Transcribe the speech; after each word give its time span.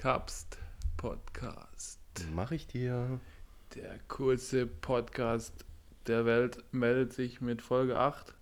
Kapst 0.00 0.56
Podcast. 0.96 2.00
Mach 2.34 2.52
ich 2.52 2.66
dir. 2.66 3.20
Der 3.74 3.98
coolste 4.08 4.66
Podcast 4.66 5.66
der 6.06 6.24
Welt 6.24 6.64
meldet 6.72 7.12
sich 7.12 7.42
mit 7.42 7.60
Folge 7.60 7.98
8. 7.98 8.32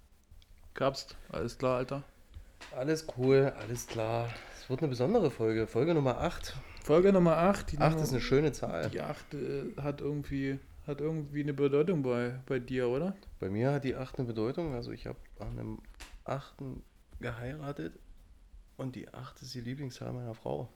Kapst, 0.75 1.17
alles 1.33 1.59
klar, 1.59 1.79
Alter? 1.79 2.05
Alles 2.77 3.09
cool, 3.17 3.53
alles 3.59 3.89
klar. 3.89 4.33
Es 4.57 4.71
wird 4.71 4.83
eine 4.83 4.91
besondere 4.91 5.33
Folge. 5.33 5.67
Folge 5.67 5.95
Nummer 5.95 6.19
8. 6.19 6.55
Folge 6.85 7.13
Nummer 7.13 7.39
8. 7.39 7.73
Die 7.73 7.79
8 7.79 7.91
Nummer, 7.91 8.05
ist 8.05 8.13
eine 8.13 8.21
schöne 8.21 8.53
Zahl. 8.53 8.89
Die 8.91 9.01
8 9.01 9.35
äh, 9.35 9.65
hat 9.83 10.01
irgendwie 10.01 10.61
hat 10.87 11.01
irgendwie 11.01 11.43
eine 11.43 11.55
Bedeutung 11.55 12.05
bei, 12.05 12.39
bei 12.47 12.61
dir, 12.61 12.89
oder? 12.89 13.17
Bei 13.41 13.51
mir 13.51 13.73
hat 13.73 13.83
die 13.83 13.97
8 13.97 14.21
eine 14.21 14.29
Bedeutung. 14.29 14.75
Also 14.75 14.93
ich 14.93 15.09
habe 15.09 15.19
an 15.41 15.59
einem 15.59 15.79
8. 16.25 16.55
geheiratet 17.19 17.99
und 18.77 18.95
die 18.95 19.13
8 19.13 19.43
ist 19.43 19.57
die 19.57 19.61
Lieblingszahl 19.61 20.13
meiner 20.13 20.35
Frau. 20.35 20.69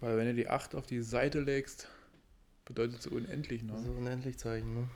Weil 0.00 0.16
wenn 0.16 0.26
du 0.26 0.34
die 0.34 0.48
8 0.48 0.74
auf 0.74 0.86
die 0.86 1.02
Seite 1.02 1.40
legst, 1.40 1.88
bedeutet 2.64 3.00
es 3.00 3.06
unendlich, 3.06 3.62
ne? 3.62 3.74
So 3.84 3.92
unendlich 3.92 4.38
Zeichen, 4.38 4.74
ne? 4.74 4.88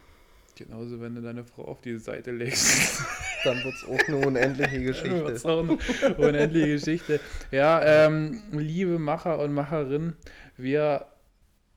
Genauso, 0.57 1.01
wenn 1.01 1.15
du 1.15 1.23
deine 1.23 1.45
Frau 1.45 1.65
auf 1.65 1.81
die 1.81 1.99
Seite 1.99 2.33
legst. 2.33 3.03
Dann 3.45 3.65
wird 3.65 3.75
es 3.75 3.85
auch 3.85 4.09
eine 4.09 4.27
unendliche 4.27 4.83
Geschichte. 4.83 5.25
wird's 5.25 5.47
auch 5.47 5.61
eine 5.61 5.79
unendliche 6.17 6.69
Geschichte. 6.69 7.21
Ja, 7.51 8.07
ähm, 8.07 8.43
liebe 8.53 8.99
Macher 8.99 9.39
und 9.39 9.55
Macherinnen, 9.55 10.17
wir 10.59 11.07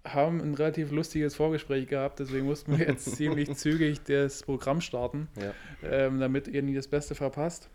haben 0.04 0.42
ein 0.42 0.54
relativ 0.54 0.92
lustiges 0.92 1.36
Vorgespräch 1.36 1.88
gehabt, 1.88 2.20
deswegen 2.20 2.46
mussten 2.46 2.78
wir 2.78 2.88
jetzt 2.88 3.06
ziemlich 3.16 3.56
zügig 3.56 4.04
das 4.04 4.44
Programm 4.44 4.82
starten, 4.82 5.30
ja. 5.40 5.54
ähm, 5.90 6.20
damit 6.20 6.50
ihr 6.50 6.62
nie 6.62 6.76
das 6.76 6.90
Beste 6.90 7.16
verpasst. 7.16 7.70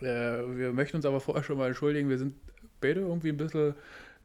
Äh, 0.00 0.04
wir 0.04 0.72
möchten 0.72 0.96
uns 0.96 1.06
aber 1.06 1.20
vorher 1.20 1.44
schon 1.44 1.58
mal 1.58 1.68
entschuldigen, 1.68 2.08
wir 2.08 2.18
sind 2.18 2.34
beide 2.80 3.00
irgendwie 3.00 3.28
ein 3.28 3.36
bisschen 3.36 3.74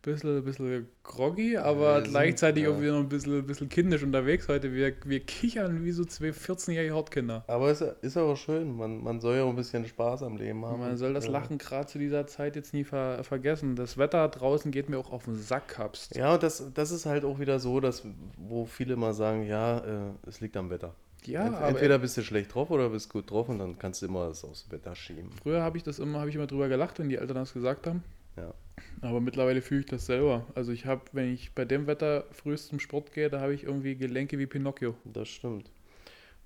bisschen, 0.01 0.43
bisschen 0.43 0.87
groggy, 1.03 1.57
aber 1.57 2.01
gleichzeitig 2.01 2.63
ja. 2.63 2.69
irgendwie 2.69 2.89
noch 2.89 2.99
ein 2.99 3.09
bisschen, 3.09 3.45
bisschen 3.45 3.69
kindisch 3.69 4.03
unterwegs 4.03 4.47
heute. 4.47 4.73
Wir, 4.73 4.93
wir 5.05 5.19
kichern 5.19 5.83
wie 5.83 5.91
so 5.91 6.05
zwei 6.05 6.29
14-jährige 6.29 6.93
Hortkinder. 6.93 7.43
Aber 7.47 7.69
es 7.69 7.81
ist 7.81 8.17
aber 8.17 8.35
schön, 8.35 8.75
man, 8.75 9.03
man 9.03 9.19
soll 9.19 9.37
ja 9.37 9.43
auch 9.43 9.49
ein 9.49 9.55
bisschen 9.55 9.85
Spaß 9.85 10.23
am 10.23 10.37
Leben 10.37 10.65
haben. 10.65 10.79
Man 10.79 10.97
soll 10.97 11.13
das 11.13 11.27
Lachen 11.27 11.57
gerade 11.57 11.87
zu 11.87 11.99
dieser 11.99 12.27
Zeit 12.27 12.55
jetzt 12.55 12.73
nie 12.73 12.83
ver 12.83 13.23
vergessen. 13.23 13.75
Das 13.75 13.97
Wetter 13.97 14.27
draußen 14.27 14.71
geht 14.71 14.89
mir 14.89 14.97
auch 14.97 15.11
auf 15.11 15.25
den 15.25 15.35
Sack, 15.35 15.77
habst. 15.77 16.15
Ja, 16.15 16.33
und 16.33 16.43
das, 16.43 16.63
das 16.73 16.91
ist 16.91 17.05
halt 17.05 17.25
auch 17.25 17.39
wieder 17.39 17.59
so, 17.59 17.79
dass, 17.79 18.03
wo 18.37 18.65
viele 18.65 18.95
mal 18.95 19.13
sagen, 19.13 19.43
ja, 19.43 19.79
äh, 19.79 20.11
es 20.27 20.39
liegt 20.39 20.55
am 20.57 20.69
Wetter. 20.69 20.95
Ja, 21.25 21.47
Ent, 21.47 21.75
entweder 21.75 21.99
bist 21.99 22.17
du 22.17 22.23
schlecht 22.23 22.53
drauf 22.53 22.71
oder 22.71 22.89
bist 22.89 23.09
gut 23.11 23.29
drauf 23.29 23.49
und 23.49 23.59
dann 23.59 23.77
kannst 23.77 24.01
du 24.01 24.05
immer 24.05 24.29
das 24.29 24.43
aufs 24.45 24.71
Wetter 24.71 24.95
schieben. 24.95 25.31
Früher 25.43 25.61
habe 25.61 25.77
ich 25.77 25.83
das 25.83 25.99
immer, 25.99 26.19
habe 26.19 26.29
ich 26.29 26.35
immer 26.35 26.47
drüber 26.47 26.69
gelacht, 26.69 26.99
wenn 26.99 27.09
die 27.09 27.17
Eltern 27.17 27.35
das 27.35 27.53
gesagt 27.53 27.87
haben. 27.87 28.03
Ja. 28.37 28.53
Aber 29.01 29.21
mittlerweile 29.21 29.61
fühle 29.61 29.81
ich 29.81 29.87
das 29.87 30.05
selber. 30.05 30.45
Also 30.55 30.71
ich 30.71 30.85
habe, 30.85 31.01
wenn 31.13 31.33
ich 31.33 31.53
bei 31.53 31.65
dem 31.65 31.87
Wetter 31.87 32.25
frühest 32.31 32.67
zum 32.67 32.79
Sport 32.79 33.13
gehe, 33.13 33.29
da 33.29 33.39
habe 33.39 33.53
ich 33.53 33.63
irgendwie 33.63 33.95
Gelenke 33.95 34.37
wie 34.37 34.45
Pinocchio. 34.45 34.95
Das 35.05 35.29
stimmt. 35.29 35.71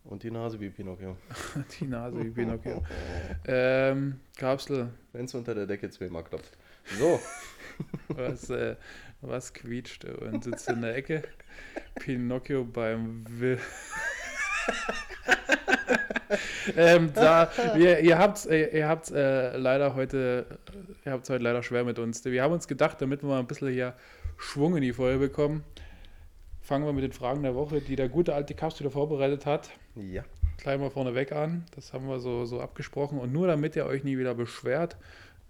Und 0.03 0.23
die 0.23 0.31
Nase 0.31 0.59
wie 0.59 0.69
Pinocchio. 0.69 1.17
die 1.79 1.85
Nase 1.85 2.23
wie 2.23 2.29
Pinocchio. 2.29 2.83
ähm, 3.47 4.19
Kapsel. 4.37 4.89
Wenn 5.13 5.25
es 5.25 5.33
unter 5.33 5.55
der 5.55 5.65
Decke 5.65 5.89
zweimal 5.89 6.23
klopft. 6.23 6.57
So. 6.99 7.19
was, 8.09 8.49
äh, 8.49 8.75
was 9.21 9.53
quietscht 9.53 10.05
und 10.05 10.43
sitzt 10.43 10.69
in 10.69 10.81
der 10.81 10.95
Ecke? 10.95 11.23
Pinocchio 11.95 12.65
beim 12.65 13.23
Will. 13.39 13.59
ähm, 16.77 17.11
da, 17.13 17.49
wir, 17.75 17.99
ihr 17.99 18.17
habt 18.17 18.45
äh, 18.45 18.77
ihr 18.77 18.87
habt's, 18.87 19.11
äh, 19.11 19.57
leider 19.57 19.95
heute, 19.95 20.45
ihr 21.05 21.11
habt 21.11 21.23
es 21.23 21.29
heute 21.29 21.43
leider 21.43 21.63
schwer 21.63 21.83
mit 21.83 21.99
uns. 21.99 22.23
Wir 22.25 22.43
haben 22.43 22.53
uns 22.53 22.67
gedacht, 22.67 23.01
damit 23.01 23.23
wir 23.23 23.29
mal 23.29 23.39
ein 23.39 23.47
bisschen 23.47 23.69
hier 23.69 23.93
Schwung 24.37 24.75
in 24.75 24.81
die 24.81 24.93
Folge 24.93 25.19
bekommen, 25.19 25.63
fangen 26.61 26.85
wir 26.85 26.93
mit 26.93 27.03
den 27.03 27.11
Fragen 27.11 27.43
der 27.43 27.55
Woche, 27.55 27.81
die 27.81 27.95
der 27.95 28.09
gute 28.09 28.33
alte 28.33 28.53
Kaps 28.53 28.79
wieder 28.79 28.91
vorbereitet 28.91 29.45
hat. 29.45 29.69
Ja. 29.95 30.23
Gleich 30.57 30.79
mal 30.79 30.89
vorneweg 30.89 31.31
an. 31.31 31.65
Das 31.75 31.93
haben 31.93 32.07
wir 32.07 32.19
so, 32.19 32.45
so 32.45 32.61
abgesprochen. 32.61 33.19
Und 33.19 33.33
nur 33.33 33.47
damit 33.47 33.75
ihr 33.75 33.85
euch 33.85 34.03
nie 34.03 34.17
wieder 34.17 34.33
beschwert, 34.33 34.97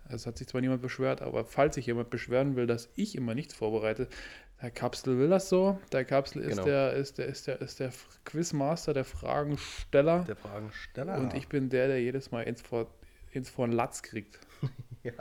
es 0.10 0.26
hat 0.26 0.38
sich 0.38 0.48
zwar 0.48 0.62
niemand 0.62 0.82
beschwert, 0.82 1.22
aber 1.22 1.46
falls 1.46 1.76
sich 1.76 1.86
jemand 1.86 2.10
beschweren 2.10 2.56
will, 2.56 2.68
dass 2.68 2.90
ich 2.96 3.16
immer 3.16 3.36
nichts 3.36 3.54
vorbereite, 3.54 4.08
der 4.63 4.72
Kapsel 4.72 5.19
will 5.19 5.28
das 5.28 5.50
so. 5.50 5.78
Der 5.91 6.06
Kapsel 6.06 6.41
ist, 6.41 6.51
genau. 6.51 6.63
der, 6.63 6.94
ist, 6.94 7.18
der, 7.18 7.28
ist, 7.28 7.47
der, 7.47 7.62
ist 7.62 7.81
der 7.81 7.91
Quizmaster, 8.24 8.94
der 8.94 9.03
Fragensteller. 9.03 10.24
Der 10.24 10.38
Fragensteller. 10.38 11.18
Und 11.18 11.34
ich 11.34 11.50
bin 11.50 11.69
der, 11.69 11.88
der 11.88 12.01
jedes 12.01 12.31
Mal 12.31 12.44
ins 12.44 12.62
vor, 12.62 12.88
ins 13.31 13.50
vor 13.50 13.68
Latz 13.68 14.01
kriegt. 14.01 14.40
ja. 15.03 15.12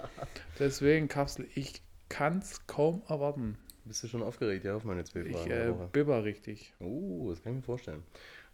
Deswegen, 0.60 1.08
Kapsel, 1.08 1.48
ich 1.56 1.82
kann 2.08 2.38
es 2.38 2.69
kaum 2.69 3.03
erwarten. 3.08 3.58
Bist 3.84 4.04
du 4.04 4.08
schon 4.08 4.22
aufgeregt, 4.22 4.64
ja, 4.64 4.76
auf 4.76 4.84
meine 4.84 5.03
zwei 5.03 5.25
Fragen? 5.25 5.34
Ich 5.34 5.50
äh, 5.50 5.74
bibber 5.91 6.22
richtig. 6.22 6.72
Oh, 6.78 7.28
das 7.30 7.42
kann 7.42 7.53
ich 7.53 7.56
mir 7.56 7.64
vorstellen. 7.64 8.04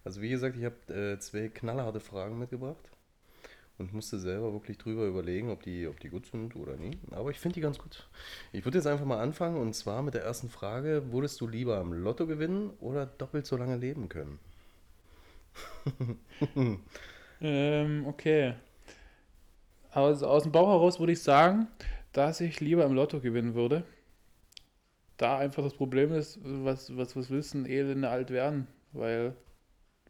Also 0.03 0.21
wie 0.21 0.29
gesagt, 0.29 0.57
ich 0.57 0.65
habe 0.65 0.93
äh, 0.93 1.19
zwei 1.19 1.49
knallharte 1.49 1.99
Fragen 1.99 2.39
mitgebracht 2.39 2.89
und 3.79 3.93
musste 3.93 4.19
selber 4.19 4.53
wirklich 4.53 4.77
drüber 4.77 5.05
überlegen, 5.05 5.49
ob 5.49 5.63
die, 5.63 5.87
ob 5.87 5.99
die 5.99 6.09
gut 6.09 6.27
sind 6.27 6.55
oder 6.55 6.75
nicht. 6.75 6.99
Aber 7.11 7.31
ich 7.31 7.39
finde 7.39 7.55
die 7.55 7.61
ganz 7.61 7.79
gut. 7.79 8.07
Ich 8.51 8.65
würde 8.65 8.77
jetzt 8.77 8.87
einfach 8.87 9.05
mal 9.05 9.19
anfangen 9.19 9.57
und 9.57 9.73
zwar 9.73 10.03
mit 10.03 10.13
der 10.13 10.23
ersten 10.23 10.49
Frage: 10.49 11.11
Würdest 11.11 11.39
du 11.41 11.47
lieber 11.47 11.77
am 11.77 11.93
Lotto 11.93 12.27
gewinnen 12.27 12.71
oder 12.79 13.05
doppelt 13.05 13.45
so 13.45 13.57
lange 13.57 13.77
leben 13.77 14.09
können? 14.09 14.39
ähm, 17.41 18.05
okay. 18.05 18.53
Also 19.91 20.27
aus 20.27 20.43
dem 20.43 20.51
Bauch 20.51 20.69
heraus 20.69 20.99
würde 20.99 21.13
ich 21.13 21.23
sagen, 21.23 21.67
dass 22.13 22.41
ich 22.41 22.59
lieber 22.59 22.85
im 22.85 22.93
Lotto 22.93 23.19
gewinnen 23.19 23.55
würde. 23.55 23.83
Da 25.17 25.37
einfach 25.37 25.63
das 25.63 25.73
Problem 25.73 26.13
ist, 26.13 26.39
was, 26.43 26.95
was, 26.95 27.15
was 27.15 27.29
willst 27.29 27.53
du 27.53 27.59
denn 27.59 27.71
elende 27.71 28.09
alt 28.09 28.29
werden? 28.29 28.67
Weil 28.93 29.35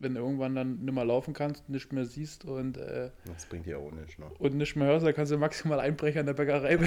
wenn 0.01 0.15
du 0.15 0.21
irgendwann 0.21 0.55
dann 0.55 0.79
nicht 0.79 0.93
mehr 0.93 1.05
laufen 1.05 1.33
kannst, 1.33 1.69
nicht 1.69 1.93
mehr 1.93 2.05
siehst 2.05 2.45
und 2.45 2.77
äh, 2.77 3.11
das 3.25 3.45
bringt 3.45 3.65
dir 3.65 3.79
auch 3.79 3.91
nichts, 3.91 4.17
ne? 4.17 4.25
Und 4.39 4.55
nicht 4.55 4.75
mehr 4.75 4.87
hörst, 4.87 5.05
dann 5.05 5.13
kannst 5.13 5.31
du 5.31 5.37
maximal 5.37 5.79
Einbrecher 5.79 6.21
in 6.21 6.25
der 6.25 6.33
Bäckerei 6.33 6.75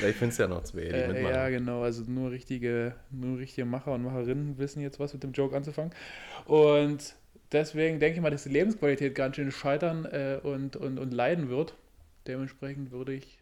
ja, 0.00 0.08
ich 0.08 0.16
finde 0.16 0.32
es 0.32 0.38
ja 0.38 0.48
noch 0.48 0.62
zwei, 0.64 0.80
die 0.80 0.88
äh, 0.88 1.08
mitmachen. 1.08 1.34
Ja, 1.34 1.48
genau, 1.48 1.82
also 1.82 2.02
nur 2.10 2.30
richtige, 2.30 2.94
nur 3.10 3.38
richtige 3.38 3.64
Macher 3.64 3.92
und 3.92 4.04
Macherinnen 4.04 4.58
wissen 4.58 4.80
jetzt 4.80 5.00
was 5.00 5.12
mit 5.12 5.22
dem 5.22 5.32
Joke 5.32 5.56
anzufangen. 5.56 5.92
Und 6.44 7.16
deswegen 7.52 8.00
denke 8.00 8.16
ich 8.16 8.22
mal, 8.22 8.30
dass 8.30 8.44
die 8.44 8.50
Lebensqualität 8.50 9.14
ganz 9.14 9.36
schön 9.36 9.50
scheitern 9.50 10.04
äh, 10.04 10.38
und, 10.42 10.76
und, 10.76 10.98
und 10.98 11.12
leiden 11.12 11.48
wird. 11.48 11.74
Dementsprechend 12.26 12.90
würde 12.90 13.14
ich 13.14 13.38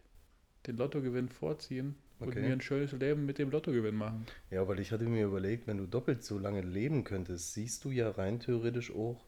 den 0.67 0.77
Lottogewinn 0.77 1.29
vorziehen 1.29 1.97
okay. 2.21 2.39
und 2.39 2.43
mir 2.47 2.53
ein 2.53 2.61
schönes 2.61 2.93
Leben 2.93 3.27
mit 3.27 3.39
dem 3.39 3.51
Lottogewinn 3.51 3.95
machen. 3.95 4.27
Ja, 4.51 4.67
weil 4.69 4.81
ich 4.81 4.93
hatte 4.93 5.05
mir 5.05 5.27
überlegt, 5.27 5.67
wenn 5.67 5.79
du 5.79 5.87
doppelt 5.87 6.23
so 6.25 6.39
lange 6.39 6.61
leben 6.61 7.05
könntest, 7.05 7.55
siehst 7.55 7.85
du 7.85 7.91
ja 7.91 8.11
rein 8.11 8.41
theoretisch 8.41 8.93
auch, 8.93 9.25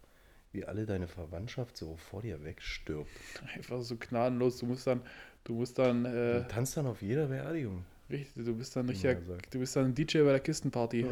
wie 0.53 0.65
alle 0.65 0.87
deine 0.87 1.09
Verwandtschaft 1.09 1.77
so 1.77 1.97
vor 1.97 2.23
dir 2.23 2.43
wegstirbt. 2.43 3.11
Einfach 3.55 3.83
so 3.83 3.97
gnadenlos. 3.97 4.59
Du 4.59 4.67
musst 4.67 4.87
dann, 4.87 5.03
du 5.45 5.55
musst 5.55 5.79
dann. 5.79 6.05
Äh, 6.05 6.41
du 6.41 6.49
tanzt 6.49 6.77
dann 6.77 6.87
auf 6.87 7.03
jeder 7.03 7.27
Beerdigung. 7.27 7.85
Richtig, 8.09 8.45
du 8.45 8.55
bist 8.55 8.77
dann 8.77 8.89
richtiger, 8.89 9.17
du 9.51 9.59
bist 9.59 9.75
dann 9.75 9.93
DJ 9.93 10.19
bei 10.19 10.31
der 10.31 10.41
Kistenparty. 10.41 11.07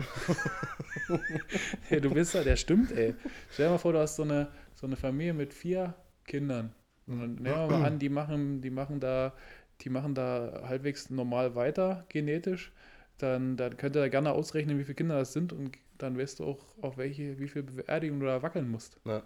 hey, 1.89 2.01
du 2.01 2.11
bist 2.11 2.37
da, 2.37 2.45
der 2.45 2.55
stimmt, 2.55 2.93
ey. 2.93 3.15
Stell 3.51 3.67
dir 3.67 3.73
mal 3.73 3.79
vor, 3.79 3.93
du 3.93 3.99
hast 3.99 4.15
so 4.15 4.23
eine, 4.23 4.49
so 4.77 4.87
eine 4.87 4.95
Familie 4.95 5.35
mit 5.35 5.53
vier 5.53 5.95
Kindern. 6.25 6.73
Und 7.07 7.41
nehmen 7.41 7.45
wir 7.45 7.67
mal 7.67 7.85
an, 7.85 7.99
die 7.99 8.09
machen, 8.09 8.61
die 8.63 8.71
machen 8.71 9.01
da 9.01 9.35
die 9.81 9.91
machen 9.91 10.15
da 10.15 10.63
halbwegs 10.67 11.11
normal 11.11 11.55
weiter, 11.55 12.05
genetisch, 12.09 12.73
dann, 13.19 13.57
dann 13.57 13.77
könnt 13.77 13.97
ihr 13.97 14.09
gerne 14.09 14.33
ausrechnen, 14.33 14.79
wie 14.79 14.85
viele 14.85 14.95
Kinder 14.95 15.19
das 15.19 15.33
sind 15.33 15.53
und 15.53 15.77
dann 15.99 16.19
weißt 16.19 16.41
du 16.41 16.45
auch, 16.45 16.65
auf 16.81 16.97
welche, 16.97 17.39
wie 17.39 17.49
viel 17.49 17.63
Beerdigung 17.63 18.21
du 18.21 18.27
da 18.27 18.43
wackeln 18.43 18.69
musst. 18.69 18.99
Ja. 19.05 19.23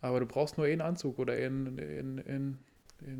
Aber 0.00 0.20
du 0.20 0.26
brauchst 0.26 0.58
nur 0.58 0.66
einen 0.66 0.80
Anzug 0.80 1.18
oder 1.18 1.34
ein, 1.34 1.78
ein, 1.78 2.18
ein, 2.26 2.58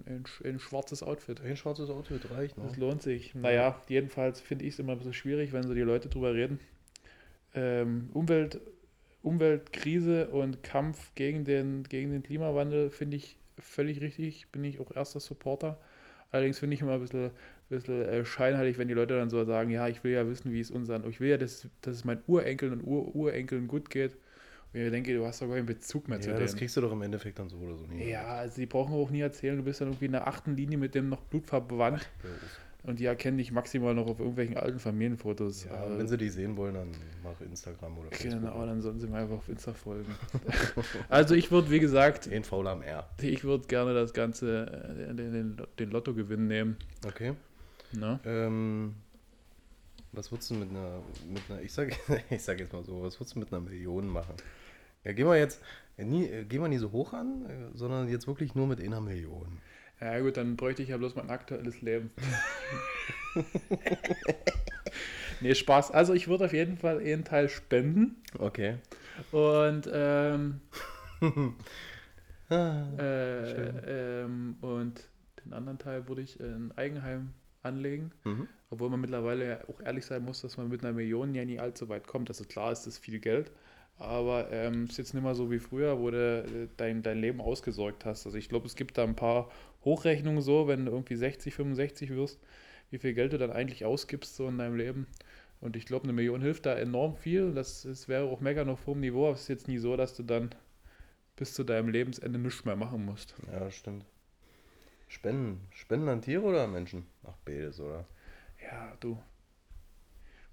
ein, 0.06 0.24
ein 0.44 0.58
schwarzes 0.58 1.02
Outfit. 1.02 1.40
Ein 1.40 1.56
schwarzes 1.56 1.90
Outfit 1.90 2.30
reicht, 2.30 2.58
ne? 2.58 2.64
Das 2.66 2.76
lohnt 2.76 3.02
sich. 3.02 3.34
Naja, 3.34 3.80
jedenfalls 3.88 4.40
finde 4.40 4.64
ich 4.64 4.74
es 4.74 4.78
immer 4.78 4.92
ein 4.92 4.98
bisschen 4.98 5.14
schwierig, 5.14 5.52
wenn 5.52 5.62
so 5.62 5.74
die 5.74 5.80
Leute 5.80 6.08
drüber 6.08 6.34
reden. 6.34 6.58
Ähm, 7.54 8.10
Umwelt, 8.12 8.60
Umweltkrise 9.22 10.28
und 10.28 10.62
Kampf 10.62 11.14
gegen 11.14 11.44
den, 11.44 11.84
gegen 11.84 12.10
den 12.10 12.22
Klimawandel 12.22 12.90
finde 12.90 13.16
ich 13.16 13.36
völlig 13.58 14.00
richtig. 14.00 14.48
Bin 14.50 14.64
ich 14.64 14.80
auch 14.80 14.90
erster 14.94 15.20
Supporter. 15.20 15.78
Allerdings 16.32 16.58
finde 16.58 16.74
ich 16.74 16.80
immer 16.80 16.94
ein 16.94 17.00
bisschen, 17.00 17.30
bisschen 17.68 18.02
äh, 18.02 18.24
scheinheilig, 18.24 18.78
wenn 18.78 18.88
die 18.88 18.94
Leute 18.94 19.16
dann 19.16 19.30
so 19.30 19.44
sagen, 19.44 19.70
ja, 19.70 19.86
ich 19.86 20.02
will 20.02 20.12
ja 20.12 20.26
wissen, 20.26 20.52
wie 20.52 20.60
es 20.60 20.70
unseren, 20.70 21.08
ich 21.08 21.20
will 21.20 21.28
ja, 21.28 21.36
dass, 21.36 21.68
dass 21.82 21.96
es 21.96 22.04
meinen 22.04 22.22
Urenkeln 22.26 22.72
und 22.72 22.84
Ur 22.84 23.14
Urenkeln 23.14 23.68
gut 23.68 23.90
geht. 23.90 24.16
Und 24.72 24.80
ich 24.80 24.90
denke, 24.90 25.14
du 25.14 25.26
hast 25.26 25.42
doch 25.42 25.46
gar 25.46 25.56
keinen 25.56 25.66
Bezug 25.66 26.08
mehr 26.08 26.16
ja, 26.16 26.22
zu 26.22 26.30
denen. 26.30 26.40
das 26.40 26.56
kriegst 26.56 26.74
du 26.78 26.80
doch 26.80 26.92
im 26.92 27.02
Endeffekt 27.02 27.38
dann 27.38 27.50
so 27.50 27.58
oder 27.58 27.76
so 27.76 27.86
nie. 27.86 28.08
Ja, 28.08 28.24
also 28.24 28.56
die 28.56 28.66
brauchen 28.66 28.94
auch 28.94 29.10
nie 29.10 29.20
erzählen, 29.20 29.58
du 29.58 29.62
bist 29.62 29.82
dann 29.82 29.88
irgendwie 29.88 30.06
in 30.06 30.12
der 30.12 30.26
achten 30.26 30.56
Linie 30.56 30.78
mit 30.78 30.94
dem 30.94 31.10
noch 31.10 31.20
blutverwandt. 31.20 32.08
Ja, 32.24 32.30
und 32.84 32.98
die 32.98 33.04
erkennen 33.04 33.38
dich 33.38 33.52
maximal 33.52 33.94
noch 33.94 34.08
auf 34.08 34.18
irgendwelchen 34.18 34.56
alten 34.56 34.80
Familienfotos. 34.80 35.64
Ja, 35.64 35.72
also, 35.72 35.98
wenn 35.98 36.08
sie 36.08 36.16
die 36.16 36.28
sehen 36.28 36.56
wollen, 36.56 36.74
dann 36.74 36.88
mach 37.22 37.40
Instagram 37.40 37.96
oder 37.98 38.10
Facebook. 38.10 38.40
Genau, 38.40 38.66
dann 38.66 38.82
sollen 38.82 38.98
sie 38.98 39.06
mir 39.06 39.18
einfach 39.18 39.36
auf 39.36 39.48
Insta 39.48 39.72
folgen. 39.72 40.12
also 41.08 41.34
ich 41.34 41.52
würde, 41.52 41.70
wie 41.70 41.78
gesagt... 41.78 42.26
Den 42.26 42.42
Faul 42.42 42.66
am 42.66 42.82
R. 42.82 43.08
Ich 43.20 43.44
würde 43.44 43.68
gerne 43.68 43.94
das 43.94 44.12
Ganze, 44.12 44.66
äh, 44.66 45.14
den, 45.14 45.56
den, 45.78 45.90
Lottogewinn 45.90 46.48
nehmen. 46.48 46.76
Okay. 47.06 47.34
Ne? 47.92 48.18
Ähm, 48.24 48.94
was 50.10 50.32
würdest 50.32 50.50
du 50.50 50.54
mit 50.54 50.70
einer, 50.70 51.02
mit 51.32 51.42
einer 51.48 51.62
ich, 51.62 51.72
sag, 51.72 51.96
ich 52.30 52.42
sag 52.42 52.58
jetzt 52.58 52.72
mal 52.72 52.82
so, 52.82 53.02
was 53.02 53.18
würdest 53.20 53.36
du 53.36 53.38
mit 53.38 53.52
einer 53.52 53.60
Million 53.60 54.08
machen? 54.08 54.34
Ja, 55.04 55.12
gehen 55.12 55.26
wir 55.26 55.36
jetzt, 55.36 55.60
ja, 55.96 56.04
nie, 56.04 56.26
äh, 56.26 56.44
gehen 56.44 56.60
wir 56.60 56.68
nie 56.68 56.78
so 56.78 56.90
hoch 56.90 57.12
an, 57.12 57.46
äh, 57.46 57.76
sondern 57.76 58.08
jetzt 58.08 58.26
wirklich 58.26 58.56
nur 58.56 58.66
mit 58.66 58.80
einer 58.80 59.00
Million. 59.00 59.60
Ja 60.02 60.18
gut, 60.18 60.36
dann 60.36 60.56
bräuchte 60.56 60.82
ich 60.82 60.88
ja 60.88 60.96
bloß 60.96 61.14
mein 61.14 61.30
aktuelles 61.30 61.80
Leben. 61.80 62.10
nee, 65.40 65.54
Spaß. 65.54 65.92
Also 65.92 66.12
ich 66.12 66.26
würde 66.26 66.46
auf 66.46 66.52
jeden 66.52 66.76
Fall 66.76 66.98
einen 66.98 67.24
Teil 67.24 67.48
spenden. 67.48 68.16
Okay. 68.38 68.78
Und 69.30 69.88
ähm, 69.92 70.60
Ah, 72.50 72.84
äh, 72.98 74.22
ähm, 74.22 74.56
und 74.60 75.08
den 75.44 75.52
anderen 75.54 75.78
Teil 75.78 76.06
würde 76.06 76.20
ich 76.20 76.38
in 76.38 76.66
ein 76.66 76.72
Eigenheim 76.76 77.32
anlegen. 77.62 78.12
mhm. 78.24 78.48
Obwohl 78.70 78.88
man 78.90 79.00
mittlerweile 79.00 79.64
auch 79.68 79.80
ehrlich 79.80 80.06
sein 80.06 80.24
muss, 80.24 80.40
dass 80.40 80.56
man 80.56 80.68
mit 80.68 80.82
einer 80.82 80.94
Million 80.94 81.34
ja 81.34 81.44
nie 81.44 81.58
allzu 81.58 81.88
weit 81.90 82.06
kommt. 82.06 82.30
Also 82.30 82.44
klar 82.44 82.72
ist 82.72 82.86
das 82.86 82.98
viel 82.98 83.18
Geld. 83.20 83.50
Aber 83.98 84.50
ähm, 84.50 84.84
ist 84.84 84.98
jetzt 84.98 85.14
nicht 85.14 85.22
mehr 85.22 85.34
so 85.34 85.50
wie 85.50 85.58
früher, 85.58 85.98
wo 85.98 86.10
du 86.10 86.42
äh, 86.44 86.68
dein, 86.76 87.02
dein 87.02 87.20
Leben 87.20 87.40
ausgesorgt 87.40 88.04
hast. 88.04 88.26
Also 88.26 88.36
ich 88.36 88.48
glaube, 88.48 88.66
es 88.66 88.74
gibt 88.74 88.98
da 88.98 89.04
ein 89.04 89.16
paar 89.16 89.50
Hochrechnungen 89.84 90.42
so, 90.42 90.66
wenn 90.66 90.86
du 90.86 90.92
irgendwie 90.92 91.16
60, 91.16 91.54
65 91.54 92.10
wirst, 92.10 92.40
wie 92.90 92.98
viel 92.98 93.14
Geld 93.14 93.32
du 93.32 93.38
dann 93.38 93.52
eigentlich 93.52 93.84
ausgibst 93.84 94.36
so 94.36 94.48
in 94.48 94.58
deinem 94.58 94.76
Leben. 94.76 95.06
Und 95.60 95.76
ich 95.76 95.86
glaube, 95.86 96.04
eine 96.04 96.12
Million 96.12 96.40
hilft 96.42 96.66
da 96.66 96.74
enorm 96.74 97.16
viel. 97.16 97.52
Das, 97.52 97.82
das 97.82 98.08
wäre 98.08 98.24
auch 98.24 98.40
mega 98.40 98.64
noch 98.64 98.78
vom 98.78 98.98
Niveau, 98.98 99.26
aber 99.26 99.34
es 99.34 99.42
ist 99.42 99.48
jetzt 99.48 99.68
nie 99.68 99.78
so, 99.78 99.96
dass 99.96 100.16
du 100.16 100.24
dann 100.24 100.50
bis 101.36 101.54
zu 101.54 101.62
deinem 101.64 101.88
Lebensende 101.88 102.38
nichts 102.38 102.64
mehr 102.64 102.76
machen 102.76 103.04
musst. 103.04 103.34
Ja, 103.50 103.60
das 103.60 103.74
stimmt. 103.76 104.04
Spenden. 105.06 105.60
Spenden 105.70 106.08
an 106.08 106.22
Tiere 106.22 106.42
oder 106.42 106.64
an 106.64 106.72
Menschen? 106.72 107.06
Ach, 107.24 107.36
beides, 107.44 107.78
oder? 107.78 108.06
Ja, 108.60 108.96
du. 109.00 109.22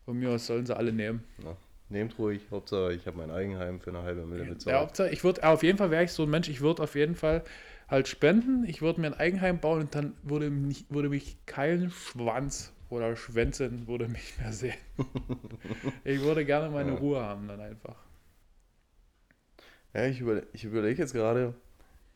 Von 0.05 0.19
mir 0.19 0.31
aus 0.31 0.45
sollen 0.45 0.65
sie 0.65 0.75
alle 0.75 0.91
nehmen. 0.91 1.23
Nehmt 1.89 2.17
ruhig, 2.17 2.49
Hauptsache 2.51 2.93
ich 2.93 3.05
habe 3.05 3.17
mein 3.17 3.29
Eigenheim 3.31 3.79
für 3.79 3.89
eine 3.91 4.01
halbe 4.03 4.25
Mille 4.25 4.45
Ja, 4.45 4.45
bezahlt. 4.45 4.79
Hauptsache, 4.79 5.09
ich 5.09 5.23
würde, 5.23 5.43
auf 5.47 5.63
jeden 5.63 5.77
Fall 5.77 5.91
wäre 5.91 6.03
ich 6.03 6.11
so 6.11 6.23
ein 6.23 6.29
Mensch, 6.29 6.49
ich 6.49 6.61
würde 6.61 6.83
auf 6.83 6.95
jeden 6.95 7.15
Fall 7.15 7.43
halt 7.87 8.07
spenden, 8.07 8.63
ich 8.65 8.81
würde 8.81 9.01
mir 9.01 9.07
ein 9.07 9.13
Eigenheim 9.19 9.59
bauen 9.59 9.81
und 9.81 9.95
dann 9.95 10.15
würde 10.23 10.49
mich, 10.49 10.85
würde 10.89 11.09
mich 11.09 11.37
kein 11.45 11.89
Schwanz 11.91 12.71
oder 12.89 13.15
Schwänzen 13.15 13.87
würde 13.87 14.07
mich 14.07 14.37
mehr 14.39 14.53
sehen. 14.53 14.73
ich 16.03 16.19
würde 16.21 16.45
gerne 16.45 16.69
meine 16.69 16.91
Ja. 16.91 16.97
Ruhe 16.97 17.21
haben 17.21 17.47
dann 17.47 17.59
einfach. 17.59 17.95
Ja, 19.93 20.05
ich, 20.05 20.19
überle 20.21 20.47
ich 20.53 20.63
überlege 20.65 21.01
jetzt 21.01 21.13
gerade, 21.13 21.53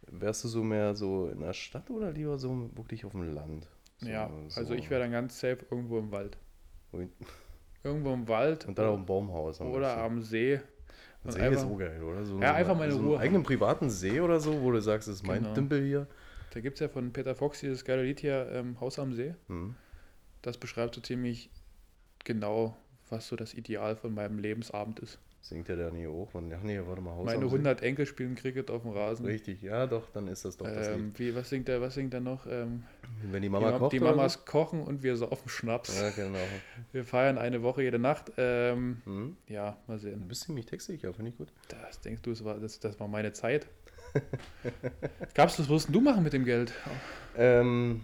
wärst 0.08 0.44
du 0.44 0.50
so 0.50 0.64
mehr 0.64 0.96
so 0.96 1.30
in 1.30 1.42
der 1.42 1.54
Stadt 1.54 1.90
oder 1.92 2.12
lieber 2.12 2.38
so 2.40 2.70
wirklich 2.76 3.06
auf 3.06 3.14
dem 3.14 3.34
Land? 3.34 3.68
So, 3.98 4.08
ja, 4.08 4.28
so- 4.50 4.56
also 4.56 4.74
ich 4.76 4.90
wäre 4.90 5.02
dann 5.02 5.12
ganz 5.12 5.40
safe 5.40 5.66
irgendwo 5.72 5.98
im 6.00 6.12
Wald. 6.12 6.38
Und 7.84 7.90
Irgendwo 7.90 8.14
im 8.14 8.28
Wald 8.28 8.66
dann 8.76 8.86
auf 8.88 8.96
dem 8.96 9.06
Baumhaus. 9.06 9.60
oder 9.60 9.98
am 9.98 10.22
See. 10.22 10.56
Ein 10.56 10.62
und 11.26 11.32
See 11.32 11.40
ist 11.40 11.46
einfach- 11.46 11.66
auch 11.66 11.78
geil, 11.78 12.02
oder? 12.02 12.26
So 12.26 12.40
Ja, 12.40 12.54
einfach 12.54 12.78
meine 12.78 12.92
so 12.94 13.00
einen 13.00 13.08
Ruhe 13.08 13.20
eigenen 13.20 13.44
privaten 13.44 13.90
See 13.90 14.20
oder 14.22 14.40
so, 14.40 14.62
wo 14.62 14.72
du 14.72 14.82
sagst, 14.82 15.08
das 15.08 15.16
ist 15.16 15.28
mein 15.28 15.44
Genau. 15.44 15.54
Dümpel 15.54 15.84
hier. 15.86 16.08
Da 16.52 16.60
gibt 16.62 16.76
es 16.76 16.80
ja 16.82 16.88
von 16.88 17.12
Peter 17.12 17.36
Fox 17.36 17.60
dieses 17.60 17.84
geile 17.84 18.04
Lied 18.04 18.20
hier, 18.20 18.48
ähm, 18.52 18.80
Haus 18.80 19.00
am 19.00 19.14
See. 19.14 19.34
Hm. 19.48 19.76
Das 20.42 20.58
beschreibt 20.58 20.96
so 20.96 21.02
ziemlich 21.02 21.50
genau, 22.24 22.76
was 23.10 23.28
so 23.28 23.36
das 23.36 23.54
Ideal 23.54 23.96
von 23.96 24.14
meinem 24.14 24.38
Lebensabend 24.40 25.00
ist. 25.00 25.20
Singt 25.44 25.68
der 25.68 25.76
da 25.76 25.92
nie 25.92 26.08
hoch? 26.08 26.34
Und, 26.34 26.54
ach 26.54 26.62
nee, 26.64 26.80
warte 26.88 27.02
mal, 27.02 27.12
Haus 27.16 27.26
Meine 27.26 27.44
am 27.44 27.50
See. 27.50 27.56
100 27.58 27.82
Enkel 27.82 28.06
spielen 28.06 28.36
Cricket 28.36 28.72
auf 28.72 28.84
dem 28.84 28.92
Rasen. 28.92 29.26
Richtig, 29.26 29.62
ja 29.62 29.86
doch, 29.88 30.10
dann 30.14 30.28
ist 30.30 30.46
das 30.46 30.56
doch 30.56 30.66
das 30.66 30.88
Ähm, 30.88 31.12
wie, 31.18 31.36
was 31.36 31.50
singt 31.50 31.68
er, 31.68 31.82
was 31.82 31.96
singt 31.96 32.14
er 32.14 32.22
noch? 32.22 32.48
Ähm, 32.48 32.84
Lied. 33.22 33.34
Wenn 33.34 33.42
die 33.42 33.48
die, 33.48 33.50
Mama 33.50 33.72
Ma- 33.72 33.78
kocht 33.78 33.92
die 33.92 34.00
Mamas 34.00 34.46
kochen 34.46 34.82
und 34.82 35.04
wir 35.04 35.18
saufen 35.18 35.50
Schnaps. 35.50 35.98
So? 36.00 36.04
Ja, 36.06 36.10
genau. 36.12 36.38
Wir 36.94 37.04
feiern 37.04 37.38
eine 37.38 37.62
Woche 37.62 37.84
jede 37.84 38.00
Nacht. 38.00 38.32
Ähm, 38.38 39.02
Hm. 39.04 39.36
ja, 39.50 39.76
mal 39.88 39.98
Du 39.98 40.04
sehen. 40.04 40.24
bist 40.30 40.44
ziemlich 40.44 40.66
textsicher, 40.66 41.14
finde 41.14 41.32
ich 41.32 41.38
gut. 41.38 41.50
Das 41.68 42.00
denkst 42.00 42.22
du, 42.22 42.30
das 42.30 42.44
war, 42.46 42.58
das, 42.60 42.80
das 42.80 42.98
war 43.02 43.10
meine 43.10 43.34
Zeit. 43.34 43.68
Gab's 45.34 45.58
das, 45.58 45.66
was 45.66 45.70
würdest 45.70 45.90
du 45.94 46.00
machen 46.02 46.24
mit 46.24 46.34
dem 46.34 46.46
Geld? 46.46 46.74
Ähm, 47.36 48.02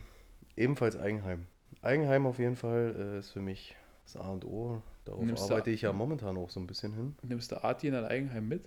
ebenfalls 0.58 0.98
Eigenheim. 0.98 1.46
Eigenheim 1.82 2.26
auf 2.26 2.40
jeden 2.40 2.56
Fall 2.58 2.96
äh, 3.16 3.20
ist 3.20 3.32
für 3.32 3.42
mich 3.42 3.76
das 4.04 4.18
A 4.18 4.30
und 4.30 4.44
O. 4.46 4.82
Darauf 5.10 5.26
Nimmst 5.26 5.42
arbeite 5.52 5.72
ich 5.72 5.82
ja 5.82 5.92
momentan 5.92 6.38
auch 6.38 6.52
so 6.52 6.60
ein 6.60 6.68
bisschen 6.68 6.94
hin. 6.94 7.16
Nimmst 7.24 7.52
du 7.52 7.64
Arti 7.64 7.88
in 7.88 7.94
dein 7.94 8.06
Eigenheim 8.06 8.48
mit? 8.48 8.64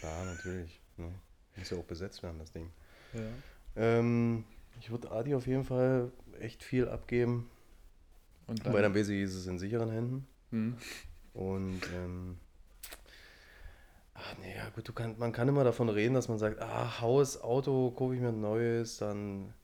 Klar, 0.00 0.24
natürlich. 0.24 0.80
Ne? 0.96 1.12
Muss 1.54 1.70
ja 1.70 1.76
auch 1.76 1.84
besetzt 1.84 2.24
werden, 2.24 2.40
das 2.40 2.50
Ding. 2.50 2.72
Ja. 3.12 3.20
Ähm, 3.76 4.44
ich 4.80 4.90
würde 4.90 5.12
Adi 5.12 5.36
auf 5.36 5.46
jeden 5.46 5.62
Fall 5.62 6.10
echt 6.40 6.64
viel 6.64 6.88
abgeben, 6.88 7.48
Und 8.48 8.66
dann, 8.66 8.74
dann 8.74 8.92
Basic 8.94 9.22
ist 9.22 9.34
es 9.36 9.46
in 9.46 9.60
sicheren 9.60 9.92
Händen. 9.92 10.26
hm, 10.50 10.76
Und 11.34 11.82
ähm, 11.94 12.38
ach 14.14 14.34
nee, 14.40 14.56
ja 14.56 14.68
gut, 14.70 14.92
kann, 14.96 15.16
man 15.18 15.30
kann 15.30 15.46
immer 15.46 15.62
davon 15.62 15.88
reden, 15.88 16.14
dass 16.14 16.26
man 16.26 16.38
sagt, 16.38 16.60
ah, 16.60 17.00
Haus, 17.00 17.40
Auto, 17.40 17.92
kaufe 17.92 18.16
ich 18.16 18.20
mir 18.20 18.30
ein 18.30 18.40
neues, 18.40 18.98
dann. 18.98 19.54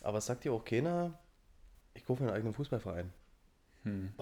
Aber 0.00 0.16
es 0.16 0.24
sagt 0.26 0.44
dir 0.44 0.52
auch 0.54 0.64
keiner, 0.64 1.18
ich 1.92 2.06
kaufe 2.06 2.22
mir 2.22 2.30
einen 2.30 2.36
eigenen 2.36 2.54
Fußballverein. 2.54 3.12
hm. 3.82 4.14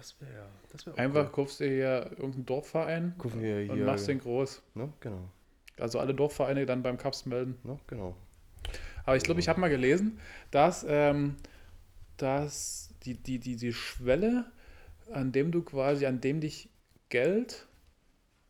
Das 0.00 0.18
wäre 0.18 0.32
ja, 0.32 0.46
das 0.72 0.86
wäre 0.86 0.96
Einfach 0.96 1.30
kaufst 1.30 1.60
du 1.60 1.66
hier 1.66 2.06
irgendeinen 2.12 2.46
Dorfverein 2.46 3.14
Kaufen 3.18 3.42
wir 3.42 3.58
hier. 3.60 3.72
und 3.72 3.84
machst 3.84 4.08
den 4.08 4.18
groß. 4.18 4.62
Ne, 4.74 4.90
genau, 5.00 5.28
Also 5.78 5.98
alle 5.98 6.14
Dorfvereine 6.14 6.64
dann 6.64 6.82
beim 6.82 6.96
Cups 6.96 7.26
melden. 7.26 7.58
ne, 7.64 7.78
genau. 7.86 8.16
Aber 9.04 9.16
ich 9.18 9.24
glaube, 9.24 9.40
ich 9.40 9.48
habe 9.50 9.60
mal 9.60 9.68
gelesen, 9.68 10.18
dass, 10.50 10.86
ähm, 10.88 11.36
dass 12.16 12.94
die, 13.02 13.12
die, 13.14 13.38
die, 13.40 13.56
die 13.56 13.74
Schwelle, 13.74 14.50
an 15.12 15.32
dem 15.32 15.52
du 15.52 15.60
quasi, 15.62 16.06
an 16.06 16.22
dem 16.22 16.40
dich 16.40 16.70
Geld 17.10 17.66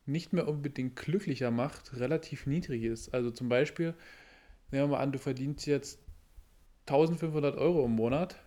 nicht 0.05 0.31
mehr 0.31 0.47
unbedingt 0.47 0.95
glücklicher 0.95 1.51
macht, 1.51 1.97
relativ 1.99 2.45
niedrig 2.45 2.83
ist. 2.83 3.13
Also 3.13 3.29
zum 3.29 3.49
Beispiel, 3.49 3.93
nehmen 4.71 4.83
wir 4.89 4.95
mal 4.95 4.99
an, 5.03 5.11
du 5.11 5.19
verdienst 5.19 5.65
jetzt 5.67 5.99
1500 6.87 7.57
Euro 7.57 7.83
im 7.83 7.91
Monat, 7.91 8.37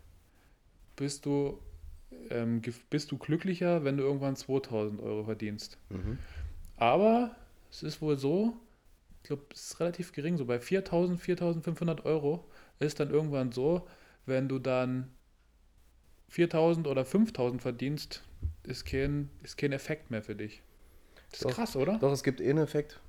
bist 0.96 1.26
du, 1.26 1.58
ähm, 2.30 2.62
bist 2.90 3.10
du 3.12 3.18
glücklicher, 3.18 3.84
wenn 3.84 3.96
du 3.96 4.04
irgendwann 4.04 4.36
2000 4.36 5.00
Euro 5.00 5.24
verdienst. 5.24 5.78
Mhm. 5.90 6.18
Aber 6.76 7.36
es 7.70 7.82
ist 7.82 8.00
wohl 8.02 8.18
so, 8.18 8.56
ich 9.22 9.28
glaube, 9.28 9.44
es 9.52 9.70
ist 9.70 9.80
relativ 9.80 10.12
gering, 10.12 10.36
so 10.36 10.44
bei 10.44 10.58
4000, 10.60 11.20
4500 11.20 12.04
Euro 12.04 12.48
ist 12.78 13.00
dann 13.00 13.10
irgendwann 13.10 13.52
so, 13.52 13.86
wenn 14.26 14.48
du 14.48 14.58
dann 14.58 15.10
4000 16.28 16.86
oder 16.86 17.04
5000 17.04 17.62
verdienst, 17.62 18.24
ist 18.64 18.84
kein, 18.84 19.30
ist 19.42 19.56
kein 19.56 19.72
Effekt 19.72 20.10
mehr 20.10 20.22
für 20.22 20.34
dich. 20.34 20.62
Das 21.30 21.40
ist 21.40 21.44
Doch. 21.46 21.54
krass, 21.54 21.76
oder? 21.76 21.98
Doch, 21.98 22.12
es 22.12 22.22
gibt 22.22 22.40
eh 22.40 22.50
einen 22.50 22.64
Effekt, 22.64 23.00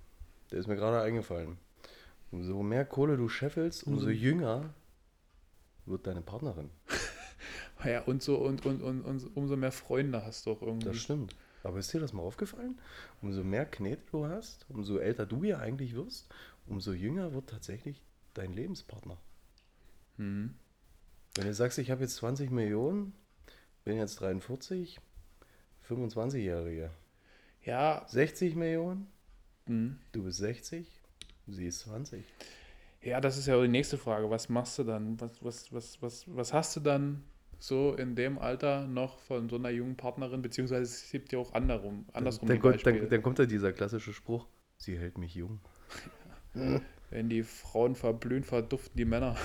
der 0.51 0.59
ist 0.59 0.67
mir 0.67 0.75
gerade 0.75 1.01
eingefallen. 1.01 1.57
Umso 2.31 2.61
mehr 2.63 2.85
Kohle 2.85 3.17
du 3.17 3.29
scheffelst, 3.29 3.85
umso 3.87 4.07
Mhm. 4.07 4.13
jünger 4.13 4.73
wird 5.85 6.07
deine 6.07 6.21
Partnerin. 6.21 6.69
Ja, 7.85 8.01
und 8.03 8.21
so 8.21 8.37
und, 8.37 8.65
und, 8.65 8.81
und, 8.81 9.01
und 9.01 9.35
umso 9.35 9.55
mehr 9.55 9.71
Freunde 9.71 10.25
hast 10.25 10.45
du 10.45 10.51
auch 10.51 10.61
irgendwie. 10.61 10.87
Das 10.87 10.97
stimmt. 10.97 11.35
Aber 11.65 11.79
ist 11.79 11.91
dir 11.91 11.99
das 11.99 12.13
mal 12.13 12.21
aufgefallen? 12.21 12.79
Umso 13.21 13.43
mehr 13.43 13.65
Knete 13.65 14.03
du 14.11 14.27
hast, 14.27 14.65
umso 14.69 14.99
älter 14.99 15.25
du 15.25 15.43
ja 15.43 15.57
eigentlich 15.57 15.95
wirst, 15.95 16.29
umso 16.67 16.93
jünger 16.93 17.33
wird 17.33 17.49
tatsächlich 17.49 18.03
dein 18.35 18.53
Lebenspartner. 18.53 19.17
Hm. 20.17 20.53
Wenn 21.35 21.47
du 21.47 21.53
sagst, 21.53 21.79
ich 21.79 21.89
habe 21.89 22.01
jetzt 22.01 22.17
20 22.17 22.51
Millionen, 22.51 23.13
bin 23.83 23.97
jetzt 23.97 24.21
43, 24.21 24.99
25-Jährige. 25.89 26.91
Ja, 27.63 28.05
60 28.07 28.55
Millionen, 28.55 29.07
hm. 29.65 29.97
du 30.11 30.23
bist 30.23 30.37
60, 30.37 30.87
sie 31.47 31.65
ist 31.65 31.79
20. 31.79 32.23
ja, 33.01 33.19
das 33.19 33.37
ist 33.37 33.47
ja 33.47 33.59
die 33.59 33.67
nächste 33.67 33.97
Frage. 33.97 34.29
Was 34.29 34.49
machst 34.49 34.77
du 34.77 34.83
dann? 34.83 35.19
Was, 35.19 35.43
was, 35.43 35.73
was, 35.73 36.01
was, 36.01 36.25
was 36.27 36.53
hast 36.53 36.75
du 36.75 36.79
dann 36.79 37.23
so 37.67 37.93
in 37.93 38.15
dem 38.15 38.37
Alter 38.37 38.87
noch 38.87 39.19
von 39.19 39.49
so 39.49 39.55
einer 39.55 39.69
jungen 39.69 39.95
Partnerin? 39.95 40.41
Beziehungsweise 40.41 40.83
es 40.83 41.11
gibt 41.11 41.31
ja 41.31 41.39
auch 41.39 41.53
andersrum, 41.53 42.05
andersrum 42.13 42.47
dann, 42.47 42.59
Beispiele. 42.59 43.01
dann, 43.01 43.09
dann 43.09 43.21
kommt 43.21 43.39
da 43.39 43.45
dieser 43.45 43.73
klassische 43.73 44.13
Spruch, 44.13 44.47
sie 44.77 44.97
hält 44.97 45.17
mich 45.17 45.35
jung. 45.35 45.59
Wenn 47.15 47.29
die 47.29 47.43
Frauen 47.43 47.95
verblühen, 47.95 48.43
verduften 48.43 48.97
die 48.97 49.05
Männer. 49.05 49.37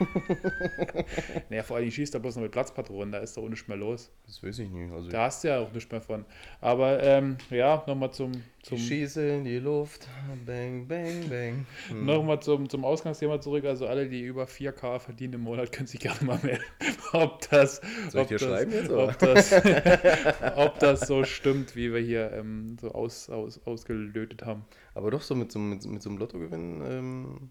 naja, 1.48 1.62
vor 1.62 1.76
allem 1.76 1.88
schießt 1.88 2.12
da 2.12 2.18
bloß 2.18 2.34
noch 2.34 2.42
mit 2.42 2.50
Platzpatronen, 2.50 3.12
da 3.12 3.18
ist 3.18 3.36
da 3.36 3.42
auch 3.42 3.48
nichts 3.48 3.68
mehr 3.68 3.76
los. 3.76 4.10
Das 4.26 4.42
weiß 4.42 4.58
ich 4.58 4.68
nicht. 4.68 4.92
Also 4.92 5.08
Da 5.08 5.26
hast 5.26 5.44
du 5.44 5.48
ja 5.48 5.60
auch 5.60 5.70
nichts 5.70 5.88
mehr 5.88 6.00
von. 6.00 6.24
Aber 6.60 7.00
ähm, 7.00 7.36
ja, 7.50 7.84
nochmal 7.86 8.10
zum, 8.10 8.32
zum, 8.64 8.76
schieße 8.76 9.24
in 9.24 9.44
die 9.44 9.60
Luft, 9.60 10.08
bang, 10.44 10.88
bang, 10.88 11.28
bang. 11.30 11.66
Hm. 11.90 12.06
noch 12.06 12.24
mal 12.24 12.40
zum, 12.40 12.68
zum 12.68 12.84
Ausgangsthema 12.84 13.40
zurück. 13.40 13.64
Also 13.66 13.86
alle, 13.86 14.08
die 14.08 14.22
über 14.22 14.46
4K 14.46 14.98
verdienen 14.98 15.34
im 15.34 15.42
Monat, 15.42 15.70
können 15.70 15.86
sich 15.86 16.00
gerne 16.00 16.24
mal 16.24 16.40
melden. 16.42 16.64
ob 17.12 17.48
das, 17.50 17.80
Soll 18.10 18.22
ich 18.22 18.22
ob 18.22 18.28
dir 18.28 18.38
das, 18.38 18.48
schreiben 18.48 18.72
jetzt? 18.72 18.90
Ob 18.90 19.16
das, 19.20 19.52
ob 20.56 20.78
das 20.80 21.00
so 21.06 21.22
stimmt, 21.22 21.76
wie 21.76 21.94
wir 21.94 22.00
hier 22.00 22.32
ähm, 22.32 22.76
so 22.80 22.90
aus, 22.90 23.30
aus, 23.30 23.60
ausgelötet 23.64 24.44
haben. 24.44 24.64
Aber 24.96 25.10
doch 25.10 25.20
so 25.20 25.34
mit 25.34 25.52
so, 25.52 25.58
mit, 25.58 25.84
mit 25.84 26.00
so 26.00 26.08
einem 26.08 26.18
Lottogewinn 26.18 26.80
ähm, 26.82 27.50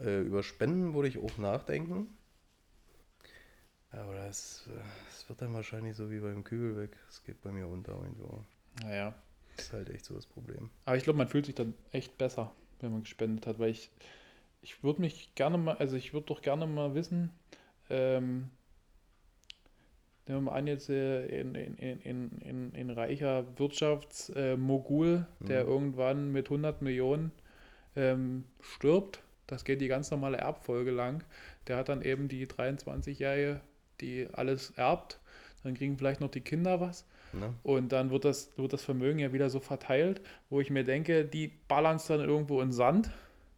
äh, 0.00 0.22
über 0.22 0.42
Spenden 0.42 0.94
würde 0.94 1.08
ich 1.08 1.18
auch 1.18 1.36
nachdenken. 1.36 2.08
Aber 3.90 4.14
da 4.14 4.26
es, 4.26 4.66
äh, 4.68 4.80
es 5.10 5.28
wird 5.28 5.42
dann 5.42 5.52
wahrscheinlich 5.52 5.96
so 5.96 6.10
wie 6.10 6.18
beim 6.18 6.44
Kübel 6.44 6.78
weg. 6.78 6.96
Es 7.10 7.22
geht 7.22 7.42
bei 7.42 7.52
mir 7.52 7.68
unter 7.68 7.92
irgendwo. 7.92 8.42
Naja. 8.82 9.14
Das 9.54 9.66
ist 9.66 9.72
halt 9.74 9.90
echt 9.90 10.06
so 10.06 10.14
das 10.14 10.24
Problem. 10.24 10.70
Aber 10.86 10.96
ich 10.96 11.04
glaube, 11.04 11.18
man 11.18 11.28
fühlt 11.28 11.44
sich 11.44 11.54
dann 11.54 11.74
echt 11.92 12.16
besser, 12.16 12.52
wenn 12.80 12.90
man 12.90 13.02
gespendet 13.02 13.46
hat, 13.46 13.58
weil 13.58 13.68
ich, 13.68 13.90
ich 14.62 14.82
würde 14.82 15.02
mich 15.02 15.34
gerne 15.34 15.58
mal, 15.58 15.76
also 15.76 15.94
ich 15.94 16.14
würde 16.14 16.28
doch 16.28 16.40
gerne 16.40 16.66
mal 16.66 16.94
wissen, 16.94 17.32
ähm, 17.90 18.48
nehmen 20.28 20.44
wir 20.44 20.50
mal 20.52 20.58
an, 20.58 20.66
jetzt 20.66 20.88
äh, 20.90 21.26
in, 21.26 21.54
in, 21.54 22.00
in, 22.00 22.30
in, 22.40 22.72
in 22.72 22.90
reicher 22.90 23.44
Wirtschaftsmogul, 23.58 25.26
äh, 25.40 25.44
der 25.46 25.64
Mhm. 25.64 25.70
irgendwann 25.70 26.32
mit 26.32 26.46
100 26.46 26.82
Millionen 26.82 27.32
ähm, 27.96 28.44
stirbt, 28.60 29.22
das 29.46 29.64
geht 29.64 29.80
die 29.80 29.88
ganz 29.88 30.10
normale 30.10 30.38
Erbfolge 30.38 30.90
lang, 30.90 31.24
der 31.66 31.76
hat 31.78 31.88
dann 31.88 32.02
eben 32.02 32.28
die 32.28 32.46
23-Jährige, 32.46 33.60
die 34.00 34.28
alles 34.32 34.70
erbt, 34.76 35.20
dann 35.64 35.74
kriegen 35.74 35.96
vielleicht 35.98 36.20
noch 36.20 36.30
die 36.30 36.40
Kinder 36.40 36.80
was 36.80 37.04
Ne? 37.32 37.54
und 37.62 37.92
dann 37.92 38.10
wird 38.10 38.24
das, 38.24 38.50
wird 38.56 38.72
das 38.72 38.82
Vermögen 38.84 39.18
ja 39.18 39.32
wieder 39.34 39.50
so 39.50 39.60
verteilt, 39.60 40.22
wo 40.50 40.60
ich 40.60 40.70
mir 40.70 40.84
denke, 40.84 41.24
die 41.26 41.48
ballern 41.68 41.96
es 41.96 42.06
dann 42.06 42.20
irgendwo 42.20 42.60
in 42.62 42.72
Sand. 42.72 43.10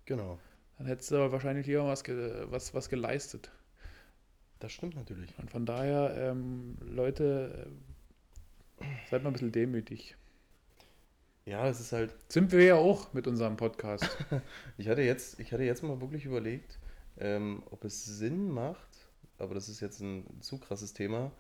Genau. 0.05 0.39
Dann 0.79 0.87
hättest 0.89 1.11
du 1.13 1.17
aber 1.17 1.33
wahrscheinlich 1.33 1.67
lieber 1.67 1.87
was, 1.87 2.03
ge 2.05 2.47
was, 2.51 2.75
was 2.75 2.89
geleistet. 2.89 3.51
Das 4.61 4.73
stimmt 4.73 4.95
natürlich. 4.95 5.37
Und 5.39 5.51
von 5.51 5.67
daher, 5.67 6.15
ähm, 6.17 6.77
Leute, 6.81 7.67
äh, 8.81 8.85
seid 9.11 9.23
mal 9.23 9.31
ein 9.31 9.33
bisschen 9.33 9.53
demütig. 9.53 10.17
Ja, 11.47 11.67
es 11.67 11.81
ist 11.81 11.93
halt. 11.93 12.15
Sind 12.29 12.53
wir 12.53 12.63
ja 12.63 12.75
auch 12.77 13.13
mit 13.15 13.27
unserem 13.27 13.57
Podcast. 13.57 14.07
Ich 14.79 14.89
hatte 14.89 15.03
jetzt, 15.03 15.41
ich 15.41 15.53
hatte 15.53 15.65
jetzt 15.65 15.83
mal 15.83 16.01
wirklich 16.01 16.27
überlegt, 16.27 16.79
ähm, 17.19 17.63
ob 17.71 17.85
es 17.85 18.05
Sinn 18.05 18.51
macht, 18.51 19.11
aber 19.39 19.55
das 19.55 19.69
ist 19.69 19.81
jetzt 19.81 20.01
ein 20.01 20.25
zu 20.41 20.59
krasses 20.59 20.93
Thema, 20.93 21.33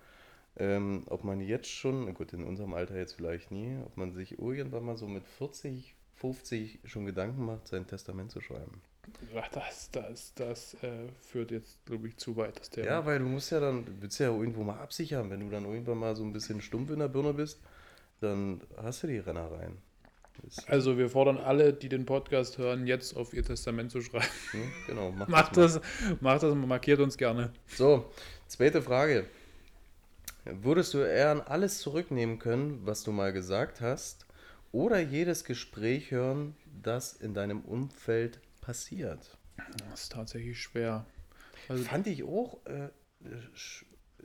ähm, 0.57 1.05
ob 1.07 1.25
man 1.25 1.41
jetzt 1.41 1.69
schon, 1.69 2.13
gut, 2.15 2.33
in 2.33 2.45
unserem 2.45 2.75
Alter 2.75 2.97
jetzt 2.97 3.15
vielleicht 3.15 3.51
nie, 3.51 3.79
ob 3.85 3.97
man 3.97 4.13
sich 4.13 4.39
irgendwann 4.39 4.85
mal 4.85 4.97
so 4.97 5.07
mit 5.07 5.27
40, 5.27 5.95
50 6.17 6.81
schon 6.85 7.07
Gedanken 7.07 7.45
macht, 7.45 7.69
sein 7.69 7.87
Testament 7.87 8.31
zu 8.31 8.41
schreiben. 8.41 8.83
Das 9.53 9.91
das, 9.91 10.35
das 10.35 10.75
äh, 10.83 11.09
führt 11.21 11.51
jetzt, 11.51 11.85
glaube 11.87 12.09
ich, 12.09 12.17
zu 12.17 12.37
weit, 12.37 12.59
das 12.61 12.71
Thema. 12.71 12.87
Ja, 12.87 13.07
weil 13.07 13.19
du 13.19 13.25
musst 13.27 13.51
ja 13.51 13.61
dann, 13.61 13.85
du 13.85 13.93
willst 14.01 14.19
ja 14.21 14.29
irgendwo 14.29 14.63
mal 14.63 14.79
absichern, 14.79 15.31
wenn 15.31 15.41
du 15.41 15.51
dann 15.51 15.65
irgendwann 15.65 15.99
mal 15.99 16.15
so 16.17 16.23
ein 16.25 16.33
bisschen 16.33 16.61
stumpf 16.61 16.91
in 16.91 16.99
der 17.01 17.09
Birne 17.09 17.33
bist, 17.35 17.61
dann 18.21 18.61
hast 18.77 19.03
du 19.03 19.07
die 19.07 19.19
Rennereien. 19.19 19.79
Das, 20.43 20.69
Also 20.69 20.97
wir 20.97 21.11
fordern 21.11 21.39
alle, 21.39 21.73
die 21.73 21.89
den 21.89 22.07
Podcast 22.07 22.59
hören, 22.59 22.87
jetzt 22.87 23.17
auf 23.17 23.35
ihr 23.35 23.43
Testament 23.45 23.91
zu 23.91 24.01
schreiben. 24.01 24.27
ne, 24.53 24.61
genau, 24.87 25.11
mach 25.17 25.29
Macht 25.29 25.57
mal. 25.57 25.63
das, 25.63 25.81
macht 26.21 26.43
das, 26.43 26.55
markiert 26.55 27.01
uns 27.01 27.17
gerne. 27.17 27.53
So, 27.67 28.11
zweite 28.47 28.81
Frage. 28.83 29.27
Würdest 30.45 30.95
du 30.95 30.99
eher 30.99 31.31
an 31.31 31.41
alles 31.41 31.79
zurücknehmen 31.79 32.39
können, 32.39 32.81
was 32.87 33.03
du 33.03 33.13
mal 33.13 33.33
gesagt 33.33 33.81
hast, 33.81 34.27
oder 34.73 35.01
jedes 35.01 35.45
Gespräch 35.45 36.11
hören, 36.11 36.55
das 36.83 37.13
in 37.13 37.35
deinem 37.35 37.61
Umfeld 37.63 38.41
passiert? 38.61 39.39
Das 39.91 40.03
ist 40.03 40.13
tatsächlich 40.13 40.61
schwer. 40.61 41.07
Also, 41.69 41.85
Fand 41.85 42.07
ich 42.07 42.25
auch 42.25 42.65
äh, 42.67 42.89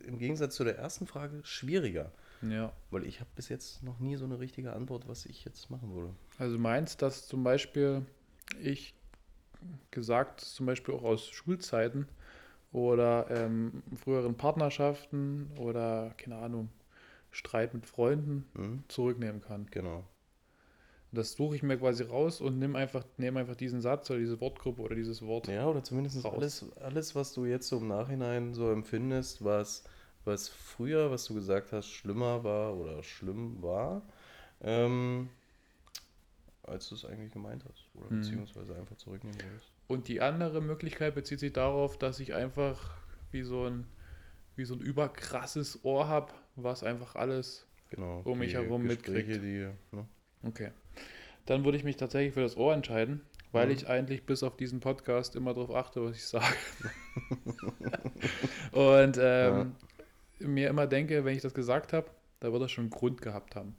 im 0.05 0.17
Gegensatz 0.17 0.55
zu 0.55 0.63
der 0.63 0.77
ersten 0.77 1.07
Frage 1.07 1.41
schwieriger, 1.43 2.11
ja. 2.41 2.71
weil 2.91 3.05
ich 3.05 3.19
habe 3.19 3.29
bis 3.35 3.49
jetzt 3.49 3.83
noch 3.83 3.99
nie 3.99 4.15
so 4.15 4.25
eine 4.25 4.39
richtige 4.39 4.73
Antwort, 4.73 5.07
was 5.07 5.25
ich 5.25 5.45
jetzt 5.45 5.69
machen 5.69 5.93
würde. 5.93 6.13
Also 6.37 6.57
meinst, 6.57 7.01
dass 7.01 7.27
zum 7.27 7.43
Beispiel 7.43 8.05
ich 8.61 8.93
gesagt, 9.91 10.41
zum 10.41 10.65
Beispiel 10.65 10.93
auch 10.93 11.03
aus 11.03 11.27
Schulzeiten 11.29 12.07
oder 12.71 13.27
ähm, 13.29 13.83
früheren 13.95 14.35
Partnerschaften 14.35 15.51
oder, 15.57 16.13
keine 16.17 16.37
Ahnung, 16.37 16.69
Streit 17.31 17.73
mit 17.73 17.85
Freunden 17.85 18.45
Hm? 18.55 18.83
zurücknehmen 18.87 19.41
kann. 19.41 19.67
Genau. 19.71 20.05
Das 21.15 21.33
suche 21.33 21.55
ich 21.55 21.63
mir 21.63 21.77
quasi 21.77 22.03
raus 22.03 22.41
und 22.41 22.59
nimm 22.59 22.75
einfach, 22.75 23.03
nehme 23.17 23.39
einfach 23.39 23.55
diesen 23.55 23.81
Satz 23.81 24.09
oder 24.09 24.19
diese 24.19 24.39
Wortgruppe 24.39 24.81
oder 24.81 24.95
dieses 24.95 25.21
Wort. 25.21 25.47
Ja, 25.47 25.67
oder 25.67 25.83
zumindest 25.83 26.23
Raus. 26.23 26.33
alles, 26.33 26.65
alles, 26.81 27.15
was 27.15 27.33
du 27.33 27.45
jetzt 27.45 27.67
so 27.67 27.77
im 27.77 27.87
Nachhinein 27.87 28.53
so 28.53 28.71
empfindest, 28.71 29.43
was, 29.43 29.83
was 30.25 30.49
früher, 30.49 31.11
was 31.11 31.25
du 31.25 31.33
gesagt 31.33 31.71
hast, 31.71 31.87
schlimmer 31.89 32.43
war 32.43 32.75
oder 32.75 33.01
schlimm 33.03 33.61
war, 33.61 34.01
ähm, 34.61 35.29
als 36.63 36.89
du 36.89 36.95
es 36.95 37.05
eigentlich 37.05 37.31
gemeint 37.31 37.63
hast. 37.65 37.89
Oder 37.95 38.09
Mhm. 38.09 38.21
beziehungsweise 38.21 38.75
einfach 38.75 38.97
zurücknehmen 38.97 39.39
wolltest. 39.41 39.71
Und 39.87 40.07
die 40.07 40.21
andere 40.21 40.61
Möglichkeit 40.61 41.15
bezieht 41.15 41.39
sich 41.39 41.53
darauf, 41.53 41.97
dass 41.97 42.19
ich 42.19 42.33
einfach 42.33 42.97
wie 43.31 43.43
so 43.43 43.65
ein, 43.65 43.87
wie 44.55 44.65
so 44.65 44.73
ein 44.75 44.81
überkrasses 44.81 45.83
Ohr 45.83 46.07
habe, 46.07 46.33
was 46.55 46.83
einfach 46.83 47.15
alles 47.15 47.67
Genau. 47.91 48.21
Um 48.25 48.39
mich 48.39 48.53
herum 48.53 48.83
Gespräche, 48.83 49.39
mitkriegt. 49.39 49.43
Die, 49.43 49.95
ne? 49.95 50.07
Okay. 50.43 50.71
Dann 51.45 51.63
würde 51.65 51.77
ich 51.77 51.83
mich 51.83 51.97
tatsächlich 51.97 52.33
für 52.33 52.41
das 52.41 52.57
Ohr 52.57 52.73
entscheiden, 52.73 53.21
weil 53.51 53.69
Mhm. 53.69 53.71
ich 53.71 53.87
eigentlich 53.87 54.25
bis 54.25 54.43
auf 54.43 54.57
diesen 54.57 54.79
Podcast 54.79 55.35
immer 55.35 55.53
darauf 55.53 55.73
achte, 55.75 56.03
was 56.03 56.15
ich 56.17 56.25
sage. 56.25 56.55
Und 58.71 59.17
ähm, 59.21 59.75
mir 60.39 60.69
immer 60.69 60.87
denke, 60.87 61.25
wenn 61.25 61.35
ich 61.35 61.41
das 61.41 61.53
gesagt 61.53 61.93
habe, 61.93 62.09
da 62.39 62.51
wird 62.51 62.61
das 62.61 62.71
schon 62.71 62.85
einen 62.85 62.91
Grund 62.91 63.21
gehabt 63.21 63.55
haben. 63.55 63.75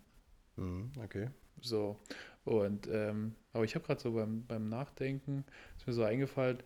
Mhm, 0.56 0.92
okay. 1.02 1.30
So. 1.60 1.98
Und 2.44 2.88
ähm, 2.92 3.34
aber 3.52 3.64
ich 3.64 3.74
habe 3.74 3.84
gerade 3.86 4.00
so 4.00 4.12
beim, 4.12 4.44
beim 4.46 4.68
Nachdenken, 4.68 5.44
ist 5.76 5.86
mir 5.86 5.92
so 5.92 6.04
eingefallen, 6.04 6.58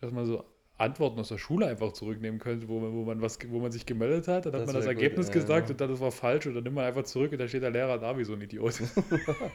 dass 0.00 0.12
man 0.12 0.26
so 0.26 0.44
Antworten 0.76 1.20
aus 1.20 1.28
der 1.28 1.38
Schule 1.38 1.66
einfach 1.66 1.92
zurücknehmen 1.92 2.40
könnte, 2.40 2.66
wo 2.68 2.80
man, 2.80 2.92
wo 2.92 3.04
man 3.04 3.20
was, 3.22 3.38
wo 3.48 3.60
man 3.60 3.70
sich 3.70 3.86
gemeldet 3.86 4.26
hat, 4.26 4.46
dann 4.46 4.52
hat 4.54 4.60
Das 4.62 4.66
man 4.66 4.74
das 4.74 4.84
gut, 4.86 4.94
Ergebnis 4.94 5.28
ja, 5.28 5.32
gesagt 5.34 5.68
ja. 5.68 5.72
und 5.72 5.80
dann 5.80 5.88
das 5.90 6.00
war 6.00 6.10
falsch 6.10 6.46
und 6.46 6.54
dann 6.54 6.64
nimmt 6.64 6.74
man 6.74 6.84
einfach 6.84 7.04
zurück 7.04 7.30
und 7.32 7.38
dann 7.38 7.48
steht 7.48 7.62
der 7.62 7.70
Lehrer 7.70 7.98
da 7.98 8.18
wie 8.18 8.24
so 8.24 8.32
ein 8.32 8.40
Idiot. 8.40 8.80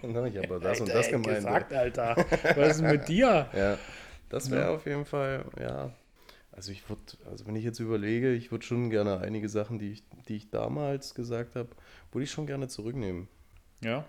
Na, 0.01 0.25
ich 0.27 0.37
habe 0.37 0.59
das 0.61 0.79
und 0.79 0.87
Alter, 0.89 0.93
das 0.93 1.05
ey, 1.07 1.11
gemeint. 1.11 1.35
gesagt, 1.35 1.73
Alter. 1.73 2.15
Was 2.55 2.69
ist 2.71 2.81
denn 2.81 2.91
mit 2.91 3.07
dir? 3.07 3.49
Ja, 3.55 3.77
das 4.29 4.49
wäre 4.49 4.61
Ja. 4.61 4.69
auf 4.75 4.85
jeden 4.85 5.05
Fall, 5.05 5.43
ja. 5.59 5.93
Also 6.51 6.71
ich 6.71 6.87
würde, 6.89 7.01
also 7.29 7.45
wenn 7.47 7.55
ich 7.55 7.63
jetzt 7.63 7.79
überlege, 7.79 8.33
ich 8.33 8.51
würde 8.51 8.65
schon 8.65 8.89
gerne 8.89 9.19
einige 9.19 9.49
Sachen, 9.49 9.77
die 9.79 9.91
ich, 9.91 10.03
die 10.27 10.35
ich 10.37 10.49
damals 10.49 11.15
gesagt 11.15 11.55
habe, 11.55 11.69
würde 12.11 12.23
ich 12.23 12.31
schon 12.31 12.47
gerne 12.47 12.67
zurücknehmen. 12.67 13.27
Ja. 13.83 14.05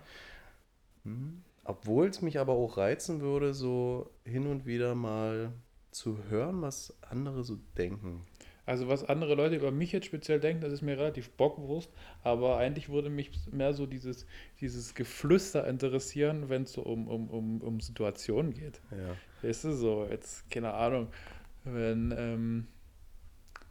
Obwohl 1.63 2.07
es 2.07 2.21
mich 2.21 2.39
aber 2.39 2.53
auch 2.53 2.77
reizen 2.77 3.21
würde, 3.21 3.53
so 3.53 4.09
hin 4.25 4.47
und 4.47 4.65
wieder 4.65 4.95
mal 4.95 5.51
zu 5.91 6.17
hören, 6.29 6.61
was 6.61 6.93
andere 7.01 7.43
so 7.43 7.57
denken. 7.77 8.25
Also 8.65 8.87
was 8.87 9.03
andere 9.03 9.35
Leute 9.35 9.55
über 9.55 9.71
mich 9.71 9.91
jetzt 9.91 10.05
speziell 10.05 10.39
denken, 10.39 10.61
das 10.61 10.71
ist 10.71 10.81
mir 10.81 10.97
relativ 10.97 11.31
bockwurst, 11.31 11.91
aber 12.23 12.57
eigentlich 12.57 12.89
würde 12.89 13.09
mich 13.09 13.31
mehr 13.51 13.73
so 13.73 13.85
dieses, 13.85 14.25
dieses 14.61 14.93
Geflüster 14.93 15.67
interessieren, 15.67 16.47
wenn 16.47 16.63
es 16.63 16.73
so 16.73 16.83
um, 16.83 17.07
um, 17.07 17.29
um, 17.29 17.61
um 17.61 17.79
Situationen 17.79 18.53
geht. 18.53 18.79
Ja. 18.91 19.15
Weißt 19.41 19.65
du, 19.65 19.73
so 19.73 20.07
jetzt, 20.09 20.49
keine 20.49 20.73
Ahnung, 20.73 21.07
wenn, 21.63 22.13
ähm, 22.17 22.67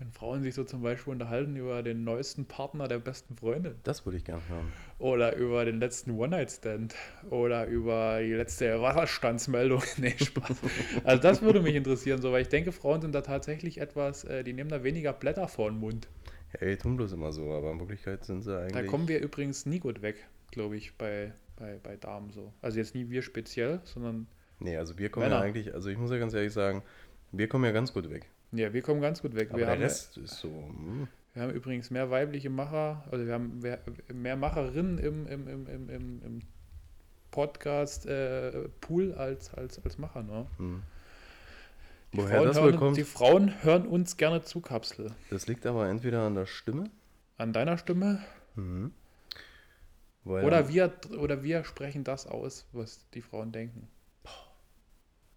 wenn 0.00 0.10
Frauen 0.10 0.42
sich 0.42 0.54
so 0.54 0.64
zum 0.64 0.80
Beispiel 0.82 1.12
unterhalten 1.12 1.56
über 1.56 1.82
den 1.82 2.04
neuesten 2.04 2.46
Partner 2.46 2.88
der 2.88 2.98
besten 2.98 3.36
Freundin 3.36 3.74
Das 3.84 4.06
würde 4.06 4.16
ich 4.16 4.24
gerne 4.24 4.40
hören. 4.48 4.72
oder 4.98 5.36
über 5.36 5.66
den 5.66 5.78
letzten 5.78 6.12
One-Night-Stand 6.12 6.94
oder 7.28 7.66
über 7.66 8.20
die 8.22 8.32
letzte 8.32 8.80
Wasserstandsmeldung. 8.80 9.82
nee, 9.98 10.14
Spaß. 10.18 10.56
Also 11.04 11.22
das 11.22 11.42
würde 11.42 11.60
mich 11.60 11.74
interessieren, 11.74 12.22
so, 12.22 12.32
weil 12.32 12.42
ich 12.42 12.48
denke, 12.48 12.72
Frauen 12.72 13.02
sind 13.02 13.14
da 13.14 13.20
tatsächlich 13.20 13.78
etwas, 13.78 14.24
äh, 14.24 14.42
die 14.42 14.54
nehmen 14.54 14.70
da 14.70 14.82
weniger 14.82 15.12
Blätter 15.12 15.48
vor 15.48 15.70
den 15.70 15.78
Mund. 15.78 16.08
Hey, 16.58 16.76
tun 16.78 16.96
bloß 16.96 17.12
immer 17.12 17.32
so, 17.32 17.52
aber 17.52 17.70
in 17.70 17.78
Wirklichkeit 17.78 18.24
sind 18.24 18.40
sie 18.40 18.58
eigentlich. 18.58 18.72
Da 18.72 18.82
kommen 18.84 19.06
wir 19.06 19.20
übrigens 19.20 19.66
nie 19.66 19.80
gut 19.80 20.00
weg, 20.00 20.26
glaube 20.50 20.76
ich, 20.78 20.96
bei, 20.96 21.32
bei, 21.56 21.78
bei 21.82 21.96
Damen 21.96 22.30
so. 22.30 22.54
Also 22.62 22.78
jetzt 22.78 22.94
nie 22.94 23.10
wir 23.10 23.20
speziell, 23.22 23.80
sondern 23.84 24.26
Nee, 24.60 24.76
also 24.76 24.98
wir 24.98 25.10
kommen 25.10 25.24
Männer. 25.26 25.36
ja 25.36 25.42
eigentlich, 25.42 25.74
also 25.74 25.90
ich 25.90 25.98
muss 25.98 26.10
ja 26.10 26.18
ganz 26.18 26.34
ehrlich 26.34 26.52
sagen, 26.52 26.82
wir 27.32 27.48
kommen 27.48 27.64
ja 27.64 27.72
ganz 27.72 27.92
gut 27.92 28.10
weg. 28.10 28.30
Ja, 28.52 28.72
wir 28.72 28.82
kommen 28.82 29.00
ganz 29.00 29.22
gut 29.22 29.34
weg. 29.34 29.50
Aber 29.50 29.58
wir 29.58 29.66
der 29.66 29.74
haben, 29.74 29.82
Rest 29.82 30.16
ist 30.18 30.38
so. 30.38 30.48
hm. 30.48 31.08
Wir 31.32 31.42
haben 31.42 31.52
übrigens 31.52 31.90
mehr 31.90 32.10
weibliche 32.10 32.50
Macher, 32.50 33.04
also 33.10 33.24
wir 33.24 33.34
haben 33.34 33.60
mehr, 33.60 33.78
mehr 34.12 34.34
Macherinnen 34.36 34.98
im, 34.98 35.28
im, 35.28 35.46
im, 35.46 35.66
im, 35.68 35.88
im, 35.88 36.22
im 36.24 36.40
Podcast-Pool 37.30 39.14
als, 39.14 39.54
als, 39.54 39.84
als 39.84 39.98
Macher. 39.98 40.24
Ne? 40.24 40.46
Hm. 40.56 40.82
Die, 42.12 42.18
Woher 42.18 42.28
Frauen 42.38 42.46
das 42.48 42.56
wohl 42.56 42.62
hören, 42.64 42.76
kommt, 42.76 42.96
die 42.96 43.04
Frauen 43.04 43.62
hören 43.62 43.86
uns 43.86 44.16
gerne 44.16 44.42
zu, 44.42 44.60
Kapsel. 44.60 45.12
das 45.30 45.46
liegt 45.46 45.64
aber 45.66 45.88
entweder 45.88 46.22
an 46.22 46.34
der 46.34 46.46
Stimme 46.46 46.90
An 47.36 47.52
deiner 47.52 47.78
Stimme 47.78 48.24
mhm. 48.56 48.92
oder, 50.24 50.68
wir, 50.68 50.92
oder 51.16 51.44
wir 51.44 51.62
sprechen 51.62 52.02
das 52.02 52.26
aus, 52.26 52.66
was 52.72 53.08
die 53.10 53.22
Frauen 53.22 53.52
denken. 53.52 53.88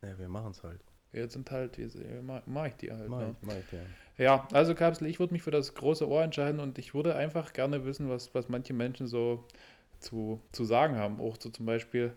Ja, 0.02 0.18
wir 0.18 0.28
machen 0.28 0.52
es 0.52 0.64
halt. 0.64 0.82
Wir 1.14 1.30
sind 1.30 1.50
halt, 1.52 1.78
wir, 1.78 1.90
mache 2.46 2.68
ich 2.68 2.76
die 2.76 2.92
halt. 2.92 3.08
Mach 3.08 3.20
Ne? 3.20 3.36
mach 3.42 3.54
ich, 3.54 3.72
ja. 3.72 3.80
Ja, 4.18 4.48
also 4.52 4.76
Kapsel, 4.76 5.08
ich 5.08 5.20
würde 5.20 5.34
mich 5.34 5.44
für 5.44 5.52
das 5.52 5.74
große 5.74 6.08
Ohr 6.08 6.24
entscheiden 6.24 6.60
und 6.60 6.78
ich 6.78 6.94
würde 6.94 7.16
einfach 7.16 7.54
gerne 7.54 7.86
wissen, 7.86 8.10
was, 8.10 8.34
was 8.36 8.50
manche 8.50 8.74
Menschen 8.74 9.08
so 9.08 9.46
zu, 10.00 10.42
zu 10.52 10.66
sagen 10.66 10.98
haben. 10.98 11.20
Auch 11.20 11.38
so 11.40 11.50
zum 11.50 11.66
Beispiel, 11.66 12.14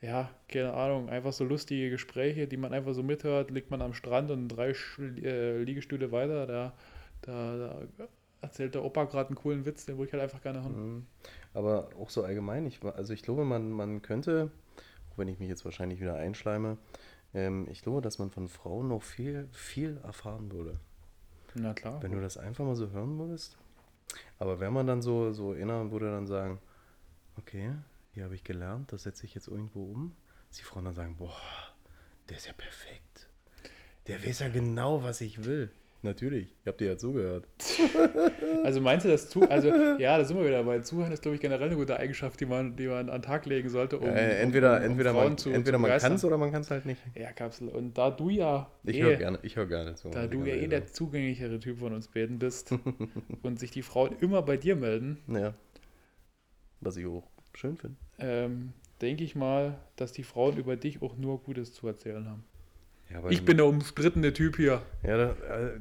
ja, 0.00 0.30
keine 0.48 0.72
Ahnung, 0.72 1.08
einfach 1.08 1.32
so 1.32 1.44
lustige 1.44 1.90
Gespräche, 1.90 2.46
die 2.46 2.56
man 2.56 2.72
einfach 2.72 2.94
so 2.94 3.02
mithört, 3.02 3.50
liegt 3.50 3.70
man 3.70 3.82
am 3.82 3.92
Strand 3.94 4.30
und 4.30 4.48
drei 4.48 4.72
Sch 4.74 4.98
äh, 4.98 5.62
Liegestühle 5.62 6.12
weiter, 6.12 6.46
da, 6.46 6.72
da, 7.22 7.86
da 7.98 8.08
erzählt 8.40 8.74
der 8.74 8.84
Opa 8.84 9.04
gerade 9.04 9.28
einen 9.28 9.36
coolen 9.36 9.66
Witz, 9.66 9.86
den 9.86 9.96
würde 9.96 10.08
ich 10.08 10.12
halt 10.12 10.22
einfach 10.22 10.42
gerne 10.42 10.62
hören. 10.62 10.94
Mhm. 10.94 11.06
Aber 11.52 11.88
auch 11.98 12.10
so 12.10 12.22
allgemein, 12.22 12.66
ich, 12.66 12.82
also 12.82 13.12
ich 13.12 13.22
glaube, 13.22 13.44
man, 13.44 13.70
man 13.70 14.02
könnte, 14.02 14.50
auch 15.10 15.18
wenn 15.18 15.28
ich 15.28 15.38
mich 15.38 15.48
jetzt 15.48 15.64
wahrscheinlich 15.64 16.00
wieder 16.00 16.14
einschleime, 16.14 16.78
ähm, 17.36 17.68
ich 17.70 17.82
glaube, 17.82 18.00
dass 18.00 18.18
man 18.18 18.30
von 18.30 18.48
Frauen 18.48 18.88
noch 18.88 19.02
viel, 19.02 19.46
viel 19.52 19.98
erfahren 20.02 20.50
würde. 20.50 20.80
Na 21.54 21.74
klar. 21.74 22.02
Wenn 22.02 22.12
du 22.12 22.20
das 22.20 22.38
einfach 22.38 22.64
mal 22.64 22.74
so 22.74 22.90
hören 22.90 23.18
würdest. 23.18 23.56
Aber 24.38 24.58
wenn 24.58 24.72
man 24.72 24.86
dann 24.86 25.02
so, 25.02 25.32
so 25.32 25.52
erinnern 25.52 25.90
würde, 25.90 26.10
dann 26.10 26.26
sagen, 26.26 26.58
okay, 27.36 27.72
hier 28.14 28.24
habe 28.24 28.34
ich 28.34 28.42
gelernt, 28.42 28.92
das 28.92 29.02
setze 29.02 29.26
ich 29.26 29.34
jetzt 29.34 29.48
irgendwo 29.48 29.84
um. 29.84 30.16
Dass 30.48 30.58
die 30.58 30.64
Frauen 30.64 30.86
dann 30.86 30.94
sagen, 30.94 31.16
boah, 31.16 31.36
der 32.28 32.38
ist 32.38 32.46
ja 32.46 32.54
perfekt. 32.54 33.28
Der 34.06 34.24
weiß 34.24 34.38
ja 34.38 34.48
genau, 34.48 35.02
was 35.02 35.20
ich 35.20 35.44
will. 35.44 35.70
Natürlich, 36.02 36.54
ich 36.60 36.66
habe 36.66 36.76
dir 36.76 36.88
ja 36.88 36.96
zugehört. 36.96 37.46
Also 38.64 38.80
meinst 38.80 39.04
du 39.04 39.08
das 39.10 39.28
zu? 39.28 39.48
Also 39.48 39.68
ja, 39.68 40.18
da 40.18 40.24
sind 40.24 40.36
wir 40.36 40.44
wieder, 40.44 40.66
weil 40.66 40.82
Zuhören 40.82 41.12
ist, 41.12 41.22
glaube 41.22 41.36
ich, 41.36 41.40
generell 41.40 41.68
eine 41.68 41.76
gute 41.76 41.96
Eigenschaft, 41.96 42.40
die 42.40 42.46
man, 42.46 42.74
die 42.74 42.88
man 42.88 43.08
an 43.08 43.18
den 43.18 43.22
Tag 43.22 43.46
legen 43.46 43.68
sollte, 43.68 43.98
um, 43.98 44.08
äh, 44.08 44.40
entweder 44.40 44.72
um, 44.72 44.76
um 44.78 44.90
entweder 44.90 45.12
Frauen 45.12 45.24
man, 45.28 45.38
zu, 45.38 45.50
entweder 45.50 45.78
zu 45.78 45.82
man 45.82 45.98
kann 45.98 46.12
es 46.14 46.24
oder 46.24 46.36
man 46.36 46.50
kann 46.50 46.62
es 46.62 46.70
halt 46.70 46.84
nicht. 46.84 47.00
Ja, 47.14 47.30
Kapsel. 47.32 47.68
Und 47.68 47.96
da 47.96 48.10
du 48.10 48.28
ja 48.28 48.68
Ich 48.82 48.96
eh, 48.96 49.02
höre 49.02 49.16
gerne, 49.16 49.38
ich 49.42 49.54
höre 49.54 49.66
gerne 49.66 49.94
zu. 49.94 50.10
da 50.10 50.26
du 50.26 50.44
ja 50.44 50.54
eh 50.56 50.66
der 50.66 50.86
zugänglichere 50.86 51.60
Typ 51.60 51.78
von 51.78 51.92
uns 51.92 52.08
beiden 52.08 52.40
bist 52.40 52.74
und 53.42 53.60
sich 53.60 53.70
die 53.70 53.82
Frauen 53.82 54.16
immer 54.20 54.42
bei 54.42 54.56
dir 54.56 54.74
melden. 54.74 55.18
Ja. 55.28 55.54
Was 56.80 56.96
ich 56.96 57.06
auch 57.06 57.22
schön 57.54 57.76
finde. 57.76 57.96
ähm, 58.18 58.72
denke 59.00 59.22
ich 59.22 59.36
mal, 59.36 59.78
dass 59.94 60.10
die 60.12 60.24
Frauen 60.24 60.56
über 60.56 60.74
dich 60.76 61.02
auch 61.02 61.16
nur 61.16 61.40
Gutes 61.40 61.72
zu 61.72 61.86
erzählen 61.86 62.28
haben. 62.28 62.44
Ja, 63.12 63.22
Ich 63.30 63.44
bin 63.44 63.56
der 63.56 63.66
umstrittene 63.66 64.32
Typ 64.32 64.56
hier. 64.56 64.82
Ja, 65.04 65.16
da, 65.16 65.36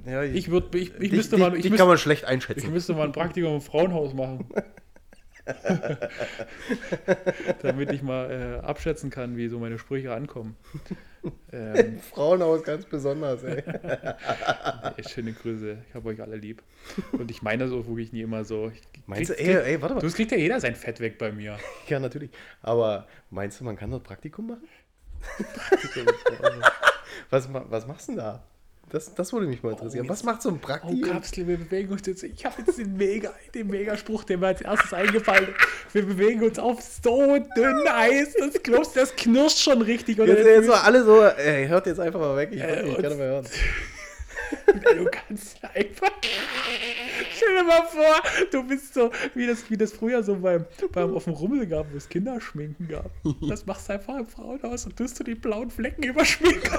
äh, 0.08 0.12
ja, 0.12 0.24
Ich 0.24 0.50
würde, 0.52 0.78
ich, 0.78 0.94
ich 0.94 1.00
dich- 1.00 1.12
müsste 1.14 1.38
mal, 1.38 1.56
ich 1.56 1.62
dich 1.64 1.72
müsste, 1.72 1.78
kann 1.82 1.88
man 1.88 1.98
schlecht 1.98 2.24
ich 2.24 2.28
einschätzen. 2.30 2.72
müsste 2.72 2.94
mal 2.94 3.06
ein 3.06 3.12
Praktikum 3.12 3.56
im 3.56 3.62
Frauenhaus 3.62 4.14
machen. 4.14 4.48
Damit 7.62 7.92
ich 7.92 8.02
mal 8.02 8.32
äh, 8.64 8.66
abschätzen 8.66 9.10
kann, 9.10 9.38
wie 9.38 9.48
so 9.48 9.60
meine 9.60 9.78
Sprüche 9.80 10.14
ankommen. 10.14 10.56
Ähm, 11.52 11.98
Frauenhaus 11.98 12.62
ganz 12.62 12.86
besonders, 12.86 13.42
ey. 13.44 13.64
echt 14.98 15.10
schöne 15.10 15.34
Grüße. 15.34 15.80
Ich 15.90 15.96
habe 15.96 16.10
euch 16.10 16.22
alle 16.22 16.36
lieb. 16.36 16.62
Und 17.14 17.32
ich 17.32 17.42
meine 17.42 17.64
das 17.64 17.74
auch 17.74 17.88
wirklich 17.88 18.14
nie 18.14 18.22
immer 18.22 18.44
so. 18.46 18.72
Ich, 18.72 18.80
Meinst 19.08 19.32
du, 19.32 19.34
krieg- 19.34 19.48
ey, 19.48 19.74
ey, 19.74 19.82
warte 19.82 19.96
mal. 19.96 20.02
Du, 20.02 20.12
kriegt 20.12 20.32
ja 20.32 20.38
jeder 20.38 20.60
sein 20.60 20.76
Fett 20.76 21.00
weg 21.00 21.18
bei 21.18 21.32
mir. 21.32 21.58
Ja, 21.88 22.00
natürlich. 22.00 22.30
Aber 22.62 23.08
meinst 23.32 23.60
du, 23.60 23.64
man 23.64 23.76
kann 23.76 23.90
dort 23.90 24.04
Praktikum 24.04 24.46
machen? 24.50 24.68
Was, 27.30 27.48
was 27.52 27.88
machst 27.88 28.08
du 28.08 28.14
denn 28.14 28.20
da? 28.20 28.44
Das, 28.90 29.16
das 29.16 29.34
würde 29.34 29.48
mich 29.48 29.64
mal 29.64 29.72
interessieren. 29.72 30.06
Oh, 30.06 30.10
was 30.10 30.24
macht 30.24 30.44
so 30.44 30.50
ein 30.50 30.56
Oh, 30.56 30.66
Praktikum? 30.66 31.02
Kapsel, 31.12 31.48
wir 31.48 31.58
bewegen 31.58 31.92
uns 31.92 32.06
jetzt. 32.06 32.22
Ich 32.22 32.46
habe 32.46 32.56
jetzt 32.66 32.78
den 32.78 32.96
Mega, 32.96 33.34
den 33.54 33.68
Megaspruch, 33.68 34.24
der 34.26 34.38
mir 34.38 34.48
als 34.48 34.62
erstes 34.62 34.94
eingefallen 34.94 35.48
ist. 35.48 35.94
Wir 35.96 36.06
bewegen 36.06 36.44
uns 36.44 36.60
auf 36.60 36.82
so 36.82 37.36
dünn 37.58 37.88
Eis. 37.88 38.36
Das 38.38 38.54
du, 38.62 38.84
das 38.94 39.16
knirscht 39.16 39.58
schon 39.58 39.82
richtig. 39.82 40.18
Jetzt, 40.18 40.46
jetzt 40.46 40.68
mal 40.68 40.82
alle 40.82 41.04
so, 41.04 41.24
ey, 41.24 41.68
hört 41.68 41.88
jetzt 41.88 42.00
einfach 42.00 42.20
mal 42.20 42.38
weg. 42.38 42.50
Ich, 42.52 42.62
Äh, 42.62 42.88
ich 42.88 42.94
kann 42.96 43.06
nicht 43.06 43.18
mehr 43.18 43.28
hören. 43.28 43.48
Du 44.98 45.06
kannst 45.10 45.58
einfach. 45.74 46.12
Stell 47.36 47.58
dir 47.58 47.64
mal 47.64 47.84
vor, 47.88 48.22
du 48.52 48.64
bist 48.68 48.94
so, 48.94 49.12
wie 49.34 49.48
das, 49.48 49.70
wie 49.70 49.78
das 49.78 49.94
früher 49.94 50.22
so 50.24 50.36
beim, 50.36 50.66
beim 50.92 51.16
auf 51.16 51.24
dem 51.26 51.34
Rummel 51.34 51.66
gab, 51.68 51.92
wo 51.92 51.98
es 51.98 52.08
Kinderschminken 52.10 52.88
gab. 52.88 53.10
Das 53.48 53.66
machst 53.66 53.90
du 53.90 53.94
einfach 53.94 54.18
im 54.18 54.28
Frauenhaus 54.28 54.86
und 54.86 54.96
tust 54.98 55.20
du 55.20 55.24
die 55.24 55.36
blauen 55.36 55.70
Flecken 55.72 56.04
überschminken. 56.04 56.72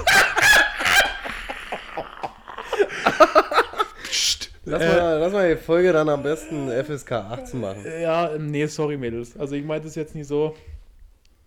Psst. 4.04 4.50
Lass, 4.64 4.82
Äh, 4.82 4.96
mal, 4.96 5.18
lass 5.18 5.32
mal 5.32 5.54
die 5.54 5.60
Folge 5.60 5.92
dann 5.92 6.08
am 6.08 6.22
besten 6.22 6.68
FSK 6.70 7.12
18 7.12 7.60
machen. 7.60 7.84
Ja, 8.00 8.30
nee, 8.38 8.66
sorry, 8.66 8.96
Mädels. 8.96 9.36
Also 9.36 9.54
ich 9.54 9.64
meinte 9.64 9.88
es 9.88 9.94
jetzt 9.94 10.14
nicht 10.14 10.26
so. 10.28 10.56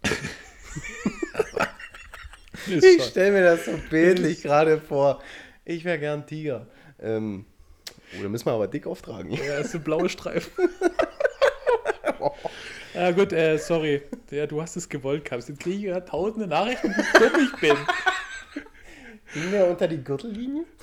Ich 2.68 3.04
stelle 3.06 3.32
mir 3.32 3.44
das 3.44 3.66
so 3.66 3.72
bildlich 3.90 4.44
gerade 4.44 4.80
vor. 4.80 5.24
Ich 5.70 5.86
wäre 5.86 6.00
gern 6.00 6.26
Tiger. 6.26 6.66
Ähm, 7.00 7.46
oh, 8.18 8.24
da 8.24 8.28
müssen 8.30 8.48
wir 8.48 8.54
aber 8.54 8.68
dick 8.68 8.88
auftragen. 8.88 9.32
Ja, 9.34 9.60
ist 9.60 9.72
so 9.72 9.80
blaue 9.80 10.10
Streifen. 10.10 10.52
ja 12.96 13.12
gut, 13.12 13.32
äh, 13.34 13.58
sorry. 13.60 14.02
Ja, 14.32 14.48
du 14.48 14.60
hast 14.64 14.76
es 14.78 14.90
gewollt, 14.90 15.26
Kaps. 15.26 15.48
Jetzt 15.48 15.60
kriege 15.60 15.76
ich 15.78 15.84
gerade 15.84 16.06
tausende 16.06 16.48
Nachrichten, 16.48 16.90
wie 16.90 17.20
dumm 17.20 17.32
ich 17.54 17.60
bin. 17.62 17.78
Ging 19.36 19.52
der 19.52 19.70
unter 19.70 19.88
die 19.88 20.04
Gürtellinie? 20.04 20.66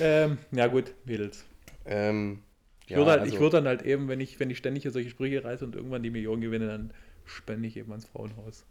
Ähm, 0.00 0.38
ja 0.52 0.68
gut, 0.68 0.94
Mädels. 1.04 1.44
Ähm, 1.84 2.42
Ich 2.84 2.90
ja, 2.90 2.98
würde 2.98 3.10
halt, 3.10 3.20
also- 3.22 3.40
würd 3.40 3.54
dann 3.54 3.66
halt 3.66 3.82
eben, 3.82 4.06
wenn 4.08 4.20
ich, 4.20 4.38
wenn 4.38 4.48
ich 4.48 4.58
ständig 4.58 4.82
hier 4.84 4.92
solche 4.92 5.10
Sprüche 5.10 5.42
reiße 5.44 5.64
und 5.64 5.74
irgendwann 5.74 6.04
die 6.04 6.10
Million 6.10 6.40
gewinne, 6.40 6.68
dann 6.68 6.92
spende 7.24 7.66
ich 7.66 7.76
eben 7.76 7.90
ans 7.90 8.06
Frauenhaus. 8.06 8.64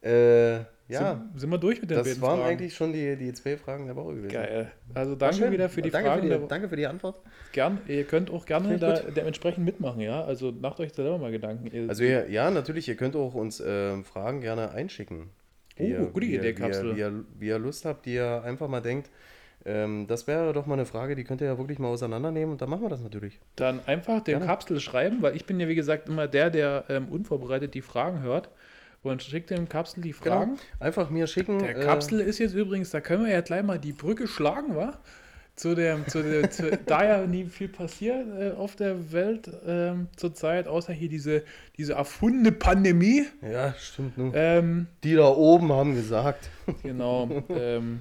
Äh, 0.05 0.64
ja, 0.87 1.14
Sind, 1.33 1.40
sind 1.40 1.51
wir 1.51 1.57
durch 1.59 1.81
mit 1.81 1.90
den 1.90 1.97
das 1.97 2.21
waren 2.21 2.43
eigentlich 2.43 2.75
schon 2.75 2.93
die, 2.93 3.17
die 3.17 3.33
zwei 3.33 3.57
Fragen 3.57 3.87
der 3.87 3.97
Woche 3.97 4.17
gewesen. 4.17 4.33
Geil. 4.33 4.71
Also 4.93 5.14
danke 5.14 5.51
wieder 5.51 5.71
für 5.71 5.81
die 5.81 5.90
danke 5.90 6.09
Fragen. 6.11 6.29
Für 6.29 6.38
die, 6.40 6.47
danke 6.49 6.69
für 6.69 6.77
die 6.77 6.87
Antwort. 6.87 7.17
Gern, 7.53 7.79
ihr 7.88 8.05
könnt 8.05 8.31
auch 8.31 8.45
gerne 8.45 8.77
da 8.79 8.93
dementsprechend 9.01 9.64
mitmachen, 9.64 10.01
ja. 10.03 10.23
Also 10.23 10.53
macht 10.53 10.81
euch 10.81 10.93
da 10.93 11.03
selber 11.03 11.17
mal 11.17 11.33
Gedanken. 11.33 11.69
Ihr- 11.75 11.88
Also 11.88 12.05
ja, 12.05 12.27
ja, 12.27 12.51
natürlich, 12.51 12.87
ihr 12.87 12.97
könnt 12.97 13.17
auch 13.17 13.35
uns 13.35 13.62
ähm, 13.67 14.05
Fragen 14.05 14.43
gerne 14.43 14.73
einschicken. 14.73 15.31
Oh, 15.79 15.83
ihr- 15.83 15.99
gute 16.12 16.27
ihr- 16.27 16.38
Idee, 16.40 16.49
ihr- 16.49 16.55
Kapsel. 16.55 16.95
Wie 16.95 17.01
ihr, 17.01 17.25
wie 17.38 17.47
ihr 17.49 17.59
Lust 17.59 17.87
habt, 17.87 18.05
die 18.05 18.14
ihr 18.17 18.43
einfach 18.45 18.69
mal 18.69 18.83
denkt, 18.83 19.09
ähm, 19.64 20.07
das 20.07 20.27
wäre 20.27 20.53
doch 20.53 20.67
mal 20.67 20.75
eine 20.75 20.85
Frage, 20.85 21.17
die 21.17 21.25
könnt 21.25 21.40
ihr 21.40 21.47
ja 21.47 21.57
wirklich 21.57 21.79
mal 21.79 21.88
auseinandernehmen 21.88 22.53
und 22.53 22.61
dann 22.61 22.69
machen 22.69 22.83
wir 22.83 22.90
das 22.90 23.01
natürlich. 23.01 23.40
Dann 23.57 23.81
einfach 23.87 24.23
den 24.23 24.33
Gerne. 24.35 24.45
Kapsel 24.47 24.79
schreiben, 24.81 25.23
weil 25.23 25.35
ich 25.35 25.47
bin 25.47 25.59
ja 25.59 25.67
wie 25.67 25.75
gesagt 25.75 26.11
immer 26.11 26.29
der, 26.29 26.51
der 26.51 26.85
ähm, 26.90 27.09
unvorbereitet 27.09 27.73
die 27.73 27.81
Fragen 27.81 28.21
hört 28.21 28.51
und 29.05 29.23
schickt 29.23 29.51
dem 29.51 29.69
Kapsel 29.69 30.03
die 30.03 30.12
Fragen. 30.12 30.53
Genau. 30.53 30.62
Einfach 30.81 31.11
mir 31.11 31.27
schicken. 31.27 31.59
Der 31.59 31.77
äh, 31.77 31.85
Kapsel 31.85 32.21
ist 32.21 32.38
jetzt 32.38 32.55
übrigens, 32.55 32.90
da 32.90 33.01
können 33.01 33.25
wir 33.25 33.33
ja 33.33 33.40
gleich 33.40 33.62
mal 33.62 33.79
die 33.79 33.93
Brücke 33.93 34.27
schlagen, 34.27 34.75
wa? 34.75 34.99
Zu 35.57 35.77
dem, 35.77 36.09
zu 36.09 36.21
dem, 36.21 36.51
zu, 36.51 36.77
da 36.79 37.05
ja 37.05 37.27
nie 37.27 37.45
viel 37.45 37.69
passiert 37.69 38.27
äh, 38.37 38.51
auf 38.57 38.75
der 38.75 39.12
Welt 39.12 39.49
ähm, 39.64 40.09
zurzeit, 40.17 40.67
außer 40.67 40.93
hier 40.93 41.09
diese, 41.09 41.45
diese 41.77 41.93
erfundene 41.93 42.51
Pandemie. 42.51 43.27
Ja, 43.40 43.73
stimmt. 43.75 44.19
Nun. 44.19 44.33
Ähm, 44.35 44.87
Die 45.05 45.14
da 45.14 45.29
oben 45.29 45.73
haben 45.73 45.95
gesagt. 45.95 46.51
Genau. 46.83 47.31
ähm, 47.51 48.01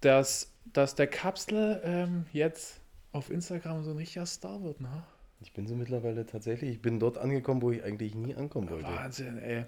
dass, 0.00 0.52
dass 0.72 0.94
der 0.94 1.08
Kapsel 1.08 1.80
ähm, 1.84 2.26
jetzt 2.32 2.78
auf 3.10 3.30
Instagram 3.30 3.82
so 3.82 3.90
ein 3.90 3.96
richtiger 3.96 4.26
Star 4.26 4.62
wird, 4.62 4.80
ne? 4.80 5.02
Ich 5.42 5.52
bin 5.52 5.66
so 5.66 5.74
mittlerweile 5.74 6.24
tatsächlich, 6.24 6.70
ich 6.70 6.82
bin 6.82 7.00
dort 7.00 7.18
angekommen, 7.18 7.62
wo 7.62 7.70
ich 7.70 7.82
eigentlich 7.82 8.14
nie 8.14 8.34
ankommen 8.34 8.70
wollte. 8.70 8.84
Wahnsinn, 8.86 9.38
ey. 9.38 9.64